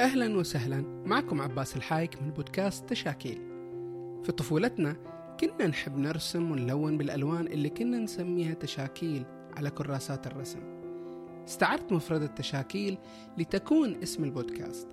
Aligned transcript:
أهلا 0.00 0.36
وسهلا. 0.36 1.02
معكم 1.06 1.40
عباس 1.40 1.76
الحايك 1.76 2.22
من 2.22 2.30
بودكاست 2.30 2.88
تشاكيل. 2.88 3.38
في 4.24 4.32
طفولتنا 4.32 4.96
كنا 5.40 5.66
نحب 5.66 5.98
نرسم 5.98 6.50
ونلون 6.50 6.98
بالألوان 6.98 7.46
اللي 7.46 7.68
كنا 7.68 7.98
نسميها 7.98 8.54
تشاكيل 8.54 9.24
على 9.56 9.70
كراسات 9.70 10.26
الرسم. 10.26 10.60
استعرت 11.48 11.92
مفردة 11.92 12.26
تشاكيل 12.26 12.98
لتكون 13.38 14.02
اسم 14.02 14.24
البودكاست. 14.24 14.88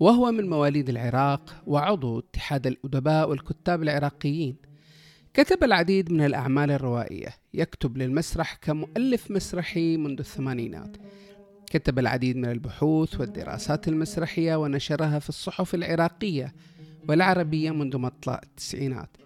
وهو 0.00 0.32
من 0.32 0.50
مواليد 0.50 0.88
العراق 0.88 1.62
وعضو 1.66 2.18
اتحاد 2.18 2.66
الأدباء 2.66 3.30
والكتاب 3.30 3.82
العراقيين. 3.82 4.56
كتب 5.34 5.64
العديد 5.64 6.12
من 6.12 6.24
الأعمال 6.24 6.70
الروائية. 6.70 7.28
يكتب 7.54 7.98
للمسرح 7.98 8.54
كمؤلف 8.54 9.30
مسرحي 9.30 9.96
منذ 9.96 10.18
الثمانينات. 10.18 10.96
كتب 11.66 11.98
العديد 11.98 12.36
من 12.36 12.50
البحوث 12.50 13.20
والدراسات 13.20 13.88
المسرحية 13.88 14.56
ونشرها 14.56 15.18
في 15.18 15.28
الصحف 15.28 15.74
العراقية 15.74 16.54
والعربية 17.08 17.70
منذ 17.70 17.98
مطلع 17.98 18.40
التسعينات. 18.42 19.16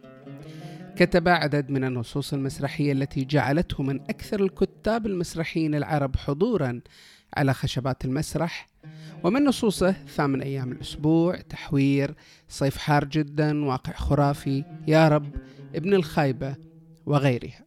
كتب 0.97 1.29
عدد 1.29 1.71
من 1.71 1.85
النصوص 1.85 2.33
المسرحية 2.33 2.93
التي 2.93 3.25
جعلته 3.25 3.83
من 3.83 4.01
أكثر 4.01 4.43
الكتاب 4.43 5.07
المسرحيين 5.07 5.75
العرب 5.75 6.17
حضورا 6.17 6.81
على 7.37 7.55
خشبات 7.55 8.05
المسرح 8.05 8.67
ومن 9.25 9.45
نصوصه 9.45 9.93
ثامن 9.93 10.43
أيام 10.43 10.73
الأسبوع 10.73 11.37
تحوير 11.37 12.15
صيف 12.49 12.77
حار 12.77 13.05
جدا 13.05 13.65
واقع 13.65 13.93
خرافي 13.93 14.65
يا 14.89 15.09
رب 15.09 15.31
ابن 15.75 15.95
الخايبة 15.95 16.57
وغيرها. 17.07 17.65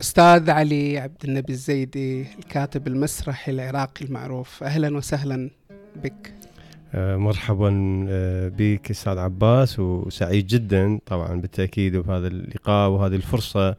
أستاذ 0.00 0.50
علي 0.50 0.98
عبد 0.98 1.24
النبي 1.24 1.52
الزيدي 1.52 2.26
الكاتب 2.38 2.86
المسرحي 2.86 3.52
العراقي 3.52 4.04
المعروف. 4.04 4.62
أهلا 4.62 4.96
وسهلا 4.96 5.50
بك. 5.96 6.34
آه، 6.94 7.16
مرحبا 7.16 8.04
آه، 8.08 8.48
بك 8.48 8.90
أستاذ 8.90 9.18
عباس 9.18 9.78
وسعيد 9.78 10.46
جدا 10.46 10.98
طبعا 11.06 11.40
بالتأكيد 11.40 11.96
بهذا 11.96 12.26
اللقاء 12.26 12.90
وهذه 12.90 13.14
الفرصة 13.14 13.76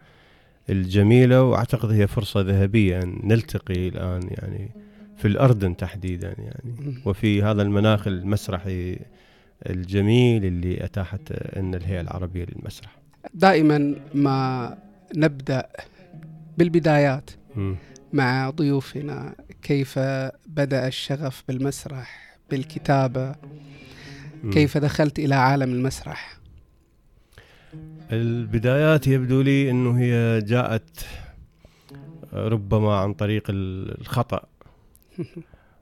الجميلة 0.69 1.43
وأعتقد 1.43 1.91
هي 1.91 2.07
فرصة 2.07 2.41
ذهبية 2.41 2.99
أن 3.03 3.19
نلتقي 3.23 3.87
الآن 3.87 4.21
يعني 4.29 4.71
في 5.17 5.27
الأردن 5.27 5.77
تحديدا 5.77 6.35
يعني. 6.37 6.95
وفي 7.05 7.43
هذا 7.43 7.61
المناخ 7.61 8.07
المسرحي 8.07 8.99
الجميل 9.69 10.45
اللي 10.45 10.85
أتاحت 10.85 11.31
أن 11.31 11.75
الهيئة 11.75 12.01
العربية 12.01 12.45
للمسرح. 12.45 12.98
دائما 13.33 13.95
ما 14.13 14.77
نبدأ 15.15 15.67
بالبدايات. 16.57 17.29
مع 18.13 18.49
ضيوفنا 18.49 19.35
كيف 19.61 19.99
بدأ 20.47 20.87
الشغف 20.87 21.43
بالمسرح 21.47 22.37
بالكتابة. 22.51 23.35
كيف 24.51 24.77
دخلت 24.77 25.19
إلى 25.19 25.35
عالم 25.35 25.73
المسرح 25.73 26.39
البدايات 28.11 29.07
يبدو 29.07 29.41
لي 29.41 29.71
إنه 29.71 29.99
هي 29.99 30.41
جاءت 30.41 31.05
ربما 32.33 32.95
عن 32.95 33.13
طريق 33.13 33.43
الخطأ 33.49 34.43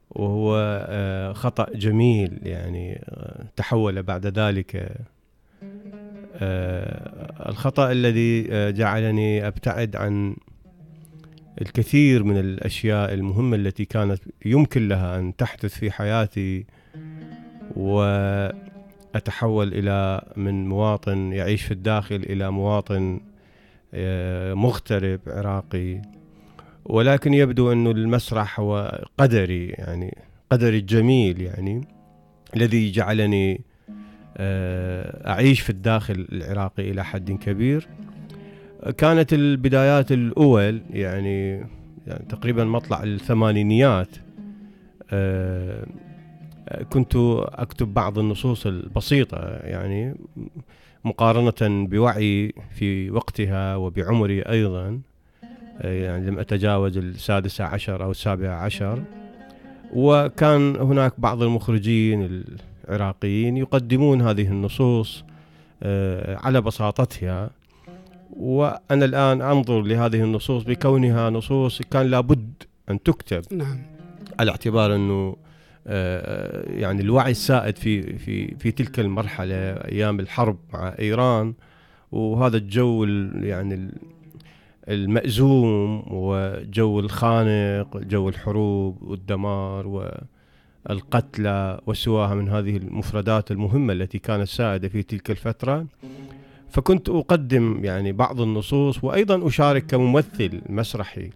وهو 0.09 0.55
آه، 0.89 1.33
خطأ 1.33 1.67
جميل 1.75 2.39
يعني 2.43 3.01
آه، 3.05 3.45
تحول 3.55 4.03
بعد 4.03 4.27
ذلك 4.39 4.97
آه، 6.37 7.49
الخطأ 7.49 7.91
الذي 7.91 8.47
آه، 8.51 8.69
جعلني 8.69 9.47
أبتعد 9.47 9.95
عن 9.95 10.35
الكثير 11.61 12.23
من 12.23 12.37
الأشياء 12.37 13.13
المهمة 13.13 13.55
التي 13.55 13.85
كانت 13.85 14.19
يمكن 14.45 14.87
لها 14.87 15.19
أن 15.19 15.35
تحدث 15.35 15.79
في 15.79 15.91
حياتي 15.91 16.65
وأتحول 17.75 19.73
إلى 19.73 20.21
من 20.37 20.67
مواطن 20.67 21.33
يعيش 21.33 21.63
في 21.63 21.71
الداخل 21.71 22.15
إلى 22.15 22.51
مواطن 22.51 23.19
آه، 23.93 24.53
مغترب 24.53 25.19
عراقي. 25.27 26.01
ولكن 26.85 27.33
يبدو 27.33 27.71
انه 27.71 27.91
المسرح 27.91 28.59
هو 28.59 29.05
قدري 29.17 29.67
يعني 29.67 30.17
قدري 30.51 30.77
الجميل 30.77 31.41
يعني 31.41 31.87
الذي 32.55 32.91
جعلني 32.91 33.61
آه، 34.37 35.29
أعيش 35.29 35.61
في 35.61 35.69
الداخل 35.69 36.27
العراقي 36.31 36.91
إلى 36.91 37.05
حد 37.05 37.31
كبير. 37.31 37.87
كانت 38.97 39.33
البدايات 39.33 40.11
الأول 40.11 40.81
يعني, 40.89 41.51
يعني 42.07 42.25
تقريبا 42.29 42.63
مطلع 42.63 43.03
الثمانينيات 43.03 44.09
آه، 45.11 45.85
كنت 46.89 47.15
أكتب 47.45 47.93
بعض 47.93 48.19
النصوص 48.19 48.67
البسيطة 48.67 49.37
يعني 49.63 50.15
مقارنة 51.05 51.87
بوعي 51.87 52.53
في 52.75 53.11
وقتها 53.11 53.75
وبعمري 53.75 54.41
أيضا 54.41 55.01
آه، 55.81 56.03
يعني 56.03 56.27
لم 56.27 56.39
أتجاوز 56.39 56.97
السادسه 56.97 57.63
عشر 57.63 58.03
أو 58.03 58.11
السابعه 58.11 58.55
عشر. 58.55 59.03
وكان 59.93 60.75
هناك 60.75 61.13
بعض 61.17 61.41
المخرجين 61.41 62.43
العراقيين 62.89 63.57
يقدمون 63.57 64.21
هذه 64.21 64.47
النصوص 64.47 65.23
آه، 65.83 66.35
على 66.37 66.61
بساطتها. 66.61 67.49
وأنا 68.37 69.05
الآن 69.05 69.41
أنظر 69.41 69.81
لهذه 69.81 70.23
النصوص 70.23 70.63
بكونها 70.63 71.29
نصوص 71.29 71.81
كان 71.81 72.05
لابد 72.07 72.53
أن 72.89 73.03
تكتب. 73.03 73.41
نعم. 73.51 73.77
على 74.39 74.51
اعتبار 74.51 74.95
أنه 74.95 75.35
آه، 75.87 76.71
يعني 76.71 77.01
الوعي 77.01 77.31
السائد 77.31 77.75
في 77.77 78.17
في 78.17 78.55
في 78.55 78.71
تلك 78.71 78.99
المرحلة 78.99 79.55
أيام 79.71 80.19
الحرب 80.19 80.57
مع 80.73 80.95
إيران. 80.99 81.53
وهذا 82.11 82.57
الجو 82.57 83.03
ال- 83.03 83.43
يعني 83.43 83.73
ال- 83.75 83.91
المأزوم 84.89 86.03
وجو 86.07 86.99
الخانق 86.99 87.97
جو 87.97 88.29
الحروب 88.29 89.01
والدمار 89.03 89.87
والقتلى 90.89 91.81
وسواها 91.87 92.35
من 92.35 92.49
هذه 92.49 92.77
المفردات 92.77 93.51
المهمة 93.51 93.93
التي 93.93 94.19
كانت 94.19 94.47
سائدة 94.47 94.87
في 94.87 95.03
تلك 95.03 95.31
الفترة. 95.31 95.85
فكنت 96.69 97.09
أقدم 97.09 97.85
يعني 97.85 98.11
بعض 98.11 98.41
النصوص 98.41 99.03
وأيضا 99.03 99.47
أشارك 99.47 99.85
كممثل 99.85 100.61
مسرحي 100.69 101.29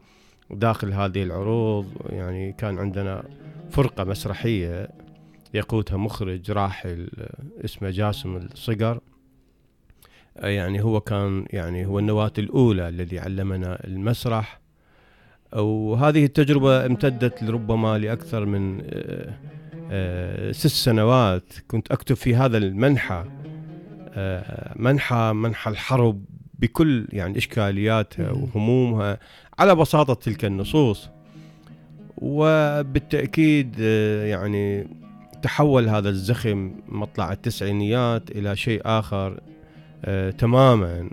داخل 0.52 0.94
هذه 0.94 1.24
العروض. 1.24 1.88
يعني 2.10 2.54
كان 2.54 2.80
عندنا 2.80 3.24
فرقة 3.70 4.04
مسرحية 4.04 4.90
يقودها 5.54 5.98
مخرج 5.98 6.52
راحل 6.52 7.10
آه، 7.20 7.66
اسمه 7.66 7.90
جاسم 7.90 8.38
الصقر. 8.38 9.00
آه، 10.38 10.48
يعني 10.48 10.84
هو 10.84 11.00
كان 11.00 11.46
يعني 11.50 11.86
هو 11.86 12.00
النواة 12.00 12.34
الأولى 12.38 12.90
الذي 12.90 13.20
علمنا 13.20 13.88
المسرح. 13.88 14.61
وهذه 15.56 16.26
التجربة 16.26 16.86
امتدت 16.86 17.44
لربما 17.44 17.98
لأكثر 17.98 18.46
من 18.46 18.82
آه، 18.90 19.34
آه، 19.92 20.52
ست 20.52 20.68
سنوات. 20.68 21.44
كنت 21.68 21.92
أكتب 21.92 22.16
في 22.16 22.36
هذا 22.36 22.58
المنحى 22.58 23.24
آه، 24.14 24.74
منحى 24.76 25.32
منحى 25.36 25.72
الحرب 25.72 26.26
بكل 26.60 27.08
يعني 27.10 27.38
إشكالياتها. 27.38 28.32
وهمومها 28.32 29.20
على 29.60 29.76
بساطة 29.76 30.14
تلك 30.14 30.46
النصوص. 30.46 31.10
وبالتأكيد 32.18 33.80
يعني 34.30 34.88
تحول 35.42 35.90
هذا 35.90 36.10
الزخم 36.10 36.72
مطلع 36.88 37.32
التسعينيات 37.32 38.32
إلى 38.32 38.56
شيء 38.56 38.82
آخر 38.86 39.40
تماما. 40.38 41.10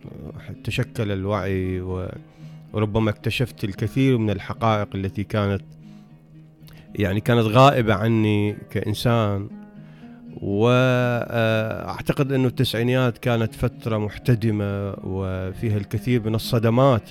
تشكل 0.65 1.13
الوعي 1.13 1.81
و- 1.81 2.09
وربما 2.73 3.11
اكتشفت 3.11 3.65
الكثير 3.65 4.19
من 4.19 4.31
الحقائق 4.31 4.89
التي 4.95 5.25
كانت 5.25 5.63
يعني 6.95 7.21
كانت 7.21 7.47
غائبة 7.47 7.95
عني 7.95 8.57
كإنسان. 8.71 9.49
وأعتقد 10.43 12.33
انه 12.33 12.49
التسعينيات 12.49 13.19
كانت 13.19 13.55
فترة 13.55 13.99
محتدمة 13.99 14.95
وفيها 15.05 15.77
الكثير 15.77 16.23
من 16.23 16.35
الصدمات 16.35 17.11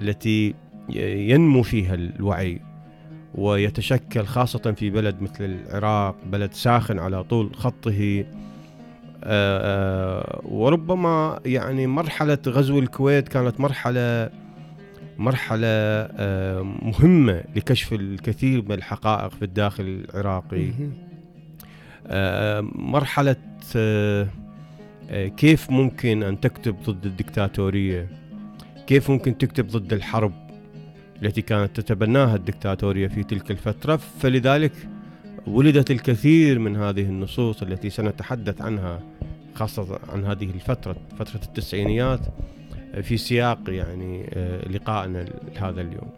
التي 0.00 0.54
ينمو 0.88 1.62
فيها 1.62 1.94
الوعي 1.94 2.60
ويتشكل 3.34 4.24
خاصة 4.24 4.74
في 4.76 4.90
بلد 4.90 5.22
مثل 5.22 5.44
العراق 5.44 6.16
بلد 6.26 6.52
ساخن 6.52 6.98
على 6.98 7.24
طول 7.24 7.56
خطه. 7.56 8.24
آه، 9.24 10.40
وربما 10.44 11.40
يعني 11.46 11.86
مرحلة 11.86 12.38
غزو 12.48 12.78
الكويت 12.78 13.28
كانت 13.28 13.60
مرحلة 13.60 14.30
مرحلة 15.18 15.66
مهمة 16.82 17.44
لكشف 17.56 17.92
الكثير 17.92 18.62
من 18.62 18.72
الحقائق 18.72 19.28
في 19.28 19.44
الداخل 19.44 20.04
العراقي. 20.10 20.72
مرحلة 22.78 23.36
كيف 25.36 25.70
ممكن 25.70 26.22
أن 26.22 26.40
تكتب 26.40 26.76
ضد 26.86 27.06
الدكتاتورية؟ 27.06 28.08
كيف 28.86 29.10
ممكن 29.10 29.38
تكتب 29.38 29.68
ضد 29.68 29.92
الحرب 29.92 30.32
التي 31.22 31.42
كانت 31.42 31.80
تتبناها 31.80 32.36
الدكتاتورية 32.36 33.08
في 33.08 33.22
تلك 33.22 33.50
الفترة؟ 33.50 33.96
فلذلك 33.96 34.72
ولدت 35.46 35.90
الكثير 35.90 36.58
من 36.58 36.76
هذه 36.76 37.02
النصوص 37.02 37.62
التي 37.62 37.90
سنتحدث 37.90 38.60
عنها 38.60 39.00
خاصة 39.54 39.98
عن 40.12 40.24
هذه 40.24 40.44
الفترة 40.44 40.96
فترة 41.18 41.40
التسعينيات. 41.44 42.20
في 43.02 43.16
سياق 43.16 43.60
يعني 43.68 44.30
آه، 44.34 44.68
لقائنا 44.68 45.24
هذا 45.56 45.80
اليوم. 45.80 46.10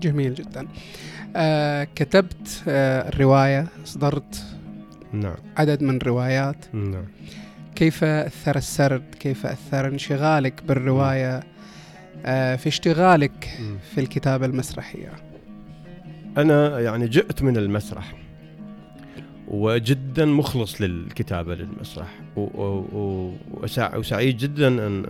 جميل 0.00 0.34
جدا. 0.34 0.66
آه 1.36 1.88
كتبت 1.94 2.62
آه 2.68 3.10
رواية 3.18 3.66
أصدرت 3.84 4.44
نعم. 5.12 5.36
عدد 5.56 5.82
من 5.82 5.98
روايات 5.98 6.74
نعم. 6.74 7.04
كيف 7.74 8.04
أثر 8.04 8.56
السرد؟ 8.56 9.02
كيف 9.20 9.46
أثر 9.46 9.88
انشغالك 9.88 10.62
بالرواية؟ 10.68 11.42
آه 12.26 12.56
في 12.56 12.68
اشتغالك 12.68 13.58
في 13.94 14.00
الكتابة 14.00 14.46
المسرحية. 14.46 15.12
أنا 16.38 16.80
يعني 16.80 17.08
جئت 17.08 17.42
من 17.42 17.56
المسرح 17.56 18.14
وجدا 19.48 20.24
مخلص 20.24 20.80
للكتابة 20.80 21.54
للمسرح 21.54 22.14
وسعيد 23.96 24.36
جدا 24.36 24.68
أن 24.68 25.04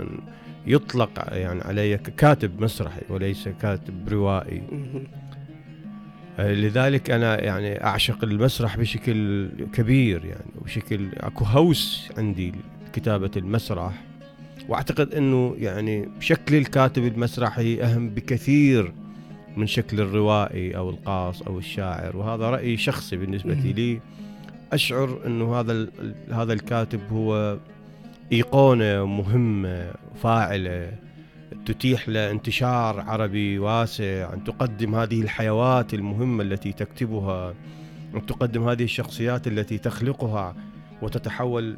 يطلق 0.68 1.10
يعني 1.32 1.60
علي 1.60 1.98
كاتب 1.98 2.60
مسرحي 2.60 3.00
وليس 3.08 3.48
كاتب 3.48 4.08
روائي. 4.08 4.62
آه، 6.38 6.52
لذلك 6.52 7.10
أنا 7.10 7.44
يعني 7.44 7.84
أعشق 7.84 8.24
المسرح 8.24 8.76
بشكل 8.76 9.48
كبير 9.72 10.24
يعني 10.24 10.50
وبشكل 10.60 11.08
أكو 11.16 11.44
هوس 11.44 12.08
عندي 12.18 12.52
كتابه 12.92 13.30
المسرح. 13.36 13.92
وأعتقد 14.68 15.14
إنه 15.14 15.54
يعني 15.58 16.08
شكل 16.20 16.54
الكاتب 16.54 17.04
المسرحي 17.04 17.82
أهم 17.82 18.10
بكثير 18.10 18.92
من 19.56 19.66
شكل 19.66 20.00
الروائي 20.00 20.76
أو 20.76 20.90
القاص 20.90 21.42
أو 21.42 21.58
الشاعر 21.58 22.16
وهذا 22.16 22.50
راي 22.50 22.76
شخصي 22.76 23.16
بالنسبة 23.16 23.54
لي. 23.54 24.00
أشعر 24.72 25.18
إنه 25.26 25.60
هذا 25.60 25.88
هذا 26.32 26.52
الكاتب 26.52 27.00
هو 27.12 27.58
إيقونة 28.32 29.06
مهمة 29.06 29.92
فاعله 30.22 30.92
تتيح 31.66 32.08
له 32.08 32.30
انتشار 32.30 33.00
عربي 33.00 33.58
واسع 33.58 34.34
أن 34.34 34.44
تقدم 34.44 34.94
هذه 34.94 35.20
الحيوات 35.20 35.94
المهمة 35.94 36.42
التي 36.42 36.72
تكتبها 36.72 37.54
أن 38.14 38.26
تقدم 38.26 38.68
هذه 38.68 38.84
الشخصيات 38.84 39.46
التي 39.46 39.78
تخلقها 39.78 40.56
وتتحول 41.02 41.76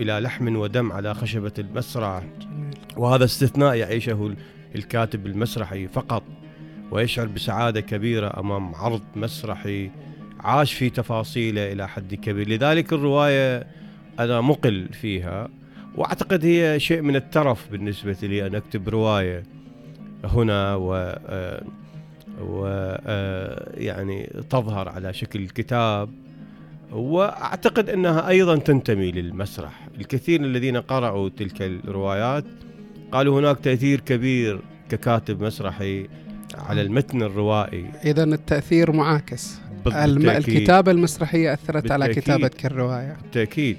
إلى 0.00 0.20
لحم 0.20 0.56
ودم 0.56 0.92
على 0.92 1.14
خشبة 1.14 1.52
المسرح 1.58 2.22
وهذا 2.96 3.24
استثناء 3.24 3.74
يعيشه 3.74 4.34
الكاتب 4.74 5.26
المسرحي 5.26 5.88
فقط 5.88 6.22
ويشعر 6.90 7.26
بسعادة 7.26 7.80
كبيرة 7.80 8.40
أمام 8.40 8.74
عرض 8.74 9.02
مسرحي 9.16 9.90
عاش 10.40 10.72
في 10.72 10.90
تفاصيله 10.90 11.72
إلى 11.72 11.88
حد 11.88 12.14
كبير. 12.14 12.48
لذلك 12.48 12.92
الرواية 12.92 13.66
أنا 14.18 14.40
مقل 14.40 14.88
فيها. 14.92 15.48
وأعتقد 15.96 16.44
هي 16.44 16.80
شيء 16.80 17.02
من 17.02 17.16
الترف 17.16 17.72
بالنسبة 17.72 18.16
لي 18.22 18.46
أن 18.46 18.54
أكتب 18.54 18.88
رواية 18.88 19.42
هنا 20.24 20.74
و 20.74 20.94
آه، 20.94 21.64
و 22.40 22.66
آه، 23.06 23.72
يعني 23.76 24.30
تظهر 24.50 24.88
على 24.88 25.12
شكل 25.12 25.48
كتاب 25.48 26.08
وأعتقد 26.92 27.88
أنها 27.90 28.28
أيضا 28.28 28.56
تنتمي 28.56 29.12
للمسرح. 29.12 29.88
الكثير 30.00 30.40
الذين 30.40 30.76
قرأوا 30.76 31.28
تلك 31.28 31.62
الروايات 31.62 32.44
قالوا 33.12 33.40
هناك 33.40 33.58
تأثير 33.58 34.00
كبير 34.00 34.60
ككاتب 34.88 35.42
مسرحي 35.42 36.08
على 36.54 36.82
المتن 36.82 37.22
الروائي. 37.22 37.84
اذا 38.04 38.24
التأثير 38.24 38.92
معاكس. 38.92 39.58
الم... 39.86 40.30
الكتابة 40.30 40.92
المسرحية 40.92 41.52
أثرت 41.52 41.82
بالتأكيد. 41.82 41.92
على 41.92 42.14
كتابتك 42.14 42.66
الرواية. 42.66 43.16
بالتأكيد. 43.22 43.76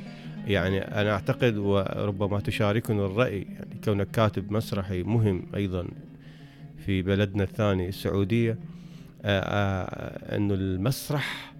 يعني 0.47 0.79
أنا 0.79 1.11
أعتقد 1.11 1.57
وربما 1.57 2.39
تشاركني 2.39 3.05
الرأي 3.05 3.41
يعني 3.41 3.79
كونك 3.83 4.11
كاتب 4.11 4.51
مسرحي 4.51 5.03
مهم 5.03 5.45
أيضا 5.55 5.87
في 6.85 7.01
بلدنا 7.01 7.43
الثاني 7.43 7.89
السعودية 7.89 8.59
آه، 9.25 9.39
آه، 9.39 10.35
أنه 10.35 10.53
المسرح 10.53 11.53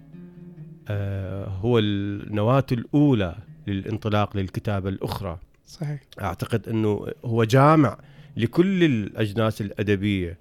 آه، 0.88 1.46
هو 1.46 1.78
النواة 1.78 2.66
الأولى 2.72 3.36
للانطلاق 3.66 4.36
للكتابة 4.36 4.88
الأخرى. 4.88 5.38
صحيح. 5.66 6.00
أعتقد 6.20 6.68
أنه 6.68 7.06
هو 7.24 7.44
جامع 7.44 7.98
لكل 8.36 8.84
الأجناس 8.84 9.60
الأدبية 9.60 10.38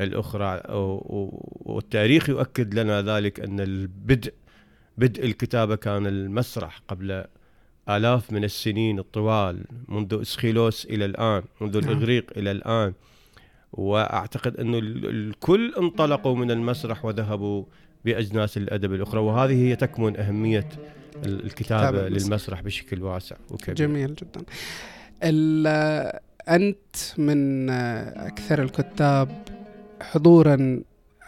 الأخرى 0.00 0.62
والتاريخ 1.64 2.28
يؤكد 2.28 2.74
لنا 2.74 3.02
ذلك 3.02 3.40
أن 3.40 3.60
البدء 3.60 4.32
بدء 4.98 5.24
الكتابة 5.24 5.76
كان 5.76 6.06
المسرح 6.06 6.82
قبل 6.88 7.24
آلاف 7.88 8.32
من 8.32 8.44
السنين 8.44 8.98
الطوال 8.98 9.64
منذ 9.88 10.20
إسخيلوس 10.20 10.84
إلى 10.84 11.04
الآن 11.04 11.42
منذ 11.60 11.80
نعم. 11.80 11.90
الإغريق 11.90 12.30
إلى 12.36 12.50
الآن. 12.50 12.92
وأعتقد 13.72 14.56
أنه 14.56 14.78
الكل 14.78 15.74
انطلقوا 15.78 16.36
من 16.36 16.50
المسرح 16.50 17.04
وذهبوا 17.04 17.64
بأجناس 18.04 18.56
الأدب 18.56 18.94
الأخرى. 18.94 19.20
وهذه 19.20 19.68
هي 19.68 19.76
تكمن 19.76 20.16
أهمية 20.16 20.68
الكتابة 21.26 22.08
للمسرح 22.08 22.60
بشكل 22.60 23.02
واسع 23.02 23.36
وكبير. 23.50 23.74
جميل 23.74 24.14
جدا. 24.14 24.44
أنت 26.48 26.96
من 27.18 27.70
أكثر 27.70 28.62
الكتاب 28.62 29.42
حضورا 30.00 30.82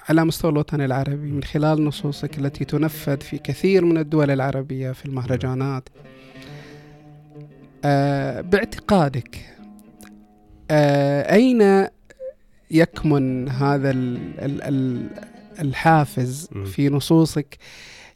على 0.08 0.25
مستوى 0.25 0.50
الوطن 0.50 0.81
العربي 0.81 1.31
من 1.31 1.43
خلال 1.43 1.85
نصوصك 1.85 2.38
التي 2.38 2.64
تنفذ 2.64 3.21
في 3.21 3.38
كثير 3.38 3.85
من 3.85 3.99
الدول 3.99 4.30
العربية 4.30 4.92
في 4.92 5.06
المهرجانات. 5.06 5.88
آه 7.84 8.40
باعتقادك 8.40 9.38
آه 10.70 11.34
أين 11.34 11.86
يكمن 12.70 13.48
هذا 13.48 13.90
ال 13.90 14.16
ال 14.40 14.62
ال 14.62 15.06
الحافز 15.60 16.48
في 16.66 16.88
نصوصك 16.88 17.58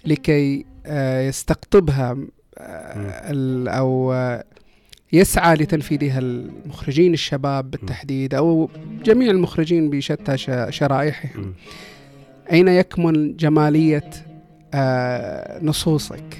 لكي 0.04 0.66
آه 0.87 1.20
يستقطبها 1.28 2.16
آه 2.58 3.68
أو 3.68 4.12
آه 4.12 4.44
يسعى 5.12 5.54
لتنفيذها 5.54 6.18
المخرجين 6.18 7.12
الشباب 7.12 7.70
بالتحديد 7.70 8.35
أو 8.35 8.70
جميع 9.04 9.30
المخرجين 9.30 9.90
بشتى 9.90 10.37
شرائحهم. 10.70 11.54
أين 12.52 12.68
يكمن 12.68 13.37
جمالية 13.37 14.11
آه 14.75 15.64
نصوصك 15.64 16.38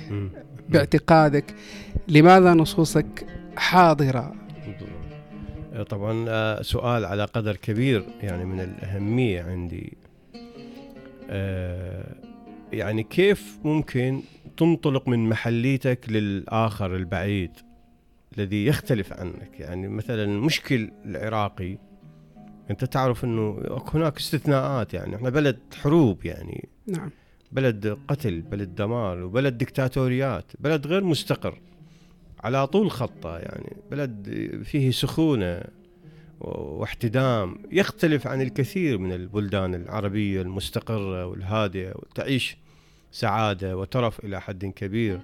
باعتقادك 0.69 1.55
لماذا 2.09 2.55
نصوصك 2.55 3.27
حاضرة؟ 3.57 4.35
طبعا 5.89 6.25
آه، 6.29 6.63
سؤال 6.63 7.05
على 7.05 7.25
قدر 7.25 7.57
كبير 7.57 8.05
يعني 8.23 8.45
من 8.45 8.61
الأهمية 8.61 9.43
عندي. 9.43 9.97
آه، 11.31 12.15
يعني 12.73 13.03
كيف 13.03 13.59
ممكن 13.65 14.23
تنطلق 14.57 15.09
من 15.09 15.29
محليتك 15.29 16.01
للآخر 16.09 16.97
البعيد 16.97 17.51
الذي 18.39 18.67
يختلف 18.67 19.13
عنك؟ 19.13 19.61
يعني 19.61 19.89
مثلا 19.89 20.25
المشكل 20.25 20.91
العراقي 21.05 21.79
أنت 22.71 22.85
تعرف 22.85 23.25
إنه 23.25 23.63
هناك 23.95 24.17
استثناءات 24.17 24.95
يعني 24.95 25.17
إحنا 25.17 25.31
بلد 25.31 25.59
حروب 25.83 26.27
يعني. 26.27 26.69
نعم. 26.87 27.11
بلد 27.53 27.99
قتل 28.09 28.41
بلد 28.41 28.75
دمار 28.75 29.23
وبلد 29.23 29.59
دكتاتوريات 29.59 30.53
بلد 30.61 30.87
غير 30.87 31.05
مستقر. 31.05 31.59
على 32.45 32.67
طول 32.67 32.91
خطة 32.91 33.39
يعني. 33.39 33.77
بلد 33.91 34.51
فيه 34.65 34.91
سخونة 34.91 35.63
واحتدام 36.41 37.59
يختلف 37.73 38.27
عن 38.27 38.41
الكثير 38.41 38.99
من 38.99 39.13
البلدان 39.13 39.75
العربية 39.75 40.43
المستقرة 40.43 41.27
والهادئة 41.27 41.93
وتعيش 41.95 42.57
سعادة 43.13 43.77
وترف 43.77 44.25
إلى 44.25 44.41
حد 44.41 44.65
كبير. 44.65 45.21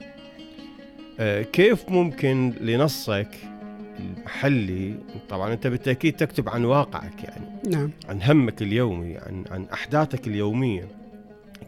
آه، 1.21 1.43
كيف 1.43 1.89
ممكن 1.89 2.55
لنصك 2.61 3.29
المحلي؟ 3.99 4.95
طبعا 5.29 5.53
أنت 5.53 5.67
بالتأكيد 5.67 6.17
تكتب 6.17 6.49
عن 6.49 6.65
واقعك 6.65 7.25
يعني 7.25 7.47
نعم. 7.71 7.91
عن 8.09 8.23
همك 8.23 8.63
اليومي 8.63 9.19
عن 9.19 9.45
عن 9.51 9.65
أحداثك 9.73 10.27
اليومية. 10.27 10.89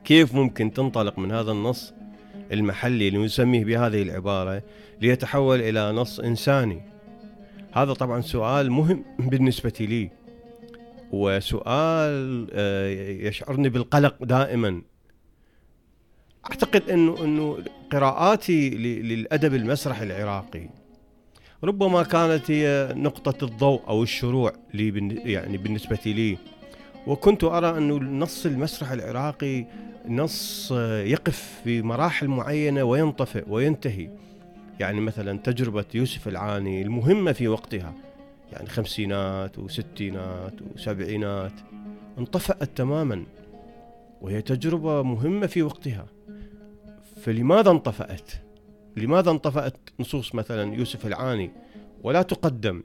كيف 0.05 0.35
ممكن 0.35 0.73
تنطلق 0.73 1.19
من 1.19 1.33
هذا 1.33 1.53
النص 1.53 1.95
المحلي 2.53 3.09
اللي 3.09 3.25
نسميه 3.25 3.65
بهذه 3.65 4.03
العبارة 4.03 4.63
ليتحول 5.01 5.61
إلى 5.61 5.93
نص 5.93 6.21
إنساني. 6.21 6.83
هذا 7.73 7.93
طبعا 7.93 8.21
سؤال 8.21 8.71
مهم 8.71 9.05
بالنسبة 9.19 9.73
لي 9.81 10.11
وسؤال 11.13 12.49
آه، 12.53 12.89
يشعرني 13.29 13.69
بالقلق 13.69 14.25
دائما. 14.25 14.83
أعتقد 16.51 16.91
إنه 16.91 17.25
إنه 17.25 17.59
قراءاتي 17.93 18.71
للأدب 18.71 19.55
المسرحي 19.55 20.05
العراقي 20.05 20.69
ربما 21.65 22.03
كانت 22.03 22.51
هي 22.51 22.95
نقطة 22.97 23.45
الضوء 23.45 23.83
أو 23.89 24.03
الشروع 24.03 24.53
لي 24.75 25.15
يعني 25.33 25.57
بالنسبة 25.57 25.99
لي. 26.07 26.39
وكنت 27.07 27.45
أرى 27.45 27.79
انه 27.79 27.97
النص 27.97 28.47
المسرح 28.47 28.91
العراقي 28.91 29.67
نص 30.09 30.73
يقف 31.05 31.61
في 31.65 31.83
مراحل 31.83 32.29
معينة 32.29 32.85
وينطفئ 32.85 33.45
وينتهي. 33.49 34.11
يعني 34.81 35.01
مثلا 35.01 35.39
تجربة 35.39 35.85
يوسف 35.95 36.29
العاني 36.29 36.83
المهمة 36.83 37.33
في 37.33 37.49
وقتها 37.49 37.95
يعني 38.53 38.69
خمسينات 38.69 39.59
وستينات 39.59 40.55
وسبعينات 40.75 41.53
انطفأت 42.19 42.71
تماما 42.77 43.25
وهي 44.21 44.43
تجربة 44.43 45.03
مهمة 45.03 45.47
في 45.47 45.63
وقتها. 45.63 46.07
فلماذا 47.23 47.71
انطفأت؟ 47.71 48.31
لماذا 48.97 49.31
انطفأت 49.31 49.77
نصوص 50.01 50.35
مثلا 50.35 50.75
يوسف 50.75 51.07
العاني؟ 51.07 51.51
ولا 52.03 52.23
تقدم. 52.23 52.83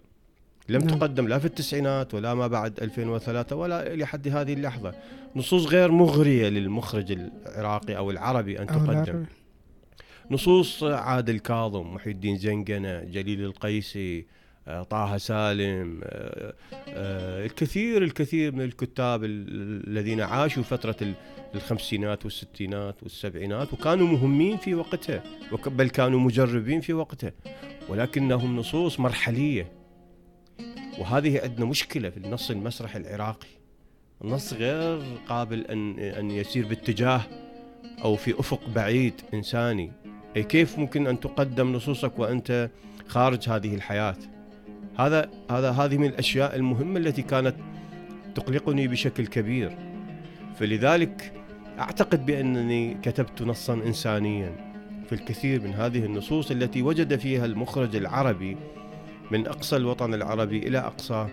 لم 0.69 0.81
نعم. 0.81 0.97
تقدم 0.97 1.27
لا 1.27 1.39
في 1.39 1.45
التسعينات 1.45 2.13
ولا 2.13 2.33
ما 2.33 2.47
بعد 2.47 2.79
2003 2.79 3.55
ولا 3.55 3.95
لحد 3.95 4.27
هذه 4.27 4.53
اللحظة. 4.53 4.93
نصوص 5.35 5.65
غير 5.65 5.91
مغرية 5.91 6.49
للمخرج 6.49 7.11
العراقي 7.11 7.97
أو 7.97 8.11
العربي 8.11 8.59
أن 8.61 8.67
تقدم. 8.67 9.25
نصوص 10.31 10.83
عادل 10.83 11.39
كاظم 11.39 11.93
محي 11.93 12.11
الدين 12.11 12.37
زنقنة 12.37 13.03
جليل 13.03 13.43
القيسي 13.43 14.25
آه، 14.67 14.83
طه 14.83 15.17
سالم 15.17 16.01
آه، 16.03 16.53
آه، 16.87 17.45
الكثير 17.45 18.03
الكثير 18.03 18.55
من 18.55 18.61
الكتاب 18.61 19.23
الذين 19.23 20.21
عاشوا 20.21 20.63
فترة 20.63 21.13
الخمسينات 21.55 22.25
والستينات 22.25 23.03
والسبعينات 23.03 23.73
وكانوا 23.73 24.07
مهمين 24.07 24.57
في 24.57 24.75
وقتها 24.75 25.23
بل 25.65 25.89
كانوا 25.89 26.19
مجربين 26.19 26.81
في 26.81 26.93
وقتها 26.93 27.33
ولكنهم 27.89 28.55
نصوص 28.55 28.99
مرحلية. 28.99 29.71
وهذه 30.99 31.41
عندنا 31.43 31.65
مشكلة 31.65 32.09
في 32.09 32.17
النص 32.17 32.51
المسرحي 32.51 32.99
العراقي. 32.99 33.47
النص 34.23 34.53
غير 34.53 35.01
قابل 35.27 35.65
أن 35.65 35.99
أن 35.99 36.31
يسير 36.31 36.67
باتجاه 36.67 37.21
أو 38.03 38.15
في 38.15 38.39
أفق 38.39 38.69
بعيد 38.75 39.13
إنساني. 39.33 39.91
كيف 40.35 40.79
ممكن 40.79 41.07
أن 41.07 41.19
تقدم 41.19 41.73
نصوصك 41.73 42.19
وأنت 42.19 42.69
خارج 43.07 43.49
هذه 43.49 43.75
الحياة؟ 43.75 44.15
هذا 44.99 45.29
هذا 45.51 45.71
هذه 45.71 45.97
من 45.97 46.05
الأشياء 46.05 46.55
المهمة 46.55 46.99
التي 46.99 47.21
كانت 47.21 47.55
تقلقني 48.35 48.87
بشكل 48.87 49.27
كبير. 49.27 49.77
فلذلك 50.59 51.33
أعتقد 51.79 52.25
بأنني 52.25 52.97
كتبت 53.01 53.41
نصا 53.41 53.73
انسانيا 53.73 54.69
في 55.09 55.15
الكثير 55.15 55.61
من 55.61 55.73
هذه 55.73 56.05
النصوص 56.05 56.51
التي 56.51 56.81
وجد 56.81 57.19
فيها 57.19 57.45
المخرج 57.45 57.95
العربي 57.95 58.57
من 59.31 59.47
أقصى 59.47 59.75
الوطن 59.75 60.13
العربي 60.13 60.67
إلى 60.67 60.77
أقصى. 60.77 61.27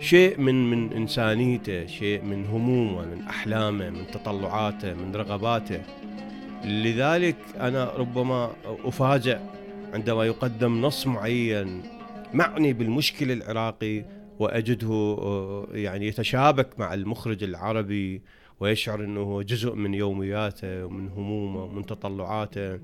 شيء 0.00 0.40
من 0.40 0.70
من 0.70 0.92
إنسانيته، 0.92 1.86
شيء 1.86 2.22
من 2.22 2.46
همومه، 2.46 3.02
من 3.02 3.22
أحلامه، 3.22 3.90
من 3.90 4.06
تطلعاته، 4.06 4.94
من 4.94 5.16
رغباته. 5.16 5.80
لذلك 6.64 7.36
أنا 7.60 7.90
ربما 7.90 8.52
أفاجئ 8.84 9.38
عندما 9.92 10.24
يقدم 10.24 10.80
نص 10.80 11.06
معين 11.06 11.82
معني 12.34 12.72
بالمشكل 12.72 13.30
العراقي 13.30 14.04
وأجده 14.38 15.16
آه، 15.18 15.66
يعني 15.72 16.06
يتشابك 16.06 16.80
مع 16.80 16.94
المخرج 16.94 17.44
العربي 17.44 18.22
ويشعر 18.60 19.04
إنه 19.04 19.20
هو 19.20 19.42
جزء 19.42 19.74
من 19.74 19.94
يومياته 19.94 20.84
ومن 20.84 21.08
همومه 21.08 21.64
ومن 21.64 21.86
تطلعاته 21.86 22.80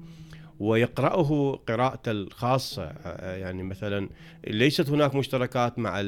ويقرأه 0.60 1.58
قراءته 1.68 2.10
الخاصة. 2.10 2.82
آه، 2.84 3.36
يعني 3.36 3.62
مثلا 3.62 4.08
ليست 4.46 4.90
هناك 4.90 5.14
مشتركات 5.14 5.78
مع 5.78 6.02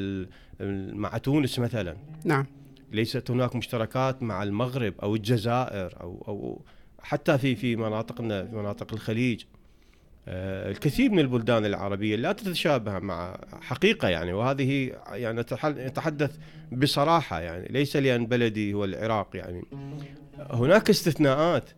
مع 0.93 1.17
تونس 1.17 1.59
مثلا. 1.59 1.97
نعم. 2.25 2.45
ليست 2.91 3.31
هناك 3.31 3.55
مشتركات 3.55 4.23
مع 4.23 4.43
المغرب 4.43 4.93
أو 5.03 5.15
الجزائر 5.15 6.01
أو 6.01 6.23
أو 6.27 6.61
حتى 7.03 7.37
في 7.37 7.55
في 7.55 7.75
مناطقنا 7.75 8.45
في 8.45 8.55
مناطق 8.55 8.93
الخليج. 8.93 9.43
آه، 10.27 10.71
الكثير 10.71 11.11
من 11.11 11.19
البلدان 11.19 11.65
العربية 11.65 12.15
لا 12.15 12.31
تتشابه 12.31 12.99
مع 12.99 13.37
حقيقة 13.61 14.07
يعني 14.07 14.33
وهذه 14.33 14.91
يعني 15.11 15.45
نتحدث 15.65 16.37
بصراحة 16.71 17.39
يعني 17.39 17.67
ليس 17.67 17.95
لأن 17.95 18.25
بلدي 18.25 18.73
هو 18.73 18.85
العراق 18.85 19.29
يعني. 19.33 19.63
هناك 20.49 20.89
استثناءات 20.89 21.69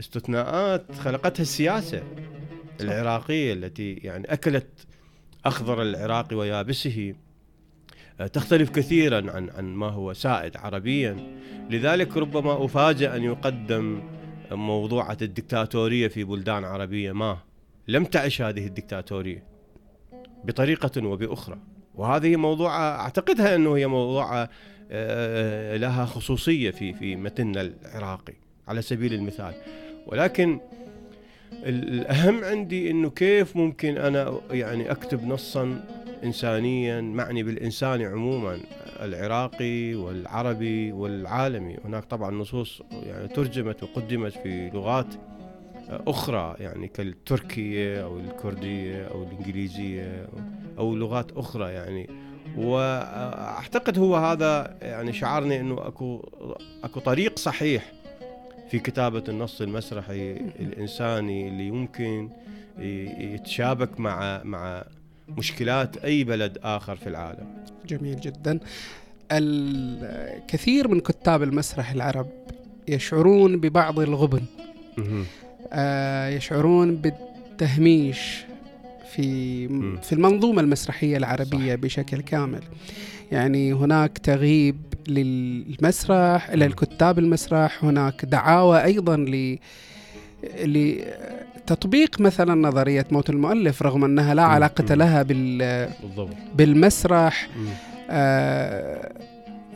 استثناءات 0.00 0.94
خلقتها 0.94 1.42
السياسة 1.42 2.02
العراقية 2.80 3.52
التي 3.52 3.92
يعني 3.92 4.32
أكلت 4.32 4.86
أخضر 5.44 5.82
العراق 5.82 6.28
ويابسه. 6.32 7.14
آه، 8.20 8.26
تختلف 8.26 8.70
كثيرا 8.70 9.30
عن 9.30 9.50
عن 9.50 9.74
ما 9.74 9.86
هو 9.86 10.12
سائد 10.12 10.56
عربيا. 10.56 11.38
لذلك 11.70 12.16
ربما 12.16 12.64
أفاجأ 12.64 13.16
أن 13.16 13.22
يقدم 13.24 14.02
موضوعة 14.50 15.16
الدكتاتورية 15.22 16.08
في 16.08 16.24
بلدان 16.24 16.64
عربية. 16.64 17.12
ما 17.12 17.38
لم 17.88 18.04
تعش 18.04 18.42
هذه 18.42 18.66
الدكتاتورية 18.66 19.44
بطريقة 20.44 21.06
وبأخرى. 21.06 21.58
وهذه 21.94 22.36
موضوع 22.36 23.00
أعتقدها 23.00 23.54
أنه 23.54 23.76
هي 23.76 23.86
موضوع 23.86 24.48
آه، 24.90 25.76
لها 25.76 26.04
خصوصية 26.04 26.70
في 26.70 26.94
في 26.94 27.16
متننا 27.16 27.60
العراقي 27.60 28.34
على 28.68 28.82
سبيل 28.82 29.14
المثال. 29.14 29.54
ولكن 30.06 30.60
الأهم 31.52 32.44
عندي 32.44 32.90
أنه 32.90 33.10
كيف 33.10 33.56
ممكن 33.56 33.98
أنا 33.98 34.40
يعني 34.50 34.90
أكتب 34.90 35.24
نصا 35.24 35.84
إنسانيا 36.24 37.00
معني 37.00 37.42
بالإنسان 37.42 38.02
عموما 38.02 38.60
العراقي 39.00 39.94
والعربي 39.94 40.92
والعالمي. 40.92 41.76
هناك 41.84 42.04
طبعا 42.04 42.30
نصوص 42.30 42.82
يعني 42.92 43.28
ترجمت 43.28 43.82
وقدمت 43.82 44.32
في 44.32 44.70
لغات 44.70 45.14
أخرى 45.90 46.56
يعني 46.60 46.88
كالتركية 46.88 48.04
أو 48.04 48.18
الكردية 48.18 49.04
أو 49.04 49.22
الإنجليزية 49.22 50.28
أو 50.78 50.94
لغات 50.94 51.32
أخرى 51.36 51.72
يعني. 51.72 52.08
وأعتقد 52.56 53.98
هو 53.98 54.16
هذا 54.16 54.76
يعني 54.82 55.12
شعرني 55.12 55.60
أنه 55.60 55.86
أكو 55.86 56.28
أكو 56.84 57.00
طريق 57.00 57.38
صحيح 57.38 57.92
في 58.70 58.78
كتابة 58.78 59.24
النص 59.28 59.60
المسرحي 59.60 60.32
الإنساني 60.32 61.48
اللي 61.48 61.66
يمكن 61.66 62.30
يتشابك 62.78 64.00
مع 64.00 64.42
مع 64.44 64.84
مشكلات 65.36 65.96
أي 65.96 66.24
بلد 66.24 66.58
آخر 66.62 66.96
في 66.96 67.08
العالم. 67.08 67.46
جميل 67.86 68.20
جدا. 68.20 68.58
الكثير 69.32 70.88
من 70.88 71.00
كتاب 71.00 71.42
المسرح 71.42 71.90
العرب 71.90 72.26
يشعرون 72.88 73.60
ببعض 73.60 74.00
الغبن. 74.00 74.42
آه، 75.72 76.28
يشعرون 76.28 76.96
بالتهميش 76.96 78.44
في 79.14 79.68
في 80.02 80.12
المنظومة 80.12 80.60
المسرحية 80.62 81.16
العربية 81.16 81.74
صح. 81.74 81.80
بشكل 81.80 82.20
كامل. 82.20 82.62
يعني 83.32 83.72
هناك 83.72 84.18
تغيب 84.18 84.76
للمسرح 85.08 86.50
للكتاب 86.50 87.18
المسرح 87.18 87.84
هناك 87.84 88.24
دعاوى 88.24 88.84
أيضا 88.84 89.16
ل 89.16 89.58
لتطبيق 90.44 92.20
مثلا 92.20 92.54
نظرية 92.54 93.06
موت 93.10 93.30
المؤلف 93.30 93.82
رغم 93.82 94.04
أنها 94.04 94.34
لا 94.34 94.42
علاقة 94.42 94.94
لها 94.94 95.22
بال 95.22 95.88
بالمسرح. 96.54 97.48
آه 98.10 99.12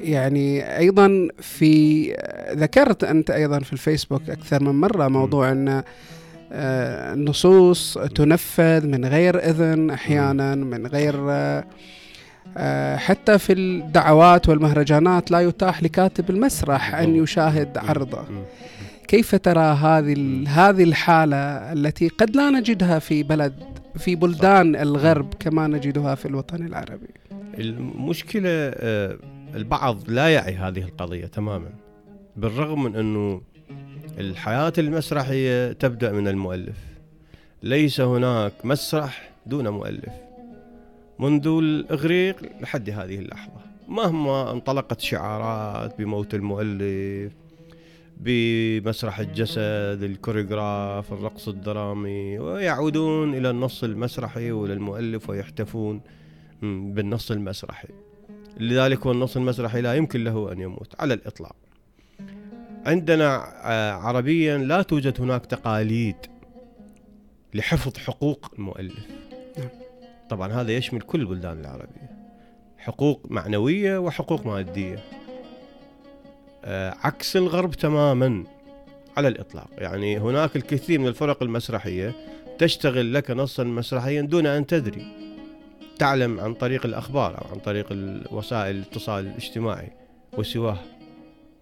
يعني 0.00 0.78
أيضا 0.78 1.28
في 1.40 2.04
ذكرت 2.52 3.04
أنت 3.04 3.31
أيضا 3.31 3.59
في 3.59 3.73
الفيسبوك 3.73 4.31
أكثر 4.31 4.62
من 4.62 4.81
مرة 4.81 5.09
موضوع 5.09 5.52
أن 5.52 5.83
النصوص 6.52 7.99
آه، 7.99 8.07
تنفذ 8.07 8.87
من 8.87 9.04
غير 9.04 9.38
إذن 9.50 9.90
أحيانا 9.90 10.54
من 10.54 10.87
غير 10.87 11.14
آه، 12.57 12.97
حتى 12.97 13.38
في 13.38 13.52
الدعوات 13.52 14.49
والمهرجانات 14.49 15.31
لا 15.31 15.40
يتاح 15.40 15.83
لكاتب 15.83 16.31
المسرح 16.31 16.95
أن 16.95 17.16
يشاهد 17.16 17.78
عرضه. 17.78 18.25
كيف 19.12 19.35
ترى 19.35 19.61
هذه 19.61 20.45
هذه 20.49 20.83
الحالة 20.85 21.37
التي 21.73 22.09
قد 22.09 22.37
لا 22.37 22.50
نجدها 22.50 22.99
في 22.99 23.23
بلد 23.23 23.54
في 23.97 24.14
بلدان 24.14 24.76
الغرب 24.76 25.35
كما 25.35 25.66
نجدها 25.66 26.14
في 26.14 26.26
الوطن 26.26 26.66
العربي؟ 26.66 27.09
المشكلة 27.59 28.50
آه، 28.50 29.16
البعض 29.54 30.11
لا 30.11 30.28
يعي 30.28 30.54
هذه 30.54 30.83
القضية 30.83 31.26
تماما 31.26 31.71
بالرغم 32.37 32.83
من 32.83 32.97
أنه 32.97 33.42
الحياة 34.19 34.73
المسرحية 34.78 35.73
تبدأ 35.73 36.12
من 36.12 36.28
المؤلف. 36.28 36.76
ليس 37.62 38.00
هناك 38.00 38.52
مسرح 38.64 39.31
دون 39.47 39.69
مؤلف. 39.69 40.12
منذ 41.19 41.47
الإغريق 41.47 42.37
لحد 42.61 42.90
هذه 42.90 43.19
اللحظة. 43.19 43.61
مهما 43.88 44.52
انطلقت 44.52 45.00
شعارات 45.00 45.99
بموت 45.99 46.35
المؤلف 46.35 47.42
بمسرح 48.25 49.19
الجسد 49.19 50.02
الكوريغراف 50.02 51.12
الرقص 51.12 51.49
الدرامي 51.49 52.38
ويعودون 52.38 53.35
إلى 53.35 53.50
النص 53.50 53.85
المسرحي 53.85 54.50
وللمؤلف 54.50 55.31
ويحتفون 55.31 56.00
بالنص 56.62 57.31
المسرحي. 57.31 57.88
لذلك 58.61 59.07
هو 59.07 59.12
النص 59.12 59.37
المسرحي 59.37 59.81
لا 59.81 59.95
يمكن 59.95 60.25
له 60.25 60.52
أن 60.52 60.61
يموت 60.61 61.00
على 61.00 61.14
الإطلاق. 61.14 61.57
عندنا 62.87 63.45
آه، 63.71 63.93
عربيا 63.93 64.59
لا 64.59 64.83
توجد 64.83 65.21
هناك 65.21 65.47
تقاليد 65.47 66.17
لحفظ 67.55 67.97
حقوق 67.97 68.50
المؤلف. 68.59 69.07
نعم. 69.59 69.69
طبعا 70.31 70.52
هذا 70.52 70.73
يشمل 70.73 71.00
كل 71.00 71.21
البلدان 71.21 71.61
العربية. 71.61 72.11
حقوق 72.79 73.26
معنوية 73.31 73.99
وحقوق 73.99 74.47
مادية. 74.47 75.22
عكس 77.04 77.37
الغرب 77.37 77.75
تماما 77.75 78.45
على 79.16 79.28
الإطلاق. 79.28 79.69
يعني 79.78 80.19
هناك 80.19 80.57
الكثير 80.57 80.99
من 80.99 81.07
الفرق 81.07 81.42
المسرحية 81.42 82.12
تشتغل 82.59 83.14
لك 83.14 83.31
نصا 83.31 83.64
مسرحيا 83.64 84.23
دون 84.23 84.47
أن 84.47 84.66
تدري 84.66 85.07
تعلم 85.99 86.40
عن 86.40 86.54
طريق 86.54 86.87
الأخبار 86.87 87.38
أو 87.38 87.47
عن 87.52 87.59
طريق 87.59 87.87
وسائل 88.31 88.76
الاتصال 88.76 89.26
الاجتماعي 89.26 89.90
وسواه. 90.38 90.78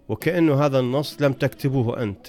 وكأنه 0.08 0.64
هذا 0.64 0.78
النص 0.78 1.22
لم 1.22 1.32
تكتبه 1.32 2.02
أنت. 2.02 2.26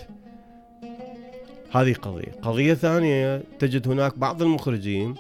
هذه 1.72 1.94
قضية. 1.94 2.32
قضية 2.42 2.74
ثانية 2.74 3.44
تجد 3.60 3.88
هناك 3.88 4.18
بعض 4.18 4.42
المخرجين 4.42 5.16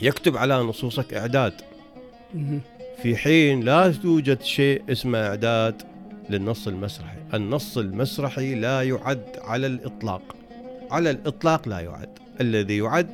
يكتب 0.00 0.36
على 0.36 0.58
نصوصك 0.58 1.14
إعداد. 1.14 1.52
في 3.02 3.16
حين 3.16 3.60
لا 3.60 3.92
توجد 3.92 4.42
شيء 4.42 4.82
اسمه 4.92 5.18
إعداد. 5.18 5.82
للنص 6.30 6.68
المسرحي. 6.68 7.16
النص 7.34 7.78
المسرحي 7.78 8.54
لا 8.54 8.82
يعد 8.82 9.24
على 9.38 9.66
الإطلاق. 9.66 10.22
على 10.90 11.10
الإطلاق 11.10 11.68
لا 11.68 11.80
يعد. 11.80 12.08
الذي 12.40 12.78
يعد 12.78 13.10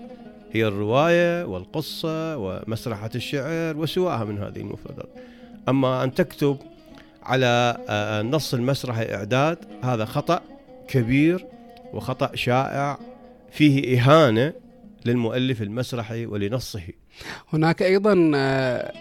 هي 0.52 0.67
الرواية 0.67 1.45
والقصة 1.45 2.37
ومسرحة 2.37 3.11
الشعر 3.14 3.76
وسواها 3.76 4.25
من 4.25 4.38
هذه 4.38 4.61
المفردات. 4.61 5.09
أما 5.69 6.05
أن 6.05 6.14
تكتب 6.14 6.57
على 7.23 7.76
النص 7.90 8.55
المسرحي 8.55 9.14
إعداد 9.14 9.59
هذا 9.83 10.05
خطأ 10.05 10.40
كبير 10.88 11.47
وخطأ 11.93 12.31
شائع. 12.35 12.99
فيه 13.50 14.00
إهانة 14.00 14.52
للمؤلف 15.07 15.62
المسرحي 15.62 16.26
ولنصه. 16.26 16.83
هناك 17.52 17.83
أيضا 17.83 18.33
آه، 18.35 18.93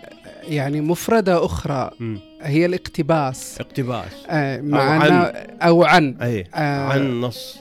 يعني 0.44 0.82
مفردة 0.82 1.46
أخرى. 1.46 1.92
م. 2.00 2.18
هي 2.42 2.66
الاقتباس. 2.66 3.58
اقتباس. 3.62 4.12
آه 4.30 4.58
أو 4.58 4.76
عن. 4.76 5.12
أو 5.62 5.84
عن. 5.84 6.18
أي 6.22 6.46
آه. 6.56 6.88
عن 6.88 7.22
نص. 7.22 7.58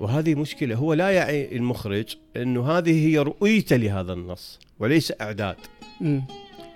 وهذه 0.00 0.34
مشكلة. 0.34 0.74
هو 0.74 0.94
لا 0.94 1.10
يعي 1.10 1.56
المخرج 1.56 2.16
أنه 2.36 2.70
هذه 2.70 3.06
هي 3.08 3.18
رؤيته 3.18 3.76
لهذا 3.76 4.12
النص 4.12 4.58
وليس 4.78 5.12
إعداد. 5.20 5.56
م. 6.00 6.20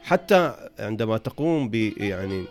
حتى 0.02 0.54
عندما 0.78 1.18
تقوم 1.18 1.68
ب 1.68 1.74
يعني 1.96 2.44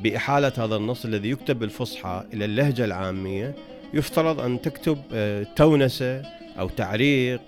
بإحالة 0.00 0.52
هذا 0.58 0.76
النص 0.76 1.04
الذي 1.04 1.30
يكتب 1.30 1.58
بالفصحى 1.58 2.24
إلى 2.34 2.44
اللهجة 2.44 2.84
العامية 2.84 3.54
يفترض 3.94 4.40
أن 4.40 4.62
تكتب 4.62 4.98
آه، 5.12 5.46
تونسة 5.56 6.22
أو 6.58 6.68
تعريق 6.68 7.40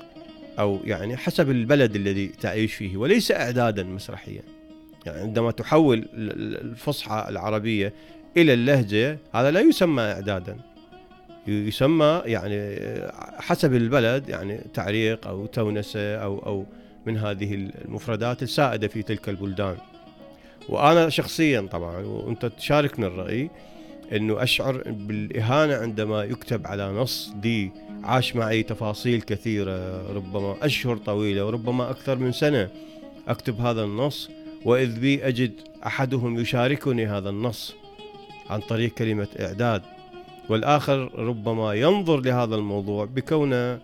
أو 0.59 0.81
يعني 0.85 1.17
حسب 1.17 1.51
البلد 1.51 1.97
الذي 1.97 2.27
تعيش 2.27 2.75
فيه 2.75 2.97
وليس 2.97 3.31
إعدادا 3.33 3.83
مسرحيا. 3.83 4.43
يعني 5.07 5.21
عندما 5.21 5.51
تحول 5.51 6.09
الفصحى 6.15 7.27
العربية 7.29 7.93
إلى 8.37 8.55
اللهجة 8.55 9.19
هذا 9.35 9.51
لا 9.51 9.61
يسمى 9.61 10.03
إعدادا. 10.03 10.57
يسمى 11.47 12.23
يعني 12.25 12.77
حسب 13.39 13.75
البلد 13.75 14.29
يعني 14.29 14.61
تعريق 14.75 15.27
أو 15.27 15.47
تونسة 15.47 16.17
أو 16.17 16.39
أو 16.39 16.67
من 17.07 17.17
هذه 17.17 17.55
المفردات 17.55 18.43
السائدة 18.43 18.89
في 18.89 19.03
تلك 19.03 19.29
البلدان. 19.29 19.77
وأنا 20.69 21.09
شخصيا 21.09 21.61
طبعا 21.61 21.99
وأنت 22.05 22.47
تشاركني 22.47 23.07
الرأي 23.07 23.51
أنه 24.13 24.43
أشعر 24.43 24.83
بالإهانة 24.87 25.75
عندما 25.75 26.25
يكتب 26.25 26.67
على 26.67 26.89
نص 26.89 27.33
دي 27.37 27.71
عاش 28.05 28.37
معي 28.37 28.63
تفاصيل 28.63 29.23
كثيرة 29.23 30.13
ربما 30.13 30.57
أشهر 30.63 30.97
طويلة 30.97 31.47
وربما 31.47 31.91
أكثر 31.91 32.19
من 32.19 32.33
سنة 32.33 32.69
أكتب 33.29 33.61
هذا 33.61 33.85
النص. 33.85 34.31
وإذ 34.69 35.01
بي 35.01 35.29
أجد 35.29 35.53
أحدهم 35.87 36.39
يشاركني 36.39 37.07
هذا 37.07 37.31
النص 37.31 37.75
عن 38.51 38.61
طريق 38.61 38.95
كلمة 38.95 39.29
إعداد. 39.41 39.83
والآخر 40.49 41.19
ربما 41.19 41.75
ينظر 41.75 42.21
لهذا 42.21 42.55
الموضوع 42.55 43.05
بكونه 43.05 43.57
آه، 43.57 43.81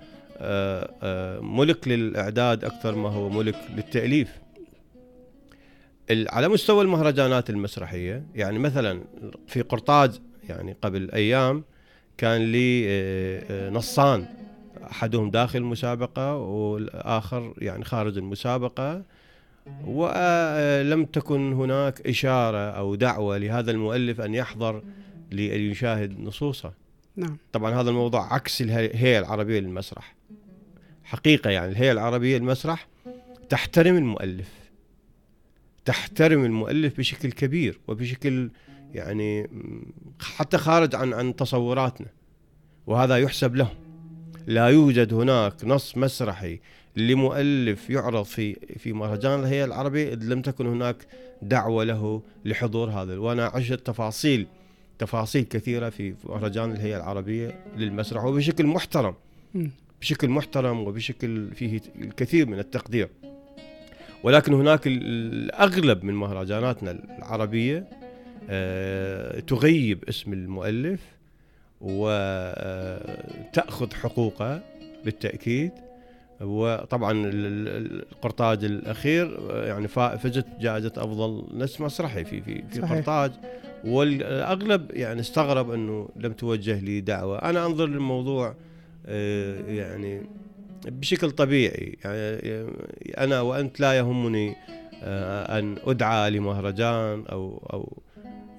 آه، 1.03 1.41
ملك 1.41 1.89
للإعداد 1.89 2.65
أكثر 2.65 2.95
ما 2.95 3.09
هو 3.09 3.29
ملك 3.29 3.57
للتأليف. 3.77 4.29
على 6.11 6.49
مستوى 6.49 6.83
المهرجانات 6.83 7.51
المسرحية 7.51 8.27
يعني 8.35 8.59
مثلا 8.59 9.05
في 9.47 9.63
قرطاج 9.63 10.21
يعني 10.49 10.77
قبل 10.83 11.11
أيام 11.11 11.65
كان 12.19 12.53
لي 12.53 12.85
آه، 12.89 13.71
نصان 13.71 14.27
أحدهم 14.91 15.31
داخل 15.31 15.59
المسابقة 15.59 16.37
والآخر 16.37 17.55
يعني 17.59 17.85
خارج 17.85 18.19
المسابقة. 18.19 19.03
ولم 19.87 21.05
تكن 21.05 21.53
هناك 21.53 22.07
إشارة 22.07 22.71
أو 22.71 22.95
دعوة 22.95 23.39
لهذا 23.39 23.71
المؤلف 23.71 24.21
أن 24.21 24.35
يحضر 24.35 24.83
ليشاهد 25.33 26.21
نصوصه. 26.21 26.73
نعم. 27.17 27.37
طبعا 27.53 27.81
هذا 27.81 27.91
الموضوع 27.91 28.35
عكس 28.35 28.63
الهيئة 28.63 29.19
العربية 29.19 29.61
للمسرح. 29.61 30.15
حقيقة 31.05 31.51
يعني 31.51 31.73
الهيئة 31.73 31.93
العربية 31.93 32.39
للمسرح 32.39 32.89
تحترم 33.49 33.97
المؤلف. 33.97 34.49
تحترم 35.85 36.45
المؤلف 36.45 36.99
بشكل 36.99 37.33
كبير 37.33 37.81
وبشكل 37.89 38.51
يعني 38.95 39.51
حتى 40.21 40.59
خارج 40.59 40.95
عن 40.95 41.13
عن 41.13 41.37
تصوراتنا. 41.37 42.09
وهذا 42.87 43.19
يحسب 43.19 43.57
لهم. 43.57 43.77
لا 44.47 44.67
يوجد 44.67 45.15
هناك 45.15 45.65
نص 45.65 45.97
مسرحي 45.97 46.61
لمؤلف 46.97 47.91
يعرض 47.91 48.23
في 48.25 48.55
في 48.55 48.93
مهرجان 48.93 49.41
الهيئة 49.41 49.65
العربية 49.65 50.13
إذ 50.13 50.25
لم 50.25 50.43
تكن 50.43 50.67
هناك 50.67 50.97
دعوة 51.43 51.85
له 51.85 52.23
لحضور 52.45 52.91
هذا. 52.91 53.19
وأنا 53.19 53.47
عشت 53.47 53.87
تفاصيل 53.87 54.47
تفاصيل 54.99 55.45
كثيرة 55.45 55.89
في 55.89 56.15
مهرجان 56.25 56.73
الهيئة 56.73 56.97
العربية 56.97 57.59
للمسرح 57.77 58.25
وبشكل 58.25 58.67
محترم. 58.67 59.15
بشكل 60.01 60.29
محترم 60.29 60.81
وبشكل 60.81 61.51
فيه 61.55 61.81
الكثير 62.01 62.47
من 62.47 62.59
التقدير. 62.59 63.09
ولكن 64.23 64.55
هناك 64.55 64.87
الأغلب 64.87 66.05
من 66.05 66.15
مهرجاناتنا 66.15 66.91
العربية 67.19 67.89
آه، 68.51 69.41
تغيب 69.41 70.05
اسم 70.09 70.33
المؤلف 70.33 71.01
وتاخذ 71.81 72.95
حقوقه 73.95 74.63
بالتأكيد. 75.05 75.71
وطبعا 76.41 77.23
القرطاج 77.27 78.65
الأخير 78.65 79.39
يعني 79.51 79.89
فزت 79.89 80.47
جائزة 80.61 80.93
أفضل 80.97 81.45
نص 81.55 81.81
مسرحي 81.81 82.25
في 82.25 82.41
في 82.41 82.63
في 82.71 82.81
صحيح. 82.81 82.93
قرطاج. 82.93 83.33
والأغلب 83.85 84.91
يعني 84.91 85.21
استغرب 85.21 85.71
أنه 85.71 86.09
لم 86.17 86.33
توجه 86.33 86.81
لي 86.81 87.01
دعوة. 87.01 87.39
أنا 87.39 87.67
أنظر 87.67 87.87
للموضوع 87.87 88.55
آه، 89.07 89.61
يعني 89.71 90.23
بشكل 90.87 91.31
طبيعي. 91.31 91.97
يعني 92.05 92.67
أنا 93.19 93.41
وأنت 93.41 93.81
لا 93.81 93.93
يهمني 93.93 94.57
آه، 95.03 95.59
أن 95.59 95.77
أدعى 95.87 96.31
لمهرجان 96.31 97.25
أو 97.27 97.69
أو 97.73 98.03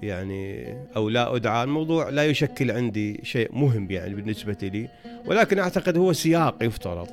يعني 0.02 0.74
أو 0.96 1.08
لا 1.08 1.36
أدعى. 1.36 1.64
الموضوع 1.64 2.08
لا 2.08 2.24
يشكل 2.26 2.70
عندي 2.70 3.20
شيء 3.22 3.50
مهم 3.52 3.90
يعني 3.90 4.14
بالنسبة 4.14 4.56
لي. 4.62 4.88
ولكن 5.26 5.58
أعتقد 5.58 5.96
هو 5.96 6.12
سياق 6.12 6.62
يفترض. 6.62 7.08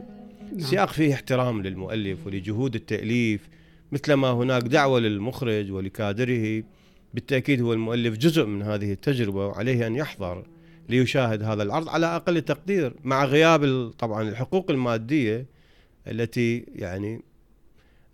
سياق 0.58 0.90
فيه 0.90 1.14
احترام 1.14 1.62
للمؤلف 1.62 2.28
ولجهود 2.28 2.76
التأليف 2.76 3.50
مثلما 3.92 4.32
هناك 4.32 4.62
دعوة 4.64 5.00
للمخرج 5.00 5.72
ولكادره 5.72 6.64
بالتأكيد 7.14 7.62
هو 7.62 7.74
المؤلف 7.74 8.18
جزء 8.18 8.46
من 8.46 8.62
هذه 8.62 8.92
التجربة 8.92 9.48
وعليه 9.48 9.88
أن 9.88 9.96
يحضر 9.96 10.44
ليشاهد 10.90 11.44
هذا 11.44 11.64
العرض 11.64 11.90
على 11.90 12.06
أقل 12.06 12.42
تقدير 12.42 12.94
مع 13.04 13.26
غياب 13.26 13.92
طبعا 14.00 14.30
الحقوق 14.30 14.72
المادية 14.72 15.46
التي 16.08 16.66
يعني 16.76 17.22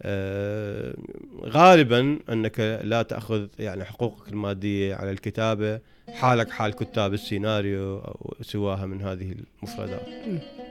آه، 0.02 0.95
غالبا 1.43 2.19
أنك 2.30 2.80
لا 2.84 3.02
تأخذ 3.02 3.47
يعني 3.60 3.86
حقوقك 3.86 4.30
المادية 4.30 4.95
على 4.95 5.12
الكتابة 5.12 5.80
حالك 6.13 6.49
حال 6.49 6.73
كتاب 6.73 7.13
السيناريو 7.13 7.97
أو 7.97 8.36
سواها 8.41 8.86
من 8.86 9.02
هذه 9.02 9.36
المفردات. 9.63 10.08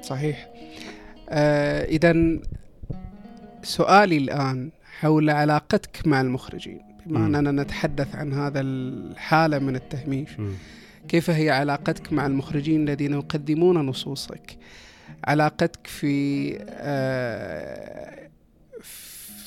صحيح. 0.03 0.49
آه 1.29 1.85
اذا 1.85 2.39
سؤالي 3.63 4.17
الآن 4.17 4.71
حول 5.01 5.31
علاقتك 5.31 6.07
مع 6.07 6.21
المخرجين 6.21 6.81
بما 7.07 7.27
أننا 7.27 7.63
نتحدث 7.63 8.15
عن 8.17 8.33
هذا 8.33 8.61
الحالة 8.61 9.59
من 9.59 9.77
التهميش. 9.77 10.41
م. 10.41 10.53
كيف 11.09 11.31
هي 11.31 11.51
علاقتك 11.51 12.13
مع 12.13 12.27
المخرجين 12.27 12.89
الذين 12.89 13.13
يقدمون 13.13 13.79
نصوصك؟ 13.87 14.57
علاقتك 15.25 15.87
في 15.87 16.57
آه 16.71 18.29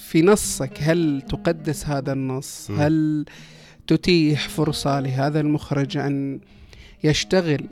في 0.07 0.21
نصك 0.21 0.77
هل 0.81 1.21
تقدس 1.29 1.85
هذا 1.87 2.13
النص 2.13 2.71
هل 2.71 3.25
تتيح 3.87 4.49
فرصة 4.49 4.99
لهذا 4.99 5.39
المخرج 5.39 5.97
أن 5.97 6.39
يشتغل 7.03 7.65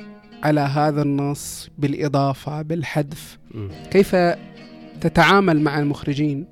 على 0.43 0.62
هذا 0.62 1.02
النص 1.02 1.69
بالإضافة 1.78 2.62
بالحذف. 2.62 3.38
كيف 3.91 4.15
تتعامل 5.02 5.62
مع 5.62 5.80
المخرجين 5.80 6.45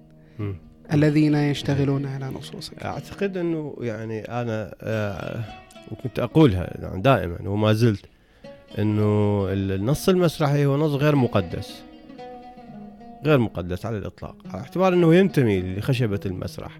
الذين 0.94 1.36
يشتغلون 1.36 2.06
على 2.06 2.26
نصوصك 2.30 2.84
أعتقد 2.84 3.38
أنه 3.38 3.76
يعني 3.82 4.22
أنا 4.22 4.76
آه، 4.82 5.44
وكنت 5.92 6.20
أقولها 6.20 6.98
دائما 6.98 7.38
وما 7.50 7.74
زلت 7.74 8.06
أنه 8.80 9.46
النص 9.52 10.10
المسرحي 10.10 10.66
هو 10.66 10.78
نص 10.78 10.92
غير 10.92 11.16
مقدس 11.16 11.84
غير 13.26 13.38
مقدس 13.38 13.86
على 13.86 13.98
الإطلاق 13.98 14.36
على 14.46 14.62
اعتبار 14.62 14.94
أنه 14.94 15.16
ينتمي 15.16 15.62
لخشبة 15.62 16.20
المسرح 16.26 16.80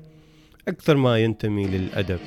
أكثر 0.68 0.98
ما 0.98 1.18
ينتمي 1.18 1.68
للأدب. 1.68 2.20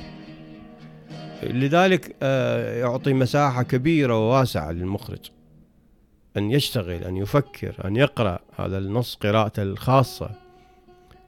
لذلك 1.43 2.15
آه، 2.23 2.79
يعطي 2.79 3.13
مساحة 3.13 3.63
كبيرة 3.63 4.19
وواسعة 4.19 4.71
للمخرج 4.71 5.31
أن 6.37 6.51
يشتغل 6.51 7.03
أن 7.03 7.17
يفكر 7.17 7.75
أن 7.85 7.95
يقرأ 7.95 8.39
هذا 8.57 8.77
النص 8.77 9.15
قراءته 9.15 9.63
الخاصة. 9.63 10.29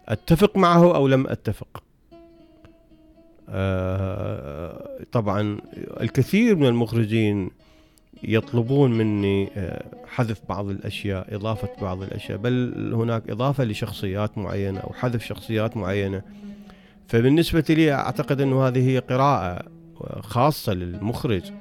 أتفق 0.07 0.57
معه 0.57 0.95
أو 0.95 1.07
لم 1.07 1.27
أتفق؟ 1.27 1.83
آه، 3.49 4.89
طبعا 5.11 5.57
الكثير 6.01 6.55
من 6.55 6.65
المخرجين 6.65 7.51
يطلبون 8.23 8.91
مني 8.91 9.49
آه، 9.55 9.85
حذف 10.07 10.41
بعض 10.49 10.69
الأشياء 10.69 11.35
إضافة 11.35 11.69
بعض 11.81 12.03
الأشياء 12.03 12.37
بل 12.37 12.91
هناك 12.93 13.29
إضافة 13.29 13.63
لشخصيات 13.63 14.37
معينة 14.37 14.79
أو 14.79 14.93
حذف 14.93 15.25
شخصيات 15.25 15.77
معينة. 15.77 16.21
فبالنسبة 17.07 17.65
لي 17.69 17.93
أعتقد 17.93 18.41
أنه 18.41 18.67
هذه 18.67 18.89
هي 18.89 18.99
قراءة 18.99 19.65
خاصة 20.21 20.73
للمخرج 20.73 21.51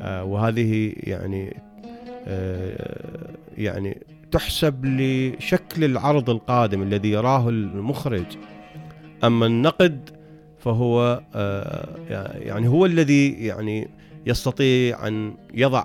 آه، 0.00 0.24
وهذه 0.24 0.92
يعني 0.96 1.56
آه، 2.26 3.34
يعني 3.56 3.98
تحسب 4.30 4.84
لشكل 4.84 5.84
العرض 5.84 6.30
القادم 6.30 6.82
الذي 6.82 7.10
يراه 7.10 7.48
المخرج. 7.48 8.26
أما 9.24 9.46
النقد 9.46 10.10
فهو 10.58 11.22
يعني 12.40 12.68
هو 12.68 12.86
الذي 12.86 13.30
يعني 13.30 13.88
يستطيع 14.26 15.08
أن 15.08 15.34
يضع 15.54 15.84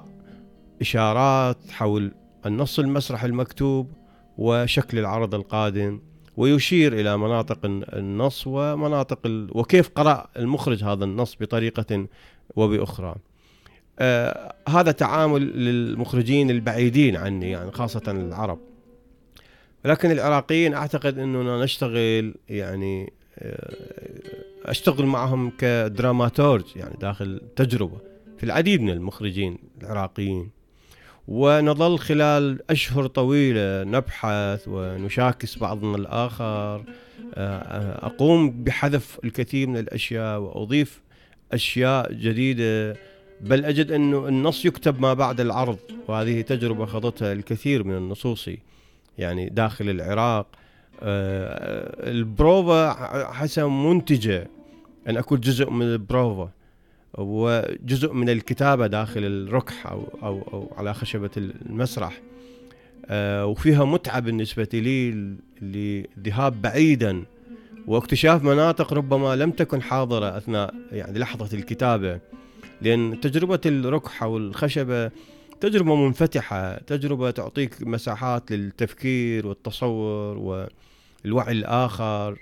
إشارات 0.82 1.58
حول 1.72 2.12
النص 2.46 2.80
المسرح 2.80 3.24
المكتوب 3.24 3.92
وشكل 4.38 5.00
العرض 5.00 5.36
القادم. 5.36 6.02
ويشير 6.38 6.94
إلى 6.94 7.18
مناطق 7.18 7.60
النص 7.66 8.44
ومناطق 8.48 9.20
ال... 9.26 9.50
وكيف 9.52 9.90
قرأ 9.90 10.28
المخرج 10.38 10.84
هذا 10.84 11.04
النص 11.06 11.38
بطريقة 11.42 12.08
وبأخرى. 12.56 13.16
آه 14.00 14.54
هذا 14.70 14.92
تعامل 14.92 15.42
للمخرجين 15.42 16.50
البعيدين 16.50 17.16
عني 17.16 17.52
يعني 17.52 17.72
خاصة 17.72 18.02
العرب. 18.08 18.60
لكن 19.86 20.12
العراقيين 20.12 20.74
أعتقد 20.74 21.18
أننا 21.20 21.64
نشتغل 21.64 22.36
يعني 22.50 23.14
آه 23.40 23.74
أشتغل 24.66 25.06
معهم 25.06 25.52
كدراماتورج 25.58 26.66
يعني 26.76 26.96
داخل 27.02 27.42
تجربة 27.56 27.98
في 28.38 28.44
العديد 28.44 28.82
من 28.82 28.90
المخرجين 28.90 29.58
العراقيين. 29.82 30.61
ونظل 31.28 31.98
خلال 31.98 32.60
أشهر 32.70 33.08
طويلة 33.08 33.84
نبحث 33.84 34.68
ونشاكس 34.68 35.58
بعضنا 35.58 35.98
الآخر. 35.98 36.84
آه، 37.34 38.06
أقوم 38.06 38.64
بحذف 38.64 39.20
الكثير 39.24 39.68
من 39.68 39.78
الأشياء 39.78 40.40
وأضيف 40.40 41.02
أشياء 41.54 42.14
جديدة 42.14 42.98
بل 43.42 43.66
أجد 43.66 43.92
أنه 43.92 44.28
النص 44.28 44.66
يكتب 44.66 45.02
ما 45.02 45.14
بعد 45.14 45.40
العرض 45.40 45.78
وهذه 46.08 46.42
تجربة 46.42 46.86
خضتها 46.86 47.34
الكثير 47.34 47.84
من 47.84 47.98
النصوصي 47.98 48.60
يعني 49.18 49.50
داخل 49.50 49.90
العراق. 49.90 50.48
آه، 51.04 52.10
البروفا 52.10 52.94
حسب 53.32 53.64
منتجة 53.64 54.48
أن 55.08 55.18
أكون 55.18 55.40
جزء 55.40 55.70
من 55.70 55.86
البروفا. 55.86 56.50
وجزء 57.18 58.14
من 58.14 58.30
الكتابة 58.30 58.88
داخل 58.88 59.24
الركح 59.24 59.88
أو, 59.88 60.04
أو, 60.24 60.42
أو 60.54 60.74
على 60.78 60.94
خشبة 60.94 61.30
المسرح. 61.38 62.22
آه، 63.06 63.46
وفيها 63.46 63.86
متعة 63.86 64.20
بالنسبة 64.20 64.68
لي 64.74 65.12
للذهاب 65.62 66.62
بعيدا 66.62 67.24
واكتشاف 67.88 68.44
مناطق 68.44 68.94
ربما 68.94 69.36
لم 69.36 69.52
تكن 69.52 69.82
حاضرة 69.82 70.38
أثناء 70.38 70.74
يعني 70.92 71.20
لحظة 71.20 71.58
الكتابة. 71.58 72.20
لأن 72.82 73.20
تجربة 73.22 73.62
الركح 73.66 74.24
أو 74.24 74.38
الخشبة 74.38 75.12
تجربة 75.60 75.96
منفتحة 75.96 76.78
تجربة 76.78 77.32
تعطيك 77.32 77.76
مساحات 77.82 78.52
للتفكير 78.52 79.48
والتصور 79.48 80.38
والوعي 81.26 81.52
الآخر. 81.52 82.40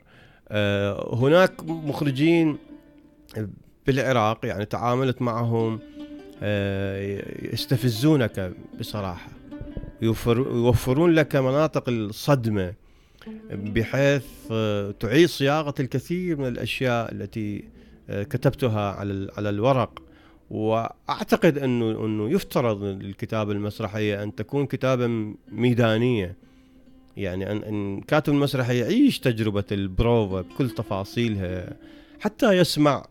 آه، 0.50 1.16
هناك 1.16 1.64
مخرجين 1.64 2.58
بالعراق 3.90 4.46
يعني 4.46 4.66
تعاملت 4.66 5.22
معهم 5.22 5.80
آه، 6.44 7.24
يستفزونك 7.54 8.54
بصراحة. 8.80 9.30
يوفرون 10.02 11.12
لك 11.12 11.36
مناطق 11.36 11.90
الصدمة 11.90 12.74
بحيث 13.52 14.26
آه، 14.52 14.92
تعيد 14.92 15.30
صياغة 15.30 15.74
الكثير 15.80 16.38
من 16.38 16.48
الأشياء 16.48 17.12
التي 17.12 17.64
آه، 18.10 18.24
كتبتها 18.24 18.92
على 18.92 19.32
على 19.38 19.50
الورق. 19.50 20.00
وأعتقد 20.50 21.58
إنه 21.58 22.06
إنه 22.06 22.30
يفترض 22.30 22.84
الكتابه 22.84 23.52
المسرحية 23.52 24.24
أن 24.24 24.36
تكون 24.36 24.66
كتابه 24.66 25.08
ميدانية. 25.52 26.36
يعني 27.18 27.52
أن 27.52 28.02
كاتب 28.02 28.34
المسرحي 28.34 28.80
يعيش 28.80 29.20
تجربة 29.20 29.64
البروفا 29.72 30.42
بكل 30.42 30.70
تفاصيلها 30.70 31.76
حتى 32.20 32.58
يسمع 32.58 33.06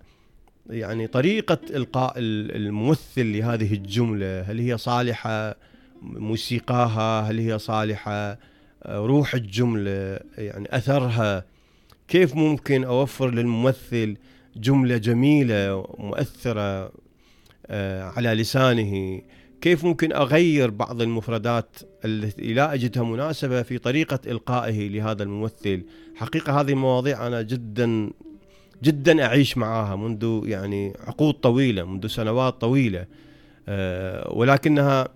يعني 0.71 1.07
طريقة 1.07 1.59
إلقاء 1.71 2.15
الممثل 2.19 3.33
لهذه 3.33 3.75
الجملة 3.75 4.41
هل 4.41 4.59
هي 4.59 4.79
صالحة 4.79 5.57
موسيقاها؟ 6.03 7.31
هل 7.31 7.39
هي 7.39 7.59
صالحة؟ 7.59 8.39
روح 8.87 9.35
الجملة 9.35 10.19
يعني 10.39 10.77
أثرها. 10.77 11.45
كيف 12.09 12.35
ممكن 12.35 12.85
أوفر 12.85 13.31
للممثل 13.31 14.17
جملة 14.57 14.97
جميلة 14.97 15.87
مؤثرة 15.99 16.93
آه، 17.67 18.03
على 18.03 18.35
لسانه؟ 18.35 19.23
كيف 19.61 19.85
ممكن 19.85 20.13
أغير 20.13 20.71
بعض 20.71 21.03
المفردات 21.03 21.77
التي 22.05 22.55
لا 22.55 22.75
أجدها 22.75 23.03
مناسبة 23.03 23.63
في 23.63 23.79
طريقة 23.79 24.19
إلقائه 24.27 24.89
لهذا 24.89 25.23
الممثل؟ 25.23 25.83
حقيقة 26.17 26.61
هذه 26.61 26.71
المواضيع 26.71 27.27
أنا 27.27 27.43
جدا 27.43 28.11
جدا 28.83 29.25
أعيش 29.27 29.59
معاها 29.59 29.97
منذ 29.97 30.43
يعني 30.45 30.93
عقود 31.07 31.35
طويلة 31.35 31.85
منذ 31.85 32.07
سنوات 32.07 32.61
طويلة. 32.61 33.07
أه 33.69 34.33
ولكنها 34.33 35.09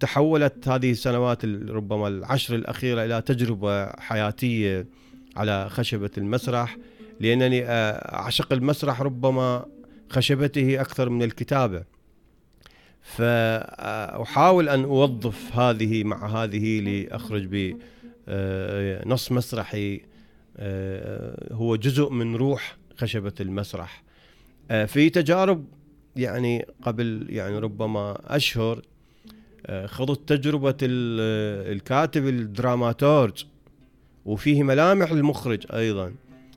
تحولت 0.00 0.68
هذه 0.68 0.90
السنوات 0.90 1.44
ربما 1.44 2.08
العشر 2.08 2.54
الأخيرة 2.54 3.04
إلى 3.04 3.22
تجربة 3.22 3.86
حياتية 3.86 4.86
على 5.36 5.68
خشبة 5.70 6.10
المسرح 6.18 6.76
لأنني 7.20 7.64
آه، 7.64 8.14
أعشق 8.14 8.52
المسرح 8.52 9.02
ربما 9.02 9.66
خشبته 10.10 10.80
أكثر 10.80 11.08
من 11.08 11.22
الكتابة. 11.22 11.84
فاحاول 13.02 14.68
أن 14.68 14.84
أوظف 14.84 15.58
هذه 15.58 16.04
مع 16.04 16.26
هذه 16.26 16.80
لأخرج 16.80 17.44
بنص 17.46 19.30
آه، 19.30 19.34
مسرحي 19.34 20.00
آه، 20.56 21.54
هو 21.54 21.76
جزء 21.76 22.10
من 22.10 22.36
روح 22.36 22.76
خشبة 22.96 23.32
المسرح. 23.40 24.02
آه، 24.70 24.84
في 24.84 25.10
تجارب 25.10 25.64
يعني 26.16 26.66
قبل 26.82 27.26
يعني 27.28 27.58
ربما 27.58 28.36
أشهر 28.36 28.82
آه، 29.66 29.86
خضت 29.86 30.28
تجربة 30.28 30.76
الكاتب 30.82 32.26
الدراماتورج 32.28 33.44
وفيه 34.24 34.62
ملامح 34.62 35.10
المخرج 35.10 35.66
أيضا 35.72 36.14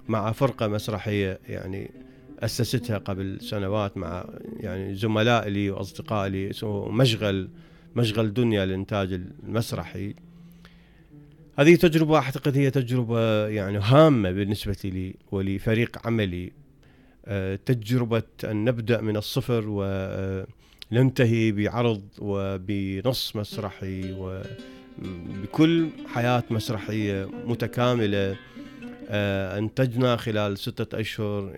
مع 0.08 0.32
فرقة 0.32 0.68
مسرحية 0.68 1.40
يعني 1.50 1.92
أسستها 2.40 2.98
قبل 2.98 3.42
سنوات 3.42 3.98
مع 3.98 4.26
يعني 4.60 4.96
زملاء 4.96 5.48
لي 5.48 5.86
لي 6.12 6.50
اسمه 6.50 6.90
مشغل 6.92 7.50
مشغل 7.96 8.34
دنيا 8.34 8.66
للانتاج 8.66 9.14
المسرحي. 9.14 10.16
هذه 11.60 11.76
تجربة 11.76 12.18
أعتقد 12.18 12.58
هي 12.58 12.72
تجربة 12.72 13.48
يعني 13.48 13.78
هامة 13.78 14.32
بالنسبة 14.32 14.78
لي 14.84 15.16
ولفريق 15.32 16.08
عملي. 16.08 16.52
آه، 17.26 17.60
تجربة 17.66 18.24
أن 18.44 18.66
نبدأ 18.66 19.02
من 19.02 19.18
الصفر 19.18 19.64
وننتهي 20.92 21.52
بعرض 21.52 22.02
وبنص 22.20 23.36
مسرحي 23.36 24.14
وبكل 24.14 25.90
حياة 26.08 26.44
مسرحية 26.50 27.30
متكاملة. 27.46 28.36
آه، 29.10 29.58
أنتجنا 29.58 30.16
خلال 30.16 30.58
ستة 30.58 31.00
أشهر 31.00 31.54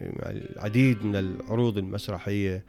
العديد 0.55 1.05
من 1.05 1.15
العروض 1.15 1.77
المسرحية 1.77 2.63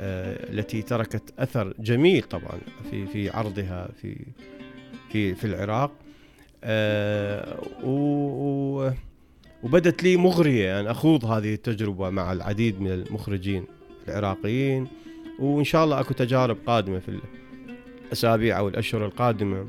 آه، 0.00 0.52
التي 0.52 0.82
تركت 0.82 1.34
أثر 1.38 1.74
جميل 1.78 2.22
طبعا 2.22 2.58
في 2.90 3.06
في 3.06 3.30
عرضها 3.30 3.88
في 4.02 4.16
في 5.12 5.34
في 5.34 5.44
العراق. 5.44 6.05
و 7.84 8.90
وبدت 9.62 10.02
لي 10.02 10.16
مغرية 10.16 10.80
أن 10.80 10.86
أخوض 10.86 11.24
هذه 11.24 11.54
التجربة 11.54 12.10
مع 12.10 12.32
العديد 12.32 12.80
من 12.80 12.92
المخرجين 12.92 13.66
العراقيين 14.08 14.88
وإن 15.38 15.64
شاء 15.64 15.84
الله 15.84 16.00
أكو 16.00 16.14
تجارب 16.14 16.56
قادمة 16.66 16.98
في 16.98 17.20
الأسابيع 18.06 18.58
أو 18.58 18.68
الأشهر 18.68 19.06
القادمة 19.06 19.66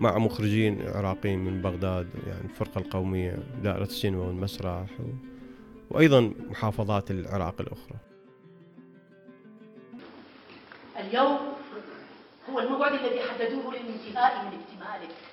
مع 0.00 0.18
مخرجين 0.18 0.88
عراقيين 0.88 1.38
من 1.38 1.62
بغداد 1.62 2.08
يعني 2.26 2.44
الفرقة 2.44 2.78
القومية 2.78 3.38
دائرة 3.62 3.84
السينما 3.84 4.22
والمسرح 4.22 5.00
و... 5.00 5.04
وأيضا 5.90 6.32
محافظات 6.50 7.10
العراق 7.10 7.60
الأخرى. 7.60 7.96
اليوم 11.00 11.38
هو 12.50 12.60
الموعد 12.60 12.92
الذي 12.92 13.20
حددوه 13.20 13.74
للانتهاء 13.74 14.44
من 14.44 14.60
اكتمالك 14.60 15.25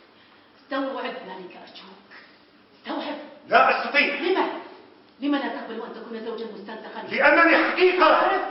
استوعب 0.74 1.06
ذلك 1.06 1.58
أرجوك. 1.62 2.10
استوعب 2.78 3.18
لا 3.50 3.82
أستطيع. 3.82 4.16
لما؟ 4.16 4.48
لما 5.20 5.38
لا 5.38 5.48
تقبل 5.48 5.74
أن 5.74 5.94
تكون 5.96 6.26
زوجا 6.26 6.46
مستنسخا؟ 6.46 7.02
لأنني 7.12 7.72
حقيقة. 7.72 8.14
أعرف. 8.14 8.42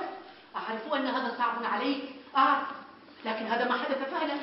أعرف 0.56 0.94
أن 0.94 1.06
هذا 1.06 1.34
صعب 1.38 1.64
عليك. 1.64 2.02
أعرف. 2.36 2.68
لكن 3.24 3.46
هذا 3.46 3.68
ما 3.68 3.78
حدث 3.78 4.10
فعلا. 4.10 4.34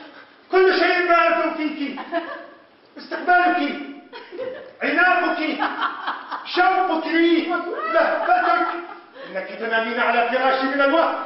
كل 0.52 0.80
شيء 0.80 1.08
بارد 1.08 1.56
فيك. 1.56 2.00
استقبالك. 2.98 3.82
عناقك. 4.84 5.60
شوقك. 6.46 7.08
لي 7.08 7.46
لهفتك 7.94 8.68
إنك 9.30 9.48
تنامين 9.60 10.00
على 10.00 10.30
فراشي 10.30 10.66
من 10.66 10.82
الوهم 10.82 11.24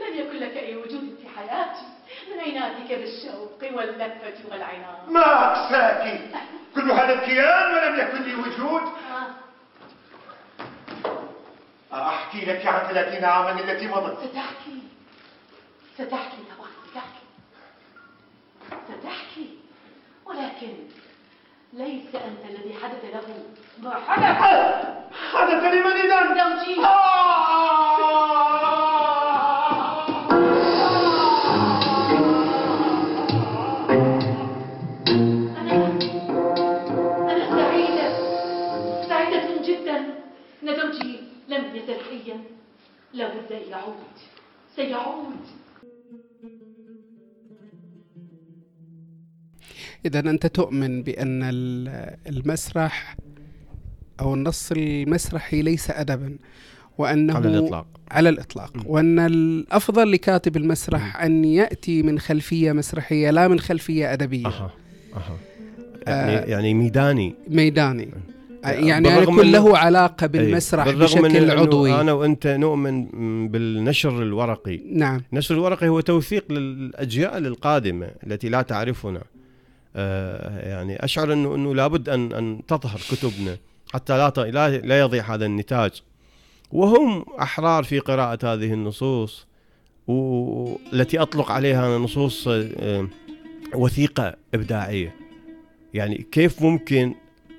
لم 0.00 0.14
يكن 0.14 0.36
لك 0.36 0.56
أي 0.56 0.76
وجود 0.76 1.18
في 1.22 1.28
حياتي. 1.38 1.91
من 2.34 2.56
عناتك 2.56 2.88
بالشوق 2.88 3.60
واللهفه 3.62 4.38
والعناق 4.50 5.04
ما 5.08 5.52
أقساك؟ 5.52 6.20
كل 6.74 6.90
هذا 6.90 7.12
الكيان 7.12 7.74
ولم 7.74 8.00
يكن 8.00 8.22
لي 8.22 8.34
وجود. 8.34 8.82
أحكي 11.92 12.44
لك 12.44 12.66
عن 12.66 12.88
ثلاثين 12.88 13.24
عاما 13.24 13.60
التي 13.60 13.86
مضت. 13.86 14.18
ستحكي. 14.18 14.82
ستحكي 15.94 16.36
طبعا 16.56 16.70
ستحكي. 16.90 17.24
ستحكي. 18.88 19.58
ولكن 20.26 20.74
ليس 21.72 22.14
أنت 22.14 22.44
الذي 22.50 22.74
حدث 22.82 23.04
له 23.04 23.44
ما 23.78 23.94
حدث. 24.06 24.36
حدث 25.32 25.64
لمن 25.64 25.92
إذا 25.92 26.18
زوجي. 26.28 26.78
أنا 26.78 28.41
حيا 42.12 42.36
لابد 43.14 43.50
يعود 43.70 43.94
سيعود. 44.76 45.34
إذا 50.06 50.18
أنت 50.20 50.46
تؤمن 50.46 51.02
بأن 51.02 51.42
ال- 51.42 52.16
المسرح 52.28 53.16
أو 54.20 54.34
النص 54.34 54.72
المسرحي 54.72 55.62
ليس 55.62 55.90
أدبا 55.90 56.36
وأنه 56.98 57.34
على 57.36 57.48
الإطلاق. 57.48 57.86
على 58.10 58.28
الإطلاق. 58.28 58.72
وأن 58.86 59.18
الأفضل 59.18 60.12
لكاتب 60.12 60.56
المسرح 60.56 61.22
أن 61.22 61.44
يأتي 61.44 62.02
من 62.02 62.18
خلفية 62.18 62.72
مسرحية 62.72 63.30
لا 63.30 63.48
من 63.48 63.60
خلفية 63.60 64.12
أدبية. 64.12 64.46
أها 64.46 64.70
أها. 65.14 65.36
يعني, 66.06 66.50
يعني 66.50 66.74
ميداني. 66.74 67.34
ميداني. 67.48 68.02
آه، 68.02 68.31
يعني 68.64 69.08
بالرغم 69.08 69.22
يكون 69.22 69.42
إنه- 69.44 69.46
له 69.46 69.78
علاقة 69.78 70.24
أي، 70.24 70.28
بالمسرح 70.28 70.88
بشكل 70.90 71.50
عضوي 71.50 72.00
أنا 72.00 72.12
وأنت 72.12 72.46
نؤمن 72.46 73.08
بالنشر 73.48 74.22
الورقي. 74.22 74.80
نعم. 74.92 75.22
النشر 75.32 75.54
الورقي 75.54 75.88
هو 75.88 76.00
توثيق 76.00 76.52
للأجيال 76.52 77.46
القادمة 77.46 78.10
التي 78.26 78.48
لا 78.48 78.62
تعرفنا. 78.62 79.22
آه، 79.96 80.68
يعني 80.68 81.04
أشعر 81.04 81.32
أنه 81.32 81.54
أنه 81.54 81.74
لابد 81.74 82.08
أن 82.08 82.32
أن 82.32 82.60
تظهر 82.68 83.00
كتبنا 83.10 83.56
حتى 83.94 84.18
لا 84.18 84.28
ت- 84.28 84.38
لا 84.38 84.78
لا 84.78 85.00
يضيع 85.00 85.34
هذا 85.34 85.46
النتاج. 85.46 86.02
وهم 86.72 87.24
أحرار 87.40 87.84
في 87.84 87.98
قراءة 87.98 88.38
هذه 88.54 88.72
النصوص 88.72 89.46
والتي 90.06 91.18
أطلق 91.18 91.50
عليها 91.52 91.98
نصوص 91.98 92.48
آه، 92.48 93.06
وثيقة 93.74 94.34
إبداعية. 94.54 95.14
يعني 95.94 96.26
كيف 96.32 96.62
ممكن 96.62 97.14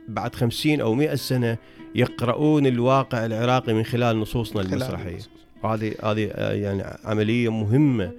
بعد 0.07 0.35
خمسين 0.35 0.81
أو 0.81 0.93
مئة 0.93 1.15
سنة 1.15 1.57
يقرؤون 1.95 2.65
الواقع 2.65 3.25
العراقي 3.25 3.73
من 3.73 3.83
خلال 3.83 4.19
نصوصنا 4.19 4.63
خلال 4.63 4.73
المسرحية. 4.73 5.17
هذه 5.65 5.93
هذه 6.03 6.29
آه، 6.31 6.53
يعني 6.53 6.83
عملية 7.03 7.51
مهمة 7.51 8.11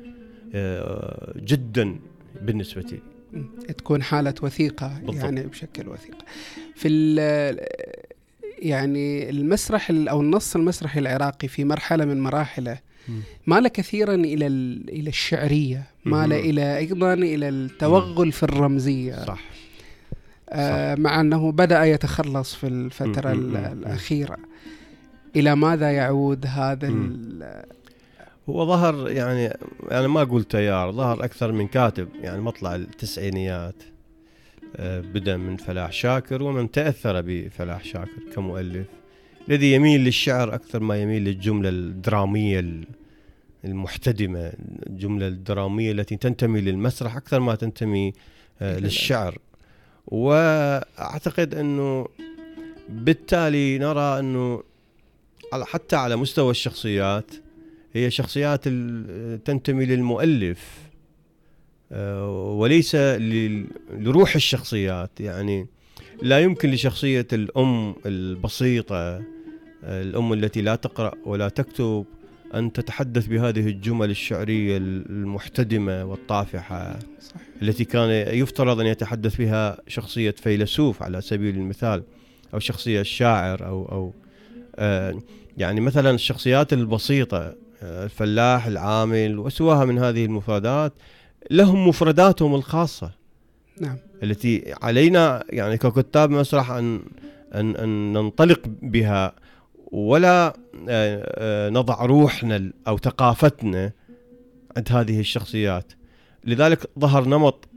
آه، 0.55 1.33
جدا 1.37 1.97
بالنسبة 2.43 2.81
لي 2.83 2.99
تكون 3.79 4.03
حالة 4.03 4.35
وثيقة 4.43 4.99
بالضبط. 4.99 5.25
يعني 5.25 5.43
بشكل 5.47 5.89
وثيقة 5.89 6.25
في 6.75 6.89
ال- 6.89 7.61
يعني 8.59 9.31
المسرح 9.31 9.91
ال- 9.91 10.09
أو 10.09 10.21
النص 10.21 10.57
المسرحي 10.57 11.01
العراقي 11.01 11.49
في 11.49 11.65
مرحلة 11.65 12.05
من 12.05 12.21
مراحله. 12.21 12.79
مال 13.47 13.69
كثيرا 13.69 14.15
إلى 14.15 14.47
ال- 14.47 14.91
إلى 14.91 15.09
الشعرية 15.09 15.83
مال 16.05 16.29
مهم. 16.29 16.33
إلى 16.39 16.77
أيضا 16.79 17.15
إلى 17.15 17.49
التوغل 17.49 18.33
في 18.33 18.43
الرمزية 18.43 19.25
صح 19.25 19.41
آه 20.55 20.95
مع 20.95 21.21
أنه 21.21 21.53
بدأ 21.53 21.85
يتخلص 21.85 22.55
في 22.55 22.67
الفترة. 22.67 23.33
الأخيرة. 23.33 24.37
إلى 25.37 25.57
ماذا 25.57 25.91
يعود 25.93 26.47
هذا 26.49 26.89
هو 28.49 28.67
ظهر 28.67 29.11
يعني 29.11 29.57
أنا 29.93 30.09
ما 30.09 30.23
أقول 30.23 30.45
تيار 30.45 30.93
ظهر 30.93 31.25
أكثر 31.25 31.53
من 31.53 31.67
كاتب 31.69 32.09
يعني 32.23 32.41
مطلع 32.43 32.75
التسعينيات 32.75 33.75
آه، 34.77 35.01
بدأ 35.01 35.37
من 35.37 35.57
فلاح 35.57 35.93
شاكر 35.93 36.43
ومن 36.43 36.71
تأثر 36.71 37.21
بفلاح 37.27 37.85
شاكر 37.85 38.21
كمؤلف 38.35 38.87
الذي 39.49 39.73
يميل 39.73 40.01
للشعر 40.05 40.55
أكثر 40.55 40.81
ما 40.81 40.97
يميل 41.03 41.25
للجملة 41.25 41.69
الدرامية 41.69 42.61
ال- 42.61 42.85
المحتدمة 43.65 44.53
الجملة 44.87 45.29
الدرامية 45.29 45.93
التي 45.93 46.17
تنتمي 46.17 46.61
للمسرح 46.61 47.17
أكثر 47.17 47.41
ما 47.41 47.55
تنتمي 47.55 48.13
آه، 48.63 48.79
للشعر. 48.79 49.39
وأعتقد 50.15 51.55
إنه 51.55 52.09
بالتالي 52.89 53.79
نرى 53.79 54.19
إنه 54.19 54.63
حتى 55.53 55.97
على 55.97 56.17
مستوى 56.17 56.51
الشخصيات 56.51 57.31
هي 57.93 58.11
شخصيات 58.11 58.65
تنتمي 59.45 59.85
للمؤلف 59.85 60.85
آه، 61.93 62.55
وليس 62.59 62.95
لروح 62.95 64.35
الشخصيات. 64.35 65.11
يعني 65.21 65.67
لا 66.23 66.41
يمكن 66.41 66.71
لشخصية 66.71 67.27
الأم 67.33 67.95
البسيطة 68.07 68.97
آه، 68.97 69.23
الأم 69.85 70.33
التي 70.33 70.63
لا 70.63 70.75
تقرأ 70.77 71.13
ولا 71.25 71.49
تكتب 71.49 72.05
أن 72.55 72.73
تتحدث 72.73 73.27
بهذه 73.27 73.67
الجمل 73.69 74.11
الشعرية 74.11 74.77
المحتدمة 74.77 76.05
والطافحة 76.05 76.99
صح. 77.21 77.37
التي 77.63 77.85
كان 77.85 78.11
يفترض 78.39 78.81
أن 78.81 78.87
يتحدث 78.87 79.37
بها 79.37 79.79
شخصية 79.89 80.31
فيلسوف 80.31 81.03
على 81.03 81.21
سبيل 81.21 81.57
المثال 81.57 82.03
أو 82.55 82.59
شخصية 82.59 83.01
الشاعر 83.01 83.67
أو 83.67 83.85
أو 83.85 84.13
آه، 84.77 85.19
يعني 85.59 85.81
مثلا 85.81 86.11
الشخصيات 86.11 86.73
البسيطة 86.73 87.55
آه، 87.83 88.05
الفلاح 88.05 88.67
العامل 88.67 89.39
وسواها 89.39 89.85
من 89.85 89.99
هذه 89.99 90.25
المفردات 90.25 90.93
لهم 91.51 91.89
مفرداتهم 91.89 92.55
الخاصة 92.55 93.11
نعم 93.81 93.97
التي 94.23 94.75
علينا 94.83 95.45
يعني 95.51 95.79
ككتاب 95.79 96.31
مسرح 96.31 96.71
أن 96.71 97.03
أن 97.55 97.77
أن 97.77 98.13
ننطلق 98.13 98.61
بها 98.83 99.35
ولا 99.93 100.47
آه، 100.89 101.25
آه، 101.39 101.71
نضع 101.71 102.05
روحنا 102.05 102.71
أو 102.89 102.99
ثقافتنا 102.99 103.93
عند 104.77 104.93
هذه 104.93 105.21
الشخصيات. 105.21 105.93
لذلك 106.45 106.91
ظهر 106.99 107.29
نمط 107.29 107.69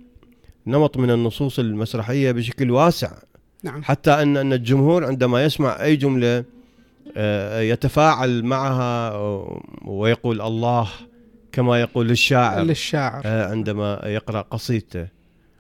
نمط 0.68 0.98
من 0.98 1.12
النصوص 1.12 1.60
المسرحية 1.60 2.32
بشكل 2.32 2.72
واسع. 2.72 3.12
نعم. 3.64 3.84
حتى 3.84 4.12
أن 4.12 4.38
أن 4.38 4.54
الجمهور 4.54 5.06
عندما 5.06 5.44
يسمع 5.44 5.84
أي 5.84 5.96
جملة 5.96 6.44
آه، 7.18 7.62
يتفاعل 7.62 8.44
معها 8.44 9.18
ويقول 9.86 10.42
الله 10.42 10.90
كما 11.52 11.82
يقول 11.82 12.12
الشاعر 12.12 12.64
للشاعر. 12.64 13.28
عندما 13.28 14.02
يقرأ 14.06 14.42
قصيدته. 14.42 15.08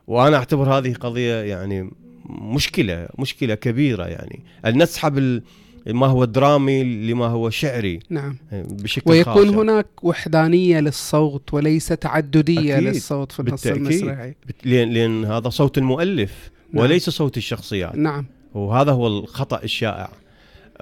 وأنا 0.07 0.37
أعتبر 0.37 0.77
هذه 0.77 0.93
قضية 0.93 1.35
يعني 1.35 1.91
مشكلة 2.29 3.07
مشكلة 3.19 3.55
كبيرة 3.55 4.03
يعني. 4.03 4.43
ان 4.65 4.83
نسحب 4.83 5.41
ما 5.87 6.07
هو 6.07 6.25
درامي 6.25 6.83
لما 6.83 7.25
هو 7.25 7.49
شعري. 7.49 7.99
نعم. 8.09 8.37
آه، 8.51 8.65
بشكل 8.69 9.11
ويكون 9.11 9.33
خاص 9.33 9.43
يعني. 9.43 9.57
هناك 9.57 9.87
وحدانية 10.03 10.79
للصوت 10.79 11.53
وليس 11.53 11.87
تعددية 11.87 12.77
أكيد، 12.77 12.87
للصوت 12.87 13.31
في 13.31 13.39
النص. 13.39 13.67
المسرحي. 13.67 14.33
لأن 14.65 14.89
لأن 14.89 15.25
هذا 15.25 15.49
صوت 15.49 15.77
المؤلف 15.77 16.49
نعم. 16.73 16.83
وليس 16.83 17.09
صوت 17.09 17.37
الشخصيات. 17.37 17.95
نعم. 17.95 18.25
وهذا 18.53 18.91
هو 18.91 19.07
الخطأ 19.07 19.63
الشائع. 19.63 20.09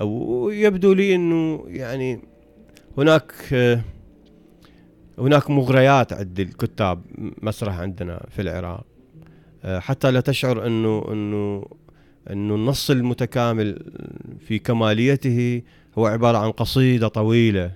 ويبدو 0.02 0.94
لي 0.94 1.16
إنه 1.16 1.64
يعني 1.68 2.20
هناك 2.98 3.34
هناك 5.20 5.50
مغريات 5.50 6.14
عند 6.14 6.40
الكتاب 6.40 7.02
مسرح 7.42 7.80
عندنا 7.80 8.26
في 8.36 8.42
العراق. 8.42 8.86
حتى 9.66 10.12
لا 10.12 10.20
تشعر 10.20 10.68
انه 10.68 11.06
إنه 11.12 11.66
أنه 12.32 12.56
النص 12.56 12.92
المتكامل 12.92 13.80
في 14.48 14.60
كماليته 14.60 15.62
هو 15.98 16.06
عبارة 16.08 16.38
عن 16.38 16.52
قصيدة 16.52 17.08
طويلة. 17.08 17.72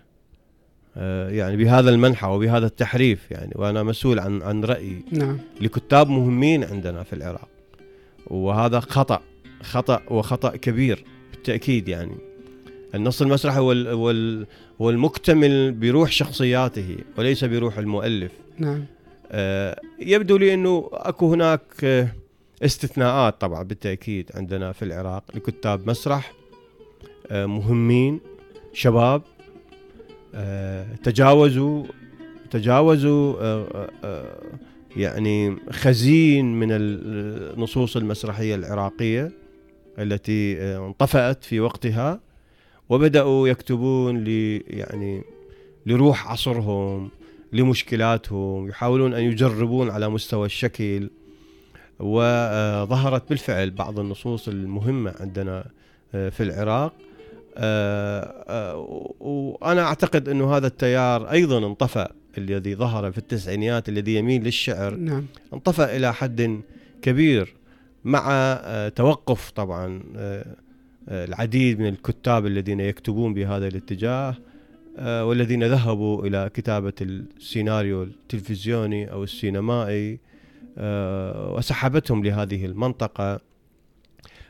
آه، 0.98 1.30
يعني 1.30 1.58
بهذا 1.58 1.90
المنحى 1.90 2.28
وبهذا 2.28 2.66
التحريف 2.66 3.32
يعني 3.32 3.52
وأنا 3.56 3.84
مسؤول 3.84 4.20
عن 4.20 4.42
عن 4.42 4.64
رأيي. 4.64 5.02
نعم. 5.12 5.38
لكتاب 5.62 6.10
مهمين 6.10 6.64
عندنا 6.64 7.04
في 7.04 7.14
العراق 7.14 7.48
وهذا 8.28 8.80
خطأ 8.80 9.22
خطأ 9.62 10.02
وخطأ 10.12 10.56
كبير 10.56 11.04
بالتأكيد 11.32 11.88
يعني. 11.88 12.16
النص 12.96 13.22
المسرحي 13.22 13.60
هو 13.60 13.72
ال- 13.72 13.88
هو 13.88 14.12
ال- 14.12 14.46
هو 14.82 14.90
المكتمل 14.90 15.72
بروح 15.72 16.12
شخصياته 16.12 16.96
وليس 17.18 17.44
بروح 17.44 17.78
المؤلف. 17.78 18.32
نعم. 18.58 18.86
آه، 19.32 19.80
يبدو 20.00 20.38
لي 20.38 20.54
إنه 20.54 20.90
أكو 20.94 21.34
هناك 21.34 21.62
آه، 21.84 22.08
استثناءات 22.64 23.42
طبعا 23.42 23.64
بالتأكيد 23.64 24.32
عندنا 24.36 24.72
في 24.72 24.86
العراق 24.86 25.24
لكتاب 25.36 25.90
مسرح 25.90 26.34
آه، 27.28 27.46
مهمين 27.46 28.20
شباب 28.74 29.22
آه، 30.36 30.96
تجاوزوا 31.04 31.84
تجاوزوا 32.52 33.36
آه، 33.42 34.42
يعني 34.96 35.58
خزين 35.72 36.46
من 36.46 36.68
النصوص 36.72 37.98
المسرحية 37.98 38.56
العراقية 38.56 39.32
التي 40.00 40.62
انطفأت 40.62 41.44
في 41.44 41.60
وقتها 41.60 42.20
وبدأوا 42.90 43.48
يكتبون 43.48 44.24
ل 44.24 44.62
يعني 44.68 45.24
لروح 45.86 46.32
عصرهم 46.32 47.10
لمشكلاتهم 47.54 48.68
يحاولون 48.68 49.14
أن 49.14 49.24
يجربون 49.24 49.90
على 49.90 50.10
مستوى 50.10 50.46
الشكل. 50.46 51.10
وظهرت 52.00 53.30
بالفعل 53.30 53.70
بعض 53.70 54.00
النصوص 54.00 54.48
المهمة 54.48 55.14
عندنا 55.20 55.66
آه، 56.16 56.30
في 56.30 56.44
العراق. 56.44 56.94
آه، 57.58 58.44
آه، 58.48 58.78
وأنا 59.20 59.82
أعتقد 59.82 60.30
إنه 60.30 60.58
هذا 60.58 60.68
التيار 60.68 61.32
أيضا 61.32 61.68
انطفأ 61.68 62.12
الذي 62.38 62.76
ظهر 62.76 63.12
في 63.12 63.18
التسعينيات 63.18 63.90
الذي 63.90 64.16
يميل 64.16 64.44
للشعر. 64.44 64.96
نعم. 64.96 65.26
انطفأ 65.54 65.96
إلى 65.96 66.14
حد 66.14 66.62
كبير 67.02 67.56
مع 68.04 68.60
توقف 68.96 69.52
طبعا 69.52 70.04
العديد 71.08 71.80
من 71.80 71.88
الكتاب 71.88 72.46
الذين 72.46 72.80
يكتبون 72.80 73.34
بهذا 73.34 73.68
الاتجاه 73.68 74.36
والذين 75.00 75.64
ذهبوا 75.64 76.28
إلى 76.28 76.50
كتابة 76.54 76.94
السيناريو 77.02 78.04
التلفزيوني 78.04 79.12
أو 79.12 79.24
السينمائي. 79.24 80.20
وسحبتهم 80.80 82.24
لهذه 82.24 82.66
المنطقة. 82.66 83.40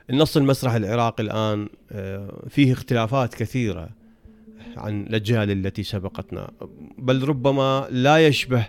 النص 0.09 0.37
المسرح 0.37 0.73
العراقي 0.73 1.23
الآن 1.23 1.69
آه، 1.91 2.45
فيه 2.49 2.73
اختلافات 2.73 3.33
كثيرة 3.33 3.89
عن 4.77 5.01
الأجيال 5.01 5.51
التي 5.51 5.83
سبقتنا. 5.83 6.51
بل 6.97 7.23
ربما 7.23 7.87
لا 7.91 8.27
يشبه 8.27 8.65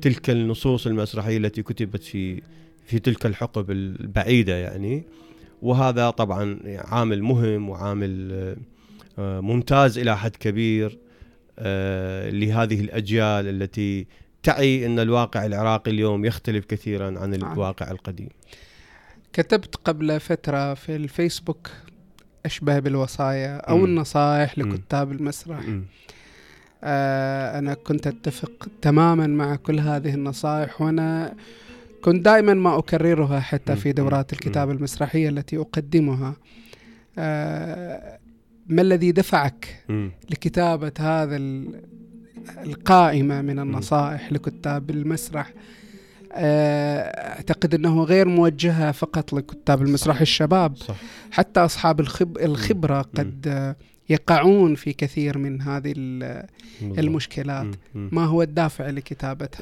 تلك 0.00 0.30
النصوص 0.30 0.86
المسرحية 0.86 1.36
التي 1.36 1.62
كتبت 1.62 2.02
في 2.02 2.42
في 2.86 2.98
تلك 2.98 3.26
الحقب 3.26 3.70
البعيدة 3.70 4.56
يعني. 4.56 5.04
وهذا 5.62 6.10
طبعا 6.10 6.58
عامل 6.66 7.22
مهم 7.22 7.68
وعامل 7.68 8.32
آه، 8.32 8.56
آه، 9.18 9.40
ممتاز 9.40 9.98
إلى 9.98 10.16
حد 10.16 10.36
كبير 10.36 10.98
آه، 11.58 12.30
لهذه 12.30 12.80
الأجيال 12.80 13.48
التي 13.48 14.06
تعي 14.44 14.86
إن 14.86 14.98
الواقع 14.98 15.46
العراقي 15.46 15.90
اليوم 15.90 16.24
يختلف 16.24 16.64
كثيرا 16.64 17.06
عن 17.06 17.30
نعم. 17.30 17.52
الواقع 17.52 17.90
القديم. 17.90 18.28
كتبت 19.32 19.76
قبل 19.76 20.20
فترة 20.20 20.74
في 20.74 20.96
الفيسبوك 20.96 21.70
أشبه 22.46 22.78
بالوصايا 22.78 23.56
أو 23.56 23.78
مم. 23.78 23.84
النصائح. 23.84 24.58
لكتاب 24.58 25.12
المسرح 25.12 25.68
مم. 25.68 25.84
آه 26.84 27.58
أنا 27.58 27.74
كنت 27.74 28.06
أتفق 28.06 28.68
تماما 28.82 29.26
مع 29.26 29.56
كل 29.56 29.80
هذه 29.80 30.14
النصائح 30.14 30.80
وأنا 30.80 31.34
كنت 32.02 32.24
دائما 32.24 32.54
ما 32.54 32.78
أكررها 32.78 33.40
حتى. 33.40 33.76
في 33.76 33.92
دورات. 33.92 34.32
الكتابة 34.32 34.72
المسرحية 34.72 35.28
التي 35.28 35.56
أقدمها 35.58 36.36
آه 37.18 38.18
ما 38.66 38.82
الذي 38.82 39.12
دفعك. 39.12 39.84
لكتابة 40.30 40.92
هذا 41.00 41.36
القائمة 42.64 43.42
من 43.42 43.58
النصائح 43.58 44.32
لكتاب 44.32 44.90
المسرح. 44.90 45.52
آه، 46.32 47.00
أعتقد 47.36 47.74
أنه 47.74 48.02
غير 48.04 48.28
موجهة 48.28 48.92
فقط 48.92 49.32
لكتاب 49.32 49.82
المسرح 49.82 50.20
الشباب. 50.20 50.76
صح 50.76 50.96
حتى 51.30 51.60
أصحاب 51.60 52.00
الخب 52.00 52.38
الخبرة 52.38 53.02
قد 53.02 53.74
يقعون 54.10 54.74
في 54.74 54.92
كثير 54.92 55.38
من 55.38 55.62
هذه. 55.62 55.92
المشكلات. 56.82 57.66
ما 57.94 58.24
هو 58.24 58.42
الدافع 58.42 58.88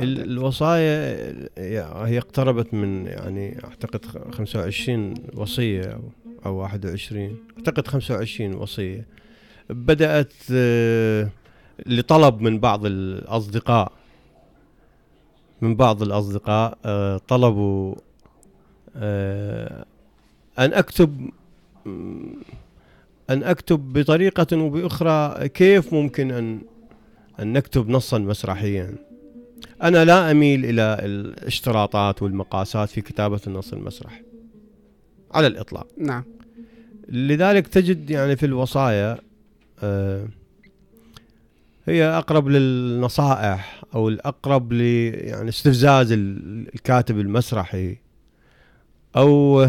ال- 0.02 0.22
الوصايا 0.22 1.16
هي 2.06 2.18
اقتربت 2.18 2.74
من 2.74 3.06
يعني 3.06 3.64
أعتقد 3.64 4.04
خ- 4.04 4.34
25 4.34 5.14
وصية 5.34 5.82
أو 5.84 6.02
أو 6.46 6.54
21 6.56 7.36
أعتقد 7.58 7.86
25 7.88 8.54
وصية. 8.54 9.06
بدأت 9.70 10.32
آه، 10.52 11.28
لطلب 11.86 12.40
من 12.40 12.58
بعض 12.58 12.86
الأصدقاء 12.86 13.92
من 15.60 15.74
بعض 15.74 16.02
الأصدقاء 16.02 16.78
آه، 16.84 17.20
طلبوا 17.28 17.94
آه، 18.96 19.84
أن 20.58 20.72
أكتب 20.72 21.30
أن 23.30 23.42
أكتب 23.42 23.92
بطريقة 23.92 24.56
وباخرى 24.56 25.48
كيف 25.48 25.94
ممكن 25.94 26.30
أن 26.30 26.60
أن 27.40 27.52
نكتب 27.52 27.88
نصا 27.88 28.18
مسرحيا. 28.18 28.94
أنا 29.82 30.04
لا 30.04 30.30
أميل 30.30 30.64
إلى 30.64 30.98
الاشتراطات 31.02 32.22
والمقاسات 32.22 32.88
في 32.88 33.00
كتابة 33.00 33.40
النص 33.46 33.72
المسرح 33.72 34.22
على 35.32 35.46
الإطلاق. 35.46 35.86
نعم. 35.98 36.24
لذلك 37.08 37.66
تجد 37.66 38.10
يعني 38.10 38.36
في 38.36 38.46
الوصايا 38.46 39.18
آه، 39.82 40.26
هي 41.86 42.04
أقرب 42.04 42.48
للنصائح 42.48 43.82
أو 43.94 44.08
الأقرب 44.08 44.72
ل 44.72 44.80
يعني 45.14 45.48
استفزاز 45.48 46.12
ال- 46.12 46.68
الكاتب 46.74 47.18
المسرحي. 47.20 47.96
أو 49.16 49.66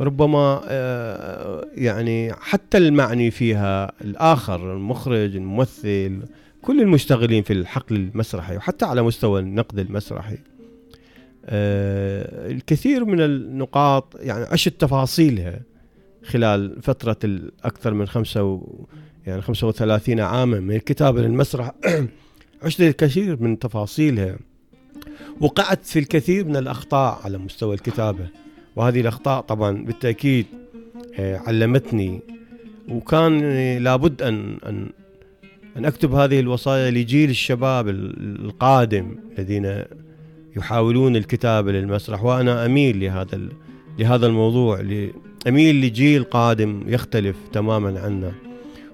ربما 0.00 0.60
آه، 0.68 1.64
يعني 1.74 2.32
حتى 2.32 2.78
المعني 2.78 3.30
فيها 3.30 3.92
الآخر 4.00 4.72
المخرج 4.74 5.36
الممثل 5.36 6.20
كل 6.62 6.80
المشتغلين 6.80 7.42
في 7.42 7.52
الحقل 7.52 7.96
المسرحي 7.96 8.56
وحتى 8.56 8.84
على 8.84 9.02
مستوى 9.02 9.40
النقد 9.40 9.78
المسرحي. 9.78 10.38
آه، 11.46 12.50
الكثير 12.50 13.04
من 13.04 13.20
النقاط 13.20 14.16
يعني 14.20 14.44
عشت 14.44 14.80
تفاصيلها 14.80 15.60
خلال 16.24 16.82
فترة 16.82 17.16
الأكثر 17.24 17.94
من 17.94 18.06
خمسة 18.06 18.62
يعني 19.26 19.42
35 19.42 20.20
عاما 20.20 20.60
من 20.60 20.76
الكتابة 20.76 21.22
للمسرح 21.22 21.72
عشت 22.62 22.80
الكثير 22.80 23.42
من 23.42 23.58
تفاصيلها. 23.58 24.36
وقعت 25.40 25.84
في 25.84 25.98
الكثير 25.98 26.44
من 26.44 26.56
الأخطاء 26.56 27.20
على 27.24 27.38
مستوى 27.38 27.74
الكتابة 27.74 28.28
وهذه 28.76 29.00
الأخطاء 29.00 29.40
طبعا 29.40 29.84
بالتأكيد 29.84 30.46
آه، 31.18 31.36
علمتني. 31.46 32.20
وكان 32.88 33.40
آه، 33.44 33.78
لابد 33.78 34.22
أن 34.22 34.58
أن 34.66 34.90
أن 35.76 35.84
أكتب 35.84 36.14
هذه 36.14 36.40
الوصايا 36.40 36.90
لجيل 36.90 37.30
الشباب 37.30 37.88
القادم 37.88 39.16
الذين 39.38 39.82
يحاولون 40.56 41.16
الكتابة 41.16 41.72
للمسرح. 41.72 42.24
وأنا 42.24 42.66
أميل 42.66 43.00
لهذا 43.00 43.48
لهذا 43.98 44.26
الموضوع 44.26 44.80
أميل 45.46 45.80
لجيل 45.80 46.24
قادم 46.24 46.82
يختلف 46.86 47.36
تماما 47.52 48.00
عنا. 48.00 48.45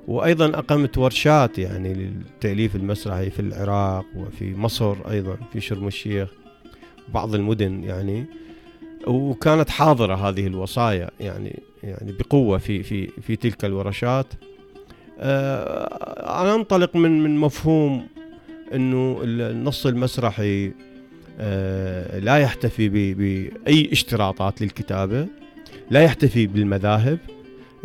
وأيضا 0.09 0.47
أقمت 0.47 0.99
ورشات 0.99 1.59
يعني 1.59 1.95
للتأليف 1.95 2.77
المسرحي 2.77 3.31
في 3.31 3.41
العراق 3.41 4.05
وفي 4.17 4.55
مصر 4.55 4.97
أيضا 5.11 5.37
في 5.53 5.61
شرم 5.61 5.87
الشيخ 5.87 6.29
بعض 7.15 7.35
المدن 7.35 7.85
يعني. 7.85 8.25
وكانت 9.07 9.71
حاضرة 9.71 10.15
هذه 10.29 10.47
الوصايا 10.47 11.11
يعني 11.21 11.63
يعني 11.83 12.13
بقوة 12.13 12.59
في 12.59 12.83
في 12.83 13.07
في 13.07 13.37
تلك 13.37 13.65
الورشات. 13.65 14.27
آه، 15.19 16.43
أنا 16.43 16.55
أنطلق 16.55 16.97
من 16.97 17.23
من 17.23 17.37
مفهوم 17.37 18.07
أنه 18.75 19.21
النص 19.23 19.87
المسرحي 19.87 20.73
آه، 21.41 22.19
لا 22.19 22.37
يحتفي 22.39 22.89
بأي 23.15 23.93
اشتراطات 23.93 24.63
للكتابة 24.63 25.27
لا 25.91 26.03
يحتفي 26.03 26.47
بالمذاهب 26.47 27.19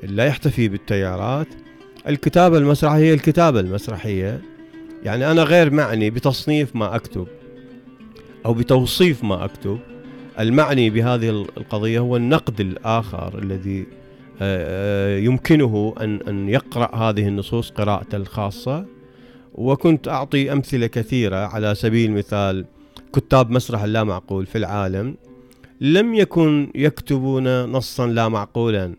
لا 0.04 0.26
يحتفي 0.26 0.68
بالتيارات 0.68 1.48
الكتابة 2.08 2.58
المسرحية 2.58 3.14
الكتابة 3.14 3.60
المسرحية 3.60 4.42
يعني 5.04 5.32
أنا 5.32 5.44
غير 5.44 5.72
معني 5.72 6.10
بتصنيف 6.10 6.76
ما 6.76 6.96
أكتب 6.96 7.28
أو 8.46 8.54
بتوصيف 8.54 9.24
ما 9.24 9.46
أكتب. 9.46 9.80
المعني 10.40 10.90
بهذه 10.90 11.30
القضية 11.30 12.00
هو 12.00 12.16
النقد 12.16 12.62
الآخر 12.62 13.40
الذي 13.40 13.86
آه، 14.42 15.16
آه، 15.16 15.20
يمكنه 15.20 15.96
أن 16.02 16.20
أن 16.28 16.50
يقرأ 16.50 16.96
هذه 16.96 17.28
النصوص 17.28 17.72
قراءته 17.72 18.16
الخاصة. 18.16 18.86
وكنت 19.54 20.08
أعطي 20.08 20.52
أمثلة 20.52 20.88
كثيرة 20.88 21.36
على 21.36 21.76
سبيل 21.76 22.10
المثال 22.10 22.66
كتاب 23.16 23.52
مسرح 23.52 23.84
اللامعقول 23.84 24.46
في 24.46 24.58
العالم. 24.58 25.16
لم 25.82 26.14
يكن 26.14 26.72
يكتبون 26.76 27.66
نصا 27.66 28.08
لا 28.08 28.28
معقولا. 28.28 28.96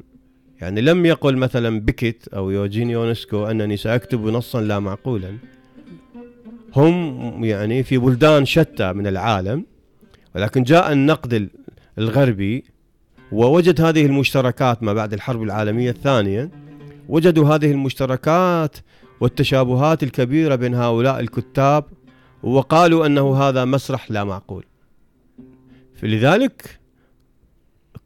يعني 0.61 0.81
لم 0.81 1.07
يقل 1.07 1.37
مثلا 1.37 1.81
بيكيت 1.81 2.29
أو 2.29 2.51
يوجين 2.51 2.91
يونسكو 2.91 3.47
أنني 3.47 3.77
سأكتب 3.77 4.27
نصا 4.27 4.61
لا 4.61 4.79
معقولا. 4.79 5.37
هم 6.77 7.45
يعني 7.45 7.83
في 7.83 7.99
بلدان 7.99 8.45
شتى 8.45 8.93
من 8.93 9.07
العالم 9.07 9.65
ولكن 10.35 10.63
جاء 10.63 10.93
النقد 10.93 11.49
الغربي 11.99 12.65
ووجد 13.33 13.81
هذه 13.81 14.07
المشتركات 14.07 14.83
ما 14.83 14.93
بعد 14.93 15.13
الحرب 15.13 15.43
العالمية 15.43 15.91
الثانية 15.91 16.51
وجدوا 17.09 17.55
هذه 17.55 17.71
المشتركات 17.71 18.77
والتشابهات 19.21 20.03
الكبيرة 20.03 20.55
بين 20.55 20.75
هؤلاء 20.75 21.21
الكتاب 21.21 21.85
وقالوا 22.43 23.07
أنه 23.07 23.37
هذا 23.37 23.65
مسرح 23.65 24.11
لا 24.11 24.25
معقول. 24.25 24.65
فلذلك 25.95 26.79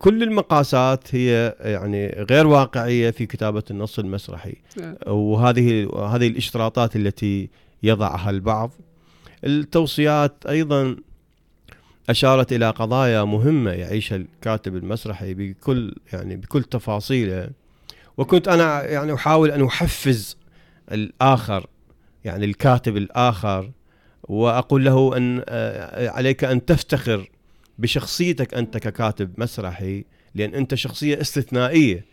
كل 0.02 0.22
المقاسات 0.22 1.14
هي 1.14 1.54
يعني 1.60 2.24
غير 2.30 2.46
واقعية 2.46 3.10
في 3.10 3.26
كتابة 3.26 3.62
النص 3.70 3.98
المسرحي. 3.98 4.54
نعم. 4.76 4.94
وهذه 5.06 5.90
هذه 6.14 6.28
الاشتراطات 6.28 6.96
التي 6.96 7.50
يضعها 7.82 8.30
البعض. 8.30 8.70
التوصيات 9.44 10.46
أيضا 10.48 10.96
أشارت 12.08 12.52
إلى 12.52 12.70
قضايا 12.70 13.24
مهمة 13.24 13.70
يعيشها 13.70 14.16
الكاتب 14.16 14.76
المسرحي 14.76 15.34
بكل 15.34 15.94
يعني 16.12 16.36
بكل 16.36 16.62
تفاصيله. 16.62 17.50
وكنت 18.16 18.48
أنا 18.48 18.84
يعني 18.84 19.14
أحاول 19.14 19.50
أن 19.50 19.64
أحفز 19.64 20.36
الآخر 20.92 21.66
يعني 22.24 22.44
الكاتب 22.44 22.96
الآخر 22.96 23.70
وأقول 24.22 24.84
له 24.84 25.16
أن 25.16 25.42
آه، 25.48 26.10
عليك 26.10 26.44
أن 26.44 26.64
تفتخر 26.64 27.28
بشخصيتك 27.82 28.54
أنت 28.54 28.78
ككاتب 28.78 29.30
مسرحي 29.38 30.04
لأن 30.34 30.54
أنت 30.54 30.74
شخصية 30.74 31.20
استثنائية 31.20 32.04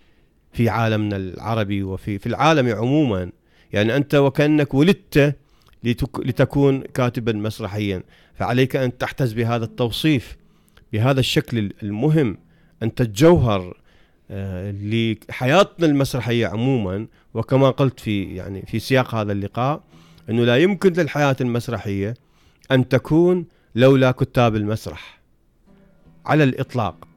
في 0.54 0.70
عالمنا 0.70 1.16
العربي 1.16 1.84
وفي 1.84 2.20
في 2.20 2.28
العالم 2.28 2.70
عموما. 2.70 3.32
يعني 3.74 3.96
أنت 3.96 4.16
وكأنك 4.16 4.74
ولدت 4.74 5.36
لتكون 5.84 6.82
كاتبا 6.82 7.34
مسرحيا. 7.34 8.04
فعليك 8.36 8.76
أن 8.76 8.98
تحتز 8.98 9.34
بهذا 9.34 9.66
التوصيف 9.66 10.38
بهذا 10.94 11.20
الشكل 11.20 11.72
المهم 11.84 12.38
أنت 12.84 13.02
الجوهر 13.02 13.78
آه، 14.32 14.72
لحياتنا 14.72 15.88
المسرحية 15.88 16.48
عموما. 16.48 17.08
وكما 17.34 17.70
قلت 17.70 18.00
في 18.00 18.36
يعني 18.36 18.62
في 18.62 18.80
سياق 18.80 19.16
هذا 19.16 19.32
اللقاء 19.32 19.84
أنه 20.30 20.46
لا 20.46 20.58
يمكن 20.58 20.94
للحياة 20.94 21.36
المسرحية 21.42 22.14
أن 22.72 22.88
تكون 22.88 23.46
لولا 23.76 24.12
كتاب 24.12 24.56
المسرح. 24.56 25.19
على 26.30 26.44
الإطلاق. 26.44 27.10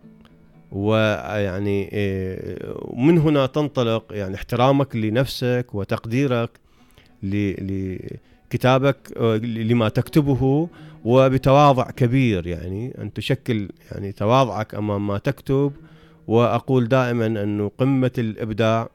ويعني 0.72 1.90
آه، 1.92 2.92
من 2.96 3.18
هنا 3.18 3.46
تنطلق 3.46 4.04
يعني 4.10 4.34
احترامك 4.34 4.96
لنفسك 4.96 5.66
وتقديرك 5.72 6.50
لكتابك 7.22 8.96
آه، 9.16 9.36
لما 9.36 9.88
تكتبه 9.88 10.68
وبتواضع 11.04 11.90
كبير 11.90 12.46
يعني. 12.46 12.94
أن 12.98 13.12
تشكل 13.12 13.68
يعني 13.90 14.12
تواضعك 14.12 14.74
أمام 14.74 15.06
ما 15.06 15.18
تكتب. 15.18 15.72
وأقول 16.26 16.88
دائما 16.88 17.26
أنه 17.26 17.70
قمة 17.78 18.10
الإبداع 18.18 18.88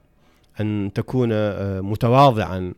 أن 0.59 0.91
تكون 0.95 1.29
آه، 1.31 1.81
متواضعا 1.81 2.73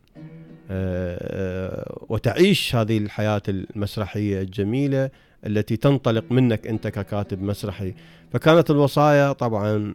وتعيش 2.10 2.76
هذه 2.76 2.98
الحياة 2.98 3.42
المسرحية 3.50 4.42
الجميلة. 4.42 5.10
التي 5.46 5.78
تنطلق 5.78 6.32
منك 6.32 6.68
أنت 6.68 6.88
ككاتب 6.88 7.44
مسرحي. 7.44 7.94
فكانت 8.34 8.72
الوصايا 8.72 9.32
طبعا 9.32 9.94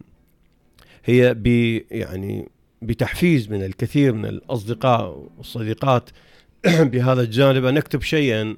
هي 1.04 1.34
ب 1.34 1.46
يعني 1.90 2.48
بتحفيز 2.82 3.50
من 3.50 3.64
الكثير 3.64 4.12
من 4.12 4.26
الأصدقاء 4.26 5.28
والصديقات 5.38 6.10
بهذا 6.92 7.22
الجانب. 7.22 7.64
ان 7.64 7.74
نكتب 7.74 8.02
شيئا 8.02 8.56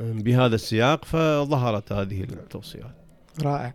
بهذا 0.00 0.54
السياق 0.54 1.04
فظهرت 1.04 1.92
هذه 1.92 2.22
التوصيات. 2.22 2.94
رائع. 3.42 3.74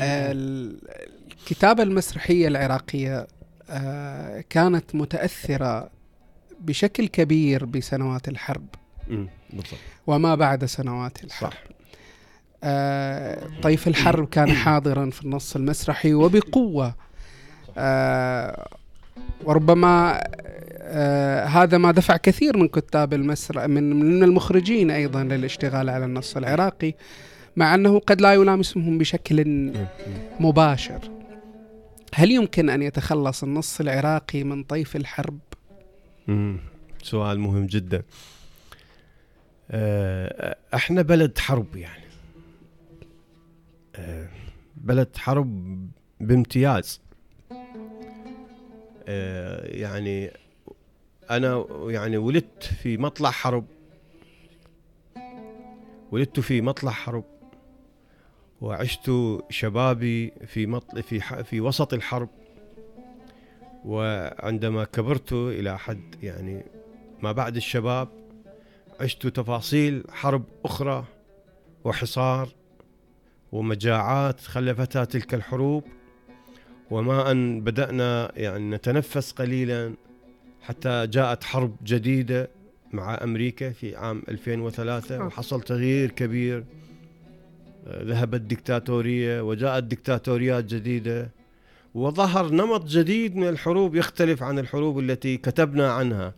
الكتابة 0.00 1.82
المسرحية 1.82 2.48
العراقية 2.48 3.26
آه، 3.70 4.44
كانت 4.50 4.94
متأثرة 4.94 5.90
بشكل 6.60 7.08
كبير 7.08 7.64
بسنوات 7.64 8.28
الحرب. 8.28 8.66
بالضبط. 9.50 9.80
وما 10.06 10.34
بعد 10.34 10.64
سنوات 10.64 11.24
الحرب. 11.24 11.50
صح. 11.50 11.58
آه 12.64 13.48
طيف 13.62 13.88
الحرب 13.88 14.28
كان 14.28 14.52
حاضرا 14.52 15.10
في 15.10 15.22
النص 15.22 15.56
المسرحي 15.56 16.14
وبقوة. 16.14 16.94
آه 17.78 18.68
وربما 19.44 20.20
آه 20.80 21.44
هذا 21.44 21.78
ما 21.78 21.90
دفع 21.90 22.16
كثير 22.16 22.56
من 22.56 22.68
كتاب 22.68 23.14
المسرح 23.14 23.64
من 23.64 23.92
من 23.92 24.22
المخرجين 24.22 24.90
أيضا 24.90 25.22
للاشتغال 25.22 25.90
على 25.90 26.04
النص 26.04 26.36
العراقي 26.36 26.94
مع 27.56 27.74
أنه 27.74 27.98
قد 27.98 28.20
لا 28.20 28.34
يلامسهم 28.34 28.98
بشكل 28.98 29.72
مباشر. 30.40 31.10
هل 32.14 32.30
يمكن 32.30 32.70
أن 32.70 32.82
يتخلص 32.82 33.42
النص 33.42 33.80
العراقي 33.80 34.44
من 34.44 34.62
طيف 34.62 34.96
الحرب؟ 34.96 35.38
سؤال 37.02 37.40
مهم 37.40 37.66
جدا. 37.66 38.02
إحنا 39.70 41.02
بلد 41.02 41.38
حرب 41.38 41.76
يعني. 41.76 42.04
آه، 43.96 44.28
بلد 44.76 45.16
حرب 45.16 45.88
بامتياز. 46.20 47.00
آه، 49.08 49.66
يعني 49.66 50.30
أنا 51.30 51.66
يعني 51.88 52.16
ولدت 52.16 52.64
في 52.64 52.96
مطلع 52.96 53.30
حرب. 53.30 53.66
ولدت 56.12 56.40
في 56.40 56.60
مطلع 56.60 56.90
حرب. 56.90 57.24
وعشت 58.60 59.10
شبابي 59.50 60.32
في 60.46 60.66
مطل 60.66 61.02
في 61.02 61.44
في 61.44 61.60
وسط 61.60 61.94
الحرب. 61.94 62.28
وعندما 63.84 64.84
كبرت 64.84 65.32
إلى 65.32 65.78
حد 65.78 66.14
يعني 66.22 66.64
ما 67.22 67.32
بعد 67.32 67.56
الشباب 67.56 68.17
عشت 69.00 69.26
تفاصيل 69.26 70.04
حرب 70.10 70.44
أخرى 70.64 71.04
وحصار 71.84 72.48
ومجاعات 73.52 74.40
خلفتها 74.40 75.04
تلك 75.04 75.34
الحروب. 75.34 75.84
وما 76.90 77.30
أن 77.30 77.60
بدأنا 77.60 78.32
يعني 78.36 78.70
نتنفس 78.70 79.32
قليلا 79.32 79.94
حتى 80.62 81.06
جاءت 81.06 81.44
حرب 81.44 81.76
جديدة 81.84 82.50
مع 82.92 83.18
أمريكا 83.22 83.70
في 83.70 83.96
عام 83.96 84.22
2003 84.28 85.16
آه. 85.16 85.26
وحصل 85.26 85.62
تغيير 85.62 86.10
كبير. 86.10 86.64
ذهبت 87.88 88.40
الدكتاتورية 88.40 89.40
وجاءت 89.40 89.84
دكتاتوريات 89.84 90.64
جديدة. 90.64 91.30
وظهر 91.94 92.50
نمط 92.50 92.84
جديد 92.84 93.36
من 93.36 93.48
الحروب 93.48 93.96
يختلف 93.96 94.42
عن 94.42 94.58
الحروب 94.58 94.98
التي 94.98 95.36
كتبنا 95.36 95.92
عنها. 95.92 96.34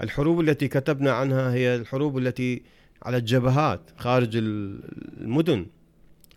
الحروب 0.00 0.40
التي 0.40 0.68
كتبنا 0.68 1.12
عنها 1.12 1.54
هي 1.54 1.76
الحروب 1.76 2.18
التي 2.18 2.62
على 3.02 3.16
الجبهات 3.16 3.80
خارج 3.96 4.36
المدن 4.36 5.66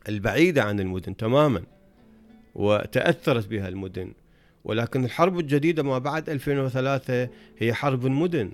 البعيدة 0.09 0.63
عن 0.63 0.79
المدن 0.79 1.17
تماما 1.17 1.63
وتأثرت 2.55 3.47
بها 3.47 3.67
المدن. 3.67 4.13
ولكن 4.63 5.05
الحرب 5.05 5.39
الجديدة 5.39 5.83
ما 5.83 5.97
بعد 5.97 6.29
2003 6.29 7.29
هي 7.57 7.73
حرب 7.73 8.05
المدن. 8.05 8.51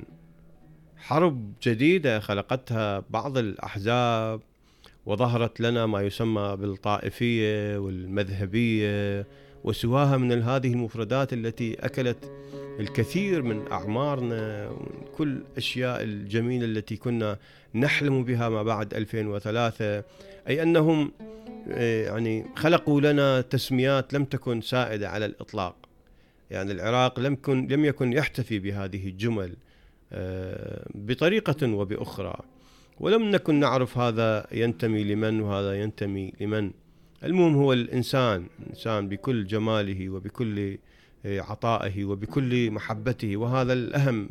حرب 0.97 1.54
جديدة 1.64 2.20
خلقتها 2.20 3.04
بعض 3.10 3.38
الأحزاب 3.38 4.41
وظهرت 5.06 5.62
لنا 5.62 5.86
ما 5.86 6.02
يسمى 6.02 6.58
بالطائفية 6.60 7.78
والمذهبية 7.78 9.26
وسواها 9.64 10.18
من 10.18 10.41
هذه 10.41 10.74
المفردات 10.74 11.34
التي 11.34 11.74
أكلت 11.74 12.32
الكثير 12.80 13.41
من 13.41 13.72
أعمارنا 13.72 14.70
وكل 14.70 15.28
الأشياء 15.28 16.03
الجميلة 16.03 16.66
التي 16.66 16.97
كنا 16.97 17.38
نحلم 17.76 18.24
بها 18.24 18.49
ما 18.49 18.64
بعد 18.64 18.93
2003 18.93 20.03
أي 20.47 20.64
أنهم 20.64 21.12
آه، 21.70 22.05
يعني 22.05 22.45
خلقوا 22.55 23.01
لنا 23.01 23.41
تسميات 23.41 24.14
لم 24.14 24.26
تكن 24.26 24.62
سائدة 24.62 25.09
على 25.09 25.26
الإطلاق. 25.26 25.76
يعني 26.51 26.72
العراق 26.72 27.20
لم 27.20 27.34
يكن 27.34 27.68
لم 27.68 27.86
يكن 27.86 28.14
يحتفي 28.14 28.59
بهذه 28.59 29.07
الجمل 29.07 29.55
آه، 30.14 30.88
بطريقة 30.95 31.74
وبأخرى. 31.74 32.36
ولم 32.99 33.30
نكن 33.32 33.55
نعرف 33.59 33.97
هذا 33.97 34.47
ينتمي 34.51 35.03
لمن 35.03 35.41
وهذا 35.41 35.82
ينتمي 35.82 36.34
لمن. 36.39 36.72
المهم 37.24 37.55
هو 37.55 37.74
الإنسان 37.74 38.47
إنسان 38.69 39.09
بكل 39.09 39.47
جماله 39.47 40.09
وبكل 40.09 40.78
آه، 41.26 41.41
عطائه 41.41 42.05
وبكل 42.05 42.72
محبته 42.72 43.38
وهذا 43.38 43.74
الأهم. 43.74 44.30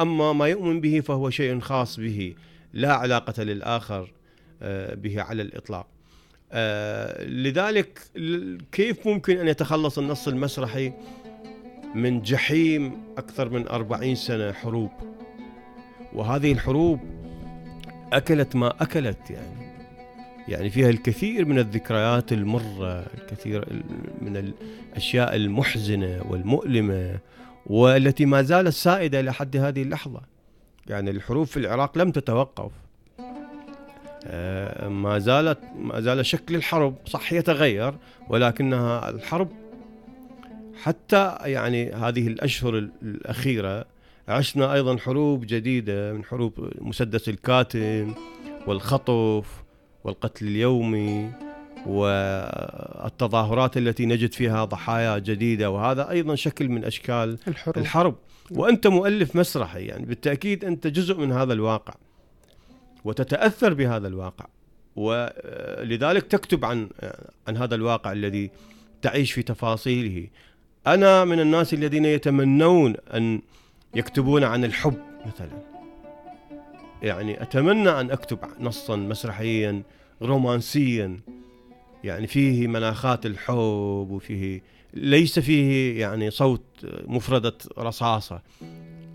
أما 0.00 0.32
ما 0.32 0.46
يؤمن 0.46 0.80
به 0.80 1.00
فهو 1.00 1.30
شيء 1.30 1.60
خاص 1.60 2.00
به 2.00 2.34
لا 2.72 2.92
علاقة 2.92 3.42
للآخر 3.42 4.12
آه، 4.62 4.94
به 4.94 5.22
على 5.22 5.42
الإطلاق. 5.42 5.86
لذلك 7.24 8.00
كيف 8.72 9.06
ممكن 9.06 9.38
أن 9.38 9.48
يتخلص 9.48 9.98
النص 9.98 10.28
المسرحي 10.28 10.92
من 11.94 12.22
جحيم 12.22 12.92
أكثر 13.18 13.48
من 13.48 13.68
أربعين 13.68 14.14
سنة 14.14 14.52
حروب؟ 14.52 14.90
وهذه 16.12 16.52
الحروب 16.52 17.00
أكلت 18.12 18.56
ما 18.56 18.82
أكلت 18.82 19.30
يعني. 19.30 19.67
يعني 20.48 20.70
فيها 20.70 20.90
الكثير 20.90 21.44
من 21.44 21.58
الذكريات 21.58 22.32
المرة 22.32 23.06
الكثير 23.18 23.82
من 24.22 24.36
الأشياء 24.36 25.36
المحزنة 25.36 26.22
والمؤلمة 26.28 27.18
والتي 27.66 28.26
ما 28.26 28.42
زالت 28.42 28.68
سائدة 28.68 29.20
لحد 29.20 29.56
هذه 29.56 29.82
اللحظة. 29.82 30.20
يعني 30.86 31.10
الحروب 31.10 31.46
في 31.46 31.56
العراق 31.56 31.98
لم 31.98 32.10
تتوقف. 32.10 32.70
آه، 34.24 34.88
ما 34.88 35.18
زالت 35.18 35.58
ما 35.78 36.00
زال 36.00 36.26
شكل 36.26 36.54
الحرب 36.54 36.94
صح 37.06 37.32
يتغير 37.32 37.94
ولكنها 38.28 39.10
الحرب 39.10 39.48
حتى 40.82 41.36
يعني 41.44 41.92
هذه 41.92 42.26
الأشهر 42.26 42.78
الأخيرة 43.02 43.84
عشنا 44.28 44.74
أيضا 44.74 44.96
حروب 44.96 45.46
جديدة 45.46 46.12
من 46.12 46.24
حروب 46.24 46.70
مسدس 46.80 47.28
الكاتم 47.28 48.14
والخطف 48.66 49.67
والقتل 50.04 50.46
اليومي 50.46 51.30
والتظاهرات 51.86 53.76
التي 53.76 54.06
نجد 54.06 54.32
فيها 54.32 54.64
ضحايا 54.64 55.18
جديدة 55.18 55.70
وهذا 55.70 56.10
أيضا 56.10 56.34
شكل 56.34 56.68
من 56.68 56.84
أشكال 56.84 57.38
الحروب, 57.48 57.78
الحرب. 57.78 58.14
وأنت 58.50 58.86
مؤلف 58.86 59.36
مسرحي 59.36 59.86
يعني 59.86 60.06
بالتأكيد 60.06 60.64
أنت 60.64 60.86
جزء 60.86 61.16
من 61.16 61.32
هذا 61.32 61.52
الواقع 61.52 61.94
وتتأثر 63.04 63.74
بهذا 63.74 64.08
الواقع. 64.08 64.46
ولذلك 64.96 66.22
تكتب 66.22 66.64
عن 66.64 66.88
عن 67.48 67.56
هذا 67.56 67.74
الواقع 67.74 68.12
الذي 68.12 68.50
تعيش 69.02 69.32
في 69.32 69.42
تفاصيله. 69.42 70.26
أنا 70.86 71.24
من 71.24 71.40
الناس 71.40 71.74
الذين 71.74 72.04
يتمنون 72.04 72.94
أن 73.14 73.42
يكتبون 73.94 74.44
عن 74.44 74.64
الحب 74.64 74.98
مثلا. 75.26 75.77
يعني 77.02 77.42
أتمنى 77.42 77.90
أن 77.90 78.10
أكتب 78.10 78.38
نصا 78.60 78.96
مسرحيا 78.96 79.82
رومانسيا. 80.22 81.20
يعني 82.04 82.26
فيه 82.26 82.66
مناخات 82.66 83.26
الحب 83.26 84.06
وفيه 84.10 84.62
ليس 84.94 85.38
فيه 85.38 86.00
يعني 86.00 86.30
صوت 86.30 86.62
مفردة 87.06 87.54
رصاصة 87.78 88.42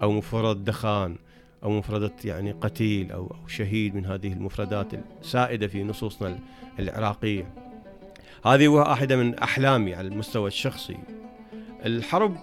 أو 0.01 0.11
مفردة 0.11 0.53
دخان 0.53 1.15
أو 1.63 1.71
مفردة 1.71 2.11
يعني 2.25 2.51
قتيل 2.51 3.11
أو 3.11 3.27
أو 3.27 3.47
شهيد 3.47 3.95
من 3.95 4.05
هذه 4.05 4.33
المفردات 4.33 4.87
السائدة 5.21 5.67
في 5.67 5.83
نصوصنا 5.83 6.39
العراقية. 6.79 7.53
هذه 8.45 8.67
واحدة 8.67 9.15
من 9.15 9.35
أحلامي 9.35 9.93
على 9.95 10.07
المستوى 10.07 10.47
الشخصي. 10.47 10.97
الحرب 11.85 12.37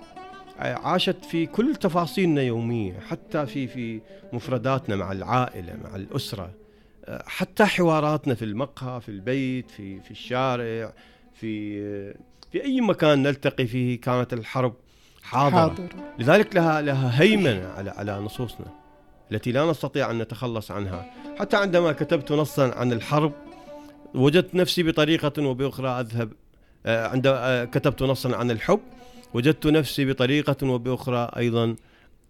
عاشت 0.61 1.25
في 1.25 1.47
كل 1.47 1.77
تفاصيلنا 1.77 2.43
يومية 2.43 3.01
حتى 3.01 3.47
في 3.47 3.67
في 3.67 4.01
مفرداتنا 4.33 4.97
مع 4.97 5.13
العائلة 5.13 5.77
مع 5.85 5.97
الأسرة 5.97 6.51
حتى 7.27 7.65
حواراتنا 7.65 8.35
في 8.35 8.45
المقهى 8.45 9.01
في 9.01 9.09
البيت 9.09 9.71
في 9.71 10.01
في 10.01 10.11
الشارع 10.11 10.93
في 11.35 11.81
في 12.53 12.65
أي 12.65 12.81
مكان 12.81 13.23
نلتقي 13.23 13.67
فيه 13.67 14.01
كانت 14.01 14.33
الحرب 14.33 14.75
حاضرة. 15.23 15.59
حاضر. 15.61 15.89
لذلك 16.19 16.57
لها 16.57 16.81
لها 16.81 17.23
هيمنة 17.23 17.69
على 17.69 17.91
على 17.91 18.19
نصوصنا 18.19 18.67
التي 19.33 19.53
لا 19.53 19.71
نستطيع 19.71 20.11
أن 20.11 20.19
نتخلص 20.19 20.71
عنها. 20.71 21.11
حتى 21.39 21.57
عندما 21.57 21.93
كتبت 21.93 22.33
نصا 22.33 22.75
عن 22.75 22.93
الحرب 22.93 23.33
وجدت 24.15 24.55
نفسي 24.55 24.83
بطريقة 24.83 25.43
وبأخرى 25.43 25.89
أذهب 25.89 26.33
آه، 26.87 27.07
عندما 27.09 27.65
كتبت 27.65 28.03
نصا 28.03 28.37
عن 28.37 28.51
الحب. 28.51 28.81
وجدت 29.35 29.66
نفسي 29.66 30.05
بطريقة 30.05 30.66
وبأخرى 30.66 31.31
أيضا 31.37 31.76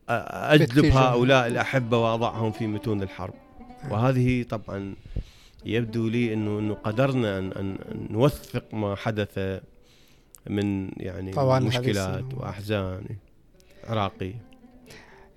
أجلب 0.08 0.84
هؤلاء 0.84 1.46
الأحبة 1.46 1.98
وأضعهم 1.98 2.52
في 2.52 2.66
متون 2.66 3.02
الحرب. 3.02 3.34
وهذه 3.90 4.42
طبعا 4.42 4.94
يبدو 5.64 6.08
لي 6.08 6.34
أنه, 6.34 6.58
إنه 6.58 6.74
قدرنا 6.74 7.38
أن, 7.38 7.52
أن 7.52 7.78
نوثق 8.10 8.74
ما 8.74 8.94
حدث 8.94 9.60
من 10.46 10.90
يعني 10.96 11.32
طوال 11.32 11.62
مشكلات 11.62 12.34
وأحزان 12.34 13.04
عراقية 13.84 14.42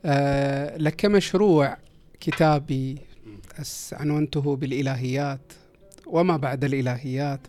أه 0.06 0.78
لك 0.78 1.06
مشروع 1.06 1.78
كتابي 2.20 2.98
عنونته 3.94 4.56
بالإلهيات 4.56 5.54
وما 6.08 6.38
بعد 6.38 6.64
الإلهيات. 6.64 7.40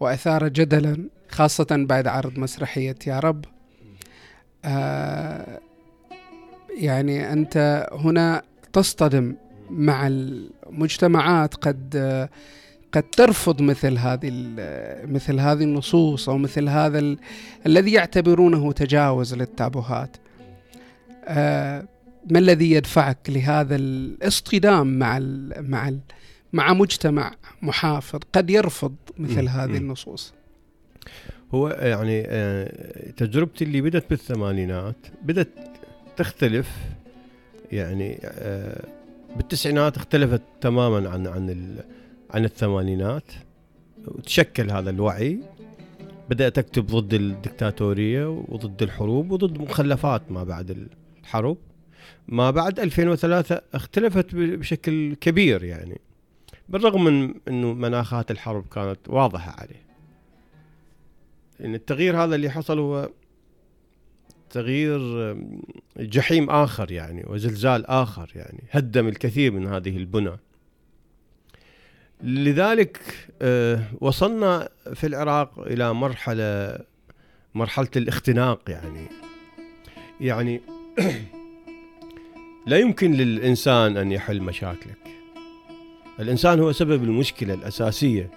وأثار 0.00 0.48
جدلا 0.48 1.08
خاصة 1.28 1.66
بعد 1.70 2.06
عرض 2.06 2.38
مسرحية 2.38 2.96
يا 3.06 3.18
رب 3.18 3.44
آه 4.64 5.60
يعني 6.78 7.32
أنت 7.32 7.86
هنا 7.92 8.42
تصطدم 8.72 9.34
مع 9.70 10.06
المجتمعات 10.06 11.54
قد 11.54 12.28
قد 12.92 13.02
ترفض 13.02 13.62
مثل 13.62 13.98
هذه 13.98 14.30
مثل 15.04 15.40
هذه 15.40 15.62
النصوص 15.62 16.28
أو 16.28 16.38
مثل 16.38 16.68
هذا 16.68 16.98
ال... 16.98 17.18
الذي 17.66 17.92
يعتبرونه 17.92 18.72
تجاوز 18.72 19.34
للتابوهات. 19.34 20.16
آه 21.24 21.84
ما 22.30 22.38
الذي 22.38 22.70
يدفعك 22.70 23.18
لهذا 23.28 23.76
الاصطدام 23.76 24.98
مع 24.98 25.16
ال... 25.16 25.52
مع 25.70 25.88
ال... 25.88 25.98
مع 26.54 26.72
مجتمع 26.72 27.34
محافظ 27.62 28.20
قد 28.32 28.50
يرفض 28.50 28.94
مثل 29.18 29.48
هذه 29.48 29.76
النصوص؟ 29.76 30.34
هو 31.54 31.68
يعني 31.68 32.24
آه، 32.26 33.10
تجربتي 33.10 33.64
اللي 33.64 33.80
بدت 33.80 34.10
بالثمانينات 34.10 34.96
بدت 35.22 35.48
تختلف 36.16 36.70
يعني 37.72 38.18
آه، 38.24 38.86
بالتسعينات 39.36 39.96
اختلفت 39.96 40.42
تماما 40.60 41.10
عن 41.10 41.26
عن 41.26 41.76
عن 42.30 42.44
الثمانينات. 42.44 43.32
وتشكل 44.06 44.70
هذا 44.70 44.90
الوعي 44.90 45.38
بدأت 46.30 46.58
أكتب 46.58 46.86
ضد 46.86 47.14
الدكتاتورية 47.14 48.26
وضد 48.48 48.82
الحروب 48.82 49.30
وضد 49.30 49.58
مخلفات 49.58 50.22
ما 50.30 50.44
بعد 50.44 50.88
الحرب. 51.22 51.56
ما 52.28 52.50
بعد 52.50 52.80
2003 52.80 53.60
اختلفت 53.74 54.34
بشكل 54.34 55.14
كبير 55.14 55.64
يعني. 55.64 56.00
بالرغم 56.68 57.04
من 57.04 57.34
إنه 57.48 57.72
مناخات 57.72 58.30
الحرب 58.30 58.68
كانت 58.68 58.98
واضحة 59.08 59.60
عليه. 59.60 59.84
إن 61.64 61.74
التغيير 61.74 62.24
هذا 62.24 62.34
اللي 62.34 62.50
حصل 62.50 62.78
هو 62.78 63.10
تغيير 64.50 65.36
جحيم 65.96 66.50
آخر 66.50 66.92
يعني 66.92 67.24
وزلزال 67.26 67.86
آخر 67.86 68.30
يعني 68.34 68.64
هدم 68.70 69.08
الكثير 69.08 69.52
من 69.52 69.66
هذه 69.66 69.96
البنى. 69.96 70.36
لذلك 72.22 73.00
آه، 73.42 73.84
وصلنا 74.00 74.68
في 74.94 75.06
العراق 75.06 75.58
إلى 75.58 75.94
مرحلة 75.94 76.78
مرحلة 77.54 77.88
الاختناق 77.96 78.70
يعني. 78.70 79.06
يعني 80.20 80.60
لا 82.66 82.78
يمكن 82.78 83.12
للإنسان 83.12 83.96
أن 83.96 84.12
يحل 84.12 84.42
مشاكلك 84.42 85.03
الإنسان 86.20 86.60
هو 86.60 86.72
سبب 86.72 87.04
المشكلة 87.04 87.54
الأساسية 87.54 88.30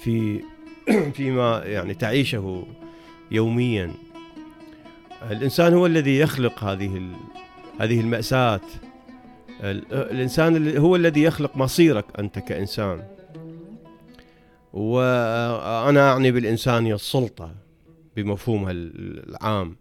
في 0.00 0.40
فيما 1.16 1.62
يعني 1.64 1.94
تعيشه 1.94 2.66
يوميا. 3.30 3.92
الإنسان 5.30 5.74
هو 5.74 5.86
الذي 5.86 6.18
يخلق 6.18 6.64
هذه 6.64 7.10
هذه 7.80 8.00
المأساة. 8.00 8.60
الإنسان 9.92 10.76
هو 10.76 10.96
الذي 10.96 11.22
يخلق 11.22 11.56
مصيرك 11.56 12.04
أنت 12.18 12.38
كإنسان. 12.38 13.02
وأنا 14.72 16.12
أعني 16.12 16.30
بالإنسان 16.30 16.86
هي 16.86 16.94
السلطة 16.94 17.54
بمفهومها 18.16 18.70
العام. 18.72 19.76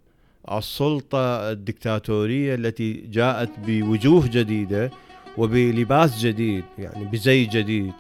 السلطة 0.51 1.51
الدكتاتورية 1.51 2.55
التي 2.55 2.93
جاءت 2.93 3.49
بوجوه 3.67 4.27
جديدة 4.27 4.91
وبلباس 5.37 6.19
جديد 6.19 6.63
يعني 6.77 7.05
بزي 7.05 7.45
جديد 7.45 7.93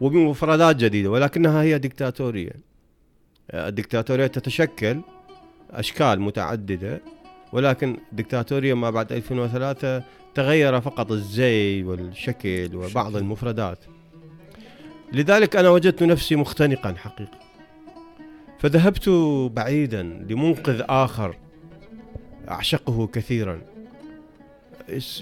وبمفردات 0.00 0.76
جديدة 0.76 1.10
ولكنها 1.10 1.62
هي 1.62 1.78
دكتاتورية. 1.78 2.52
الدكتاتورية 3.54 4.26
تتشكل 4.26 5.00
أشكال 5.70 6.20
متعددة 6.20 7.00
ولكن 7.52 7.96
دكتاتورية 8.12 8.74
ما 8.74 8.90
بعد 8.90 9.12
2003 9.12 10.02
تغير 10.34 10.80
فقط 10.80 11.12
الزي 11.12 11.82
والشكل 11.82 12.70
وبعض 12.74 13.16
المفردات. 13.16 13.78
لذلك 15.12 15.56
أنا 15.56 15.70
وجدت 15.70 16.02
نفسي 16.02 16.36
مختنقا 16.36 16.94
حقيقة. 16.94 17.38
فذهبت 18.58 19.08
بعيدا 19.54 20.02
لمنقذ 20.02 20.82
آخر 20.88 21.36
أعشقه 22.50 23.06
كثيرا. 23.06 23.60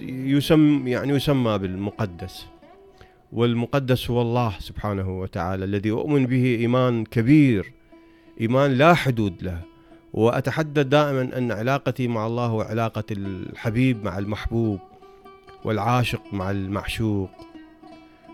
يسمى 0.00 0.90
يعني 0.90 1.12
يسمى 1.12 1.58
بالمقدس. 1.58 2.46
والمقدس 3.32 4.10
هو 4.10 4.22
الله 4.22 4.54
سبحانه 4.58 5.20
وتعالى 5.20 5.64
الذي 5.64 5.90
أؤمن 5.90 6.26
به 6.26 6.44
إيمان 6.44 7.04
كبير 7.04 7.72
إيمان 8.40 8.70
لا 8.70 8.94
حدود 8.94 9.42
له. 9.42 9.60
وأتحدث 10.12 10.86
دائما 10.86 11.38
أن 11.38 11.52
علاقتي 11.52 12.08
مع 12.08 12.26
الله 12.26 12.46
هو 12.46 12.60
علاقة 12.60 13.04
الحبيب 13.10 14.04
مع 14.04 14.18
المحبوب 14.18 14.80
والعاشق 15.64 16.22
مع 16.32 16.50
المعشوق. 16.50 17.30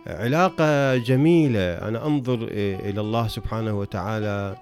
علاقة 0.07 0.97
جميلة. 0.97 1.89
أنا 1.89 2.07
أنظر 2.07 2.49
إلى 2.51 3.01
الله 3.01 3.29
سبحانه 3.29 3.79
وتعالى 3.79 4.57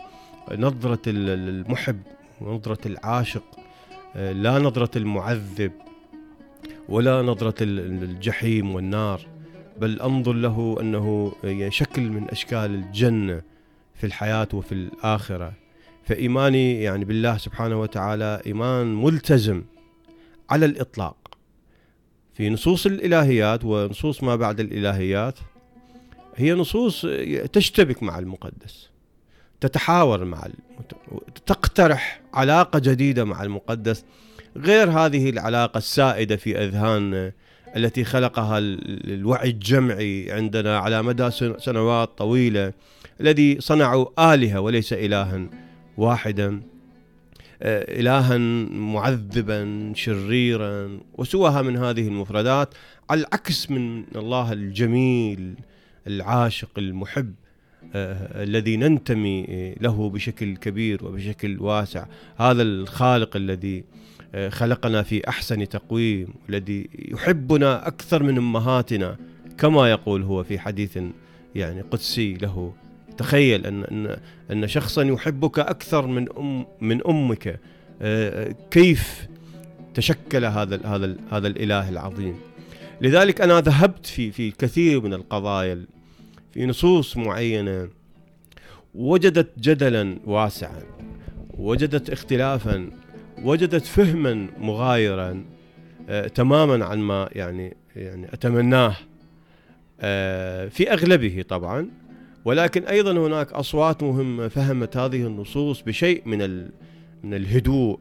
نظرة 0.52 1.02
المحب 1.06 2.00
ونظرة 2.40 2.78
العاشق 2.86 3.44
لا 4.14 4.58
نظرة 4.58 4.98
المعذب. 4.98 5.72
ولا 6.90 7.22
نظرة 7.22 7.54
الجحيم 7.62 8.74
والنار 8.74 9.26
بل 9.80 10.00
أنظر 10.00 10.32
له 10.32 10.76
أنه 10.80 11.32
شكل 11.68 12.02
من 12.02 12.30
أشكال 12.30 12.74
الجنة 12.74 13.42
في 13.94 14.06
الحياة 14.06 14.48
وفي 14.52 14.72
الآخرة. 14.72 15.52
فإيماني 16.04 16.82
يعني 16.82 17.04
بالله 17.04 17.36
سبحانه 17.36 17.80
وتعالى 17.80 18.42
إيمان 18.46 19.02
ملتزم 19.02 19.62
على 20.50 20.66
الإطلاق. 20.66 21.16
في 22.34 22.50
نصوص 22.50 22.86
الإلهيات 22.86 23.64
ونصوص 23.64 24.22
ما 24.22 24.36
بعد 24.36 24.60
الإلهيات 24.60 25.38
هي 26.36 26.52
نصوص 26.52 27.06
تشتبك 27.52 28.02
مع 28.02 28.18
المقدس 28.18 28.90
تتحاور 29.60 30.24
مع 30.24 30.48
تقترح 31.46 32.20
علاقة 32.34 32.78
جديدة 32.78 33.24
مع 33.24 33.42
المقدس 33.42 34.04
غير 34.56 34.90
هذه 34.90 35.30
العلاقة 35.30 35.78
السائدة 35.78 36.36
في 36.36 36.58
أذهاننا 36.58 37.32
التي 37.76 38.04
خلقها 38.04 38.58
الوعي 38.58 39.50
الجمعي 39.50 40.32
عندنا 40.32 40.78
على 40.78 41.02
مدى 41.02 41.30
سنوات 41.58 42.18
طويلة 42.18 42.72
الذي 43.20 43.60
صنعوا 43.60 44.34
آلهة 44.34 44.60
وليس 44.60 44.92
إلها 44.92 45.46
واحدا 45.96 46.62
آه، 47.62 48.00
إلها 48.00 48.38
معذبا 48.68 49.92
شريرا 49.94 51.00
وسواها 51.14 51.62
من 51.62 51.76
هذه 51.76 52.08
المفردات 52.08 52.74
على 53.10 53.20
العكس 53.20 53.70
من 53.70 54.04
الله 54.16 54.52
الجميل 54.52 55.54
العاشق 56.06 56.78
المحب 56.78 57.34
آه، 57.94 58.42
الذي 58.42 58.76
ننتمي 58.76 59.74
له 59.80 60.10
بشكل 60.10 60.56
كبير 60.56 61.04
وبشكل 61.06 61.60
واسع. 61.60 62.06
هذا 62.36 62.62
الخالق 62.62 63.36
الذي 63.36 63.78
آه، 63.78 64.09
خلقنا 64.48 65.02
في 65.02 65.28
أحسن 65.28 65.68
تقويم 65.68 66.34
الذي 66.48 66.88
يحبنا 66.94 67.88
أكثر 67.88 68.22
من 68.22 68.38
أمهاتنا 68.38 69.16
كما 69.58 69.90
يقول 69.90 70.22
هو 70.22 70.44
في 70.44 70.58
حديث 70.58 70.98
يعني 71.54 71.80
قدسي 71.80 72.34
له. 72.34 72.72
تخيل 73.18 73.66
ان 73.66 73.84
ان 73.84 74.16
أن 74.50 74.68
شخصا 74.68 75.02
يحبك 75.02 75.58
أكثر 75.58 76.06
من 76.06 76.28
ام 76.38 76.66
من 76.80 77.06
أمك. 77.06 77.60
آه، 78.02 78.54
كيف 78.70 79.28
تشكل 79.94 80.44
هذا 80.44 80.80
هذا 80.86 81.16
هذا 81.30 81.46
الإله 81.46 81.88
العظيم؟ 81.88 82.36
لذلك 83.00 83.40
أنا 83.40 83.60
ذهبت 83.60 84.06
في 84.06 84.30
في 84.30 84.50
كثير 84.50 85.00
من 85.00 85.14
القضايا 85.14 85.84
في 86.54 86.66
نصوص 86.66 87.16
معينة. 87.16 87.88
وجدت 88.94 89.58
جدلا 89.58 90.16
واسعا. 90.24 90.82
وجدت 91.58 92.10
اختلافا. 92.10 92.90
وجدت 93.44 93.84
فهما 93.84 94.46
مغايرا 94.58 95.44
آه 96.08 96.28
تماما 96.28 96.84
عن 96.84 96.98
ما 96.98 97.28
يعني 97.32 97.76
يعني 97.96 98.32
أتمناه 98.32 98.96
آه 100.00 100.68
في 100.68 100.92
أغلبه 100.92 101.44
طبعا. 101.48 101.88
ولكن 102.44 102.84
أيضا 102.84 103.12
هناك 103.12 103.52
أصوات 103.52 104.02
مهمة 104.02 104.48
فهمت 104.48 104.96
هذه 104.96 105.26
النصوص 105.26 105.82
بشيء 105.82 106.22
من 106.26 106.68
من 107.24 107.34
الهدوء 107.34 107.98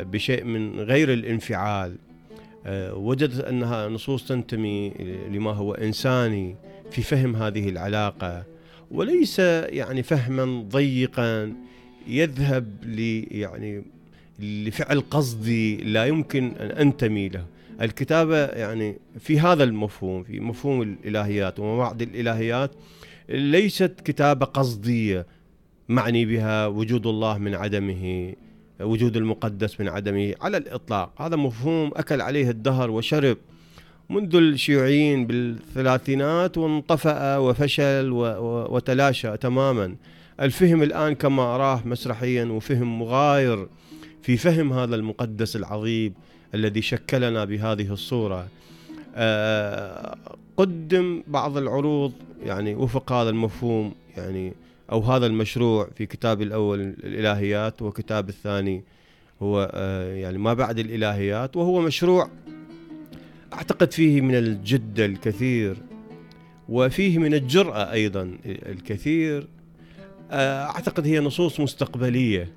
بشيء 0.00 0.44
من 0.44 0.80
غير 0.80 1.12
الانفعال. 1.12 1.96
آه 2.66 2.94
وجدت 2.94 3.40
أنها 3.44 3.88
نصوص 3.88 4.28
تنتمي 4.28 4.92
لما 5.30 5.50
هو 5.52 5.74
إنساني 5.74 6.56
في 6.90 7.02
فهم 7.02 7.36
هذه 7.36 7.68
العلاقة. 7.68 8.44
وليس 8.90 9.38
يعني 9.38 10.02
فهما 10.02 10.62
ضيقا 10.68 11.52
يذهب 12.06 12.66
ل 12.84 13.26
يعني 13.30 13.84
لفعل 14.38 15.00
قصدي 15.00 15.76
لا 15.76 16.06
يمكن 16.06 16.52
أن 16.60 16.70
أنتمي 16.70 17.28
له. 17.28 17.44
الكتابة 17.80 18.46
يعني 18.46 18.96
في 19.18 19.40
هذا 19.40 19.64
المفهوم 19.64 20.22
في 20.22 20.40
مفهوم 20.40 20.82
الإلهيات 20.82 21.60
وما 21.60 21.78
بعد 21.78 22.02
الإلهيات 22.02 22.70
ليست 23.28 23.92
كتابة 24.04 24.46
قصدية 24.46 25.26
معني 25.88 26.24
بها 26.24 26.66
وجود 26.66 27.06
الله 27.06 27.38
من 27.38 27.54
عدمه 27.54 28.34
وجود 28.80 29.16
المقدس 29.16 29.80
من 29.80 29.88
عدمه 29.88 30.34
على 30.40 30.56
الإطلاق. 30.56 31.22
هذا 31.22 31.36
مفهوم 31.36 31.90
أكل 31.96 32.20
عليه 32.20 32.50
الدهر 32.50 32.90
وشرب. 32.90 33.36
منذ 34.10 34.36
الشيوعيين 34.36 35.26
بالثلاثينات 35.26 36.58
وانطفأ 36.58 37.36
وفشل 37.36 38.10
وتلاشى 38.70 39.36
تماما. 39.36 39.96
الفهم 40.40 40.82
الآن 40.82 41.14
كما 41.14 41.42
أراه 41.42 41.82
مسرحيا 41.84 42.44
وفهم 42.44 42.98
مغاير. 42.98 43.68
في 44.22 44.36
فهم 44.36 44.72
هذا 44.72 44.96
المقدس 44.96 45.56
العظيم 45.56 46.14
الذي 46.54 46.82
شكلنا 46.82 47.44
بهذه 47.44 47.92
الصورة. 47.92 48.48
آه، 49.14 50.16
قدم 50.56 51.22
بعض 51.26 51.56
العروض 51.56 52.12
يعني 52.44 52.74
وفق 52.74 53.12
هذا 53.12 53.30
المفهوم 53.30 53.94
يعني 54.16 54.52
أو 54.92 55.00
هذا 55.00 55.26
المشروع 55.26 55.88
في 55.96 56.06
كتاب 56.06 56.42
الأول 56.42 56.80
الإلهيات 56.80 57.82
وكتاب 57.82 58.28
الثاني 58.28 58.84
هو 59.42 59.70
آه، 59.74 60.14
يعني 60.14 60.38
ما 60.38 60.54
بعد 60.54 60.78
الإلهيات 60.78 61.56
وهو 61.56 61.80
مشروع 61.80 62.30
أعتقد 63.52 63.92
فيه 63.92 64.20
من 64.20 64.34
الجد 64.34 65.00
الكثير 65.00 65.76
وفيه 66.68 67.18
من 67.18 67.34
الجرأة 67.34 67.92
أيضا 67.92 68.38
الكثير. 68.46 69.46
آه، 70.30 70.64
أعتقد 70.64 71.06
هي 71.06 71.20
نصوص 71.20 71.60
مستقبلية. 71.60 72.52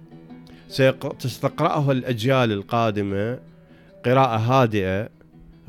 ستقرأها 1.20 1.92
الأجيال 1.92 2.52
القادمة 2.52 3.40
قراءة 4.06 4.38
هادئة 4.38 5.10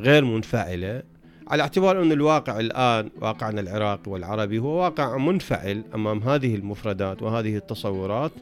غير 0.00 0.24
منفعلة 0.24 1.02
على 1.48 1.62
اعتبار 1.62 2.02
أن 2.02 2.12
الواقع 2.12 2.60
الآن 2.60 3.10
واقعنا 3.20 3.60
العراقي 3.60 4.10
والعربي 4.10 4.58
هو 4.58 4.82
واقع 4.82 5.16
منفعل 5.16 5.82
أمام 5.94 6.18
هذه 6.18 6.54
المفردات 6.54 7.22
وهذه 7.22 7.56
التصورات. 7.56 8.32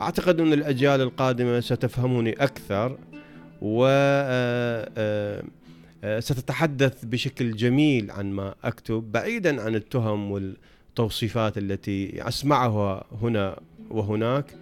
أعتقد 0.00 0.40
أن 0.40 0.52
الأجيال 0.52 1.00
القادمة 1.00 1.60
ستفهمني 1.60 2.32
أكثر 2.32 2.98
و 3.62 3.86
آه، 3.86 4.90
آه، 4.98 5.42
آه، 6.04 6.20
ستتحدث 6.20 7.04
بشكل 7.04 7.56
جميل 7.56 8.10
عن 8.10 8.32
ما 8.32 8.54
أكتب 8.64 9.12
بعيدا 9.12 9.62
عن 9.62 9.74
التهم 9.74 10.30
والتوصيفات 10.30 11.58
التي 11.58 12.28
أسمعها 12.28 13.04
هنا 13.22 13.60
وهناك. 13.90 14.61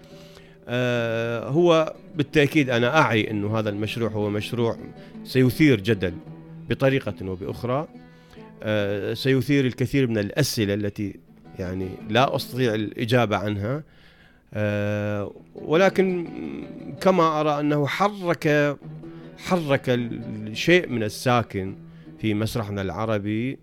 هو 1.49 1.95
بالتأكيد 2.17 2.71
أنا 2.71 2.99
أعي 3.01 3.31
أن 3.31 3.45
هذا 3.45 3.71
المشروع 3.71 4.11
هو 4.11 4.31
مشروع 4.31 4.77
سيثير 5.25 5.81
جدل 5.81 6.15
بطريقة 6.71 7.15
وبأخرى 7.23 7.89
سيثير 9.15 9.67
الكثير 9.67 10.07
من 10.07 10.19
الأسئلة 10.19 10.75
التي 10.75 11.15
يعني 11.59 11.89
لا 12.09 12.37
أستطيع 12.37 12.75
الإجابة 12.75 13.37
عنها. 13.37 13.83
آه، 14.55 15.33
ولكن 15.55 16.29
كما 17.01 17.41
أرى 17.41 17.61
أنه 17.61 17.87
حرك 17.87 18.77
حرك 19.39 20.01
شيء 20.53 20.89
من 20.89 21.03
الساكن 21.03 21.75
في 22.21 22.35
مسرحنا 22.35 22.83
العربي 22.83 23.59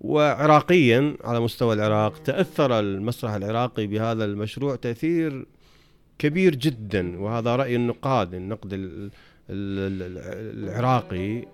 وعراقيا 0.00 1.16
على 1.24 1.40
مستوى 1.40 1.74
العراق 1.74 2.22
تأثر 2.22 2.80
المسرح 2.80 3.32
العراقي 3.32 3.86
بهذا 3.86 4.24
المشروع 4.24 4.76
تأثير 4.76 5.46
كبير 6.18 6.54
جدا 6.54 7.20
وهذا 7.20 7.56
رأي 7.56 7.76
النقاد 7.76 8.34
النقد 8.34 8.90
العراقي. 9.50 11.44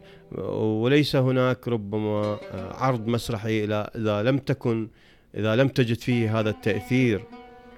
وليس 0.52 1.16
هناك 1.16 1.68
ربما 1.68 2.38
عرض 2.52 3.06
مسرحي 3.06 3.64
إذا 3.64 4.22
لم 4.22 4.38
تكن 4.38 4.88
إذا 5.34 5.56
لم 5.56 5.68
تجد 5.68 5.96
فيه 5.96 6.40
هذا 6.40 6.50
التأثير 6.50 7.24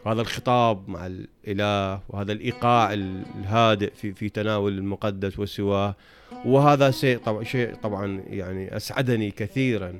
هذا 0.06 0.20
الخطاب 0.20 0.88
مع 0.88 1.06
الإله 1.06 2.00
وهذا 2.08 2.32
الإيقاع 2.32 2.92
الهادئ 2.92 3.92
في 3.94 4.12
في 4.12 4.28
تناول 4.28 4.78
المقدس 4.78 5.38
وسواه. 5.38 5.96
وهذا 6.44 6.90
شيء 6.90 7.18
طبعا 7.18 7.44
شيء 7.44 7.74
طبعا 7.74 8.22
يعني 8.26 8.76
أسعدني 8.76 9.30
كثيرا 9.30 9.94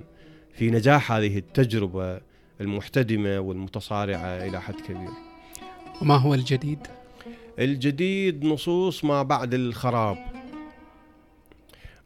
في 0.54 0.70
نجاح 0.70 1.12
هذه 1.12 1.38
التجربة 1.38 2.20
المحتدمة 2.60 3.40
والمتصارعة 3.40 4.26
إلى 4.26 4.60
حد 4.60 4.74
كبير. 4.74 5.31
وما 6.02 6.16
هو 6.16 6.34
الجديد؟ 6.34 6.86
الجديد 7.58 8.44
نصوص 8.44 9.04
ما 9.04 9.22
بعد 9.22 9.54
الخراب 9.54 10.18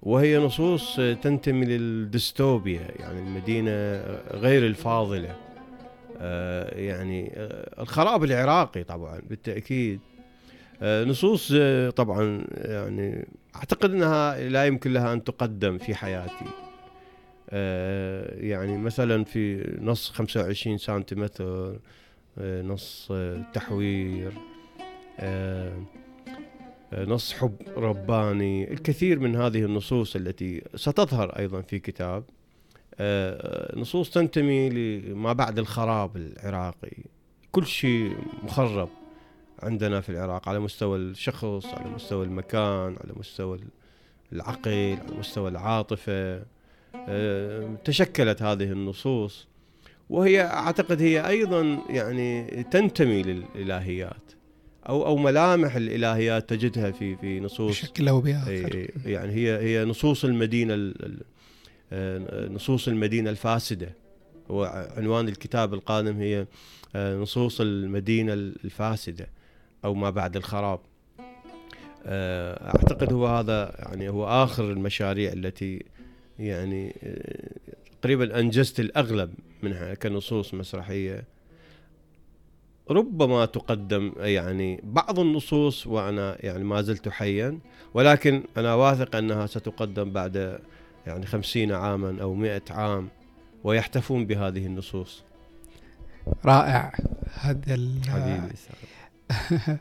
وهي 0.02 0.38
نصوص 0.38 0.96
تنتمي 0.96 1.66
للديستوبيا 1.66 2.88
يعني 2.98 3.18
المدينة 3.18 3.70
غير 4.30 4.66
الفاضلة. 4.66 5.36
آه، 6.18 6.78
يعني 6.78 7.32
آه، 7.36 7.82
الخراب 7.82 8.24
العراقي 8.24 8.84
طبعا 8.84 9.22
بالتأكيد. 9.28 10.00
آه، 10.82 11.04
نصوص 11.04 11.52
طبعا 11.96 12.46
يعني 12.54 13.28
أعتقد 13.56 13.90
أنها 13.90 14.48
لا 14.48 14.66
يمكن 14.66 14.92
لها 14.92 15.12
أن 15.12 15.24
تقدم 15.24 15.78
في 15.78 15.94
حياتي. 15.94 16.46
يعني 18.46 18.78
مثلا 18.78 19.24
في 19.24 19.74
نص 19.80 20.10
25 20.10 20.78
سنتيمتر 20.78 21.78
نص 22.40 23.12
تحوير 23.52 24.32
نص 26.94 27.32
حب 27.32 27.56
رباني. 27.76 28.72
الكثير 28.72 29.18
من 29.18 29.36
هذه 29.36 29.64
النصوص 29.64 30.16
التي 30.16 30.62
ستظهر 30.74 31.38
أيضا 31.38 31.60
في 31.60 31.78
كتاب 31.78 32.24
آه، 33.00 33.78
نصوص 33.78 34.10
تنتمي 34.10 34.70
لما 34.70 35.32
بعد 35.32 35.58
الخراب 35.58 36.16
العراقي. 36.16 37.04
كل 37.52 37.66
شيء 37.66 38.16
مخرب 38.42 38.88
عندنا 39.62 40.00
في 40.00 40.08
العراق 40.08 40.48
على 40.48 40.58
مستوى 40.58 40.98
الشخص 40.98 41.66
على 41.66 41.90
مستوى 41.90 42.24
المكان 42.24 42.96
على 43.04 43.12
مستوى 43.16 43.60
العقل 44.32 44.98
على 45.06 45.18
مستوى 45.18 45.48
العاطفة. 45.48 46.42
آه، 47.08 47.76
تشكلت 47.84 48.42
هذه 48.42 48.72
النصوص 48.72 49.48
وهي 50.10 50.42
أعتقد 50.42 51.02
هي 51.02 51.28
أيضا 51.28 51.82
يعني 51.90 52.62
تنتمي 52.70 53.22
للإلهيات 53.22 54.32
أو 54.88 55.06
أو 55.06 55.16
ملامح 55.16 55.76
الإلهيات 55.76 56.50
تجدها 56.50 56.90
في 56.90 57.16
في 57.16 57.40
نصوص 57.40 57.70
بشكل 57.70 58.08
أو 58.08 58.20
بآخر. 58.20 58.90
يعني 59.06 59.32
هي 59.32 59.58
هي 59.58 59.84
نصوص 59.84 60.24
المدينة 60.24 60.94
آه، 61.92 62.48
نصوص 62.48 62.88
المدينة 62.88 63.30
الفاسدة. 63.30 63.94
هو 64.50 64.90
عنوان 64.96 65.28
الكتاب 65.28 65.74
القادم 65.74 66.16
هي 66.20 66.46
آه، 66.96 67.16
نصوص 67.16 67.60
المدينة 67.60 68.32
الفاسدة 68.32 69.28
أو 69.84 69.94
ما 69.94 70.10
بعد 70.10 70.36
الخراب. 70.36 70.80
آه، 72.06 72.66
أعتقد 72.66 73.12
هو 73.12 73.26
هذا 73.26 73.74
يعني 73.78 74.08
هو 74.08 74.26
آخر 74.26 74.70
المشاريع 74.70 75.32
التي 75.32 75.84
يعني 76.38 76.94
تقريبا 78.00 78.40
أنجزت 78.40 78.80
الأغلب 78.80 79.34
منها 79.62 79.94
كنصوص 79.94 80.54
مسرحية. 80.54 81.24
ربما 82.90 83.44
تقدم 83.44 84.12
يعني 84.16 84.80
بعض 84.84 85.20
النصوص 85.20 85.86
وأنا 85.86 86.36
يعني 86.40 86.64
ما 86.64 86.82
زلت 86.82 87.08
حيا 87.08 87.58
ولكن 87.94 88.42
أنا 88.56 88.74
واثق 88.74 89.16
أنها 89.16 89.46
ستقدم 89.46 90.12
بعد 90.12 90.60
يعني 91.06 91.26
خمسين 91.26 91.72
عاما 91.72 92.22
أو 92.22 92.34
مئة 92.34 92.62
عام 92.70 93.08
ويحتفون 93.64 94.26
بهذه 94.26 94.66
النصوص. 94.66 95.24
رائع. 96.44 96.92
هذا 97.34 97.76
حبيبي 98.08 98.54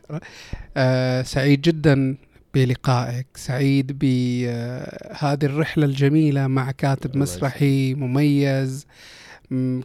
آه 0.76 1.22
سعيد 1.22 1.60
جدا 1.60 2.16
بلقائك. 2.56 3.26
سعيد 3.34 3.98
بهذه 3.98 5.44
الرحلة 5.44 5.84
الجميلة 5.84 6.46
مع 6.46 6.70
كاتب 6.70 7.16
مسرحي 7.16 7.94
مميز 7.94 8.86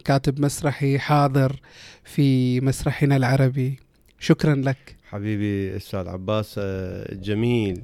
كاتب 0.04 0.40
مسرحي 0.40 0.98
حاضر 0.98 1.60
في 2.04 2.60
مسرحنا 2.60 3.16
العربي. 3.16 3.78
شكرا 4.18 4.54
لك. 4.54 4.96
حبيبي 5.08 5.76
أستاذ 5.76 6.08
عباس 6.08 6.54
آه، 6.58 7.14
جميل. 7.14 7.82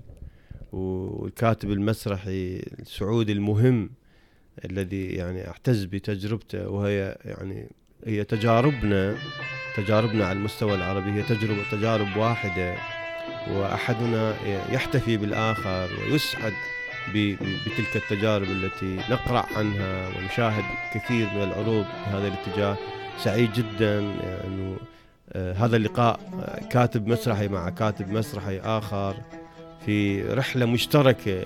والكاتب 0.72 1.70
المسرحي 1.70 2.62
السعودي 2.78 3.32
المهم 3.32 3.91
الذي 4.64 5.07
يعني 5.07 5.49
اعتز 5.49 5.84
بتجربته 5.84 6.68
وهي 6.68 7.18
يعني 7.24 7.68
هي 8.07 8.24
تجاربنا 8.24 9.16
تجاربنا 9.76 10.26
على 10.26 10.39
المستوى 10.39 10.74
العربي. 10.74 11.11
هي 11.11 11.22
تجربة 11.22 11.62
تجارب 11.70 12.16
واحدة. 12.16 12.97
وأحدنا 13.53 14.34
يحتفي 14.72 15.16
بالآخر 15.16 15.88
ويسعد 16.11 16.53
بتلك 17.09 17.96
التجارب 17.96 18.46
التي 18.51 18.96
نقرأ 19.11 19.46
عنها 19.57 20.09
ونشاهد 20.09 20.64
كثير 20.94 21.26
من 21.34 21.42
العروض 21.42 21.86
بهذا 22.07 22.28
الاتجاه. 22.28 22.76
سعيد 23.18 23.53
جدا 23.53 24.01
يعني 24.01 24.76
هذا 25.34 25.76
اللقاء 25.76 26.20
كاتب 26.70 27.07
مسرحي 27.07 27.49
مع 27.49 27.70
كاتب 27.70 28.12
مسرحي 28.12 28.61
آخر 28.61 29.14
في 29.86 30.22
رحلة 30.22 30.66
مشتركة 30.66 31.44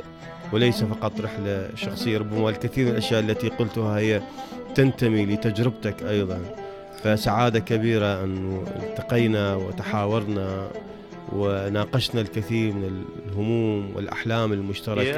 وليس 0.52 0.84
فقط 0.84 1.20
رحلة 1.20 1.70
شخصية 1.76 2.18
ربما 2.18 2.48
الكثير 2.48 2.84
من 2.84 2.90
الأشياء 2.90 3.20
التي 3.20 3.48
قلتها 3.48 3.98
هي 3.98 4.22
تنتمي 4.74 5.26
لتجربتك 5.26 6.02
أيضا. 6.02 6.40
فسعادة 7.04 7.58
كبيرة 7.58 8.24
أن 8.24 8.64
التقينا 8.82 9.54
وتحاورنا 9.54 10.68
وناقشنا 11.36 12.20
الكثير 12.20 12.72
من 12.72 13.04
الهموم 13.28 13.96
والأحلام 13.96 14.52
المشتركة 14.52 15.16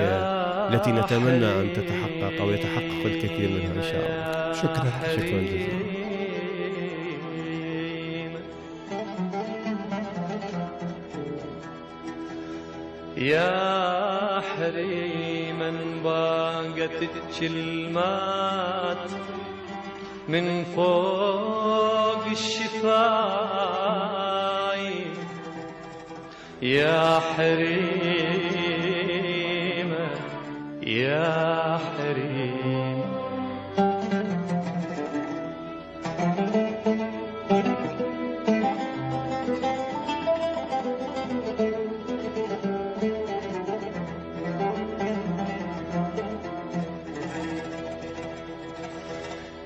التي 0.68 0.92
نتمنى 0.92 1.46
أن 1.46 1.72
تتحقق 1.72 2.40
أو 2.40 2.50
يتحقق 2.50 3.04
الكثير 3.04 3.48
منها 3.50 3.72
إن 3.76 3.82
شاء 3.82 4.04
الله. 4.06 4.52
شكرا. 4.52 4.90
شكرا 5.16 5.40
جزيلا. 5.40 5.94
يا 13.16 14.40
حريما 14.40 15.72
باقت 16.04 17.00
الكلمات 17.42 19.10
من 20.28 20.64
فوق 20.64 22.26
الشفاي 22.26 23.83
يا 26.64 27.20
حريما 27.20 28.54
يا 30.86 31.78
حريم. 31.78 33.04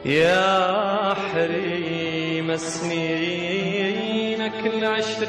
يا 0.04 1.14
حريم 1.14 2.56
سنينك 2.56 4.52
كل 4.64 4.84
عشرين 4.84 5.27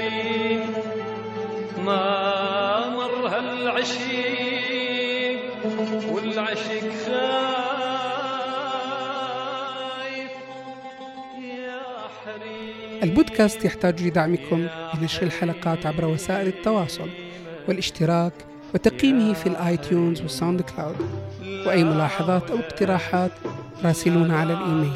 ما 1.89 2.89
مر 2.89 3.27
هالعشرين 3.27 4.59
والعشق 6.11 6.85
خايف. 7.05 7.23
يا 11.41 11.81
حريم 12.25 13.03
البودكاست 13.03 13.65
يحتاج 13.65 14.03
لدعمكم 14.03 14.67
بنشر 14.93 15.23
الحلقات 15.23 15.85
عبر 15.85 16.05
وسائل 16.05 16.47
التواصل 16.47 17.09
والاشتراك 17.67 18.33
وتقييمه 18.73 19.33
في 19.33 19.47
ال 19.47 19.58
iTunes 19.58 20.21
وال 20.21 20.61
SoundCloud. 20.61 20.97
وأي 21.65 21.83
ملاحظات 21.83 22.51
أو 22.51 22.57
اقتراحات 22.59 23.31
راسلونا 23.83 24.37
على 24.39 24.53
الإيميل. 24.53 24.93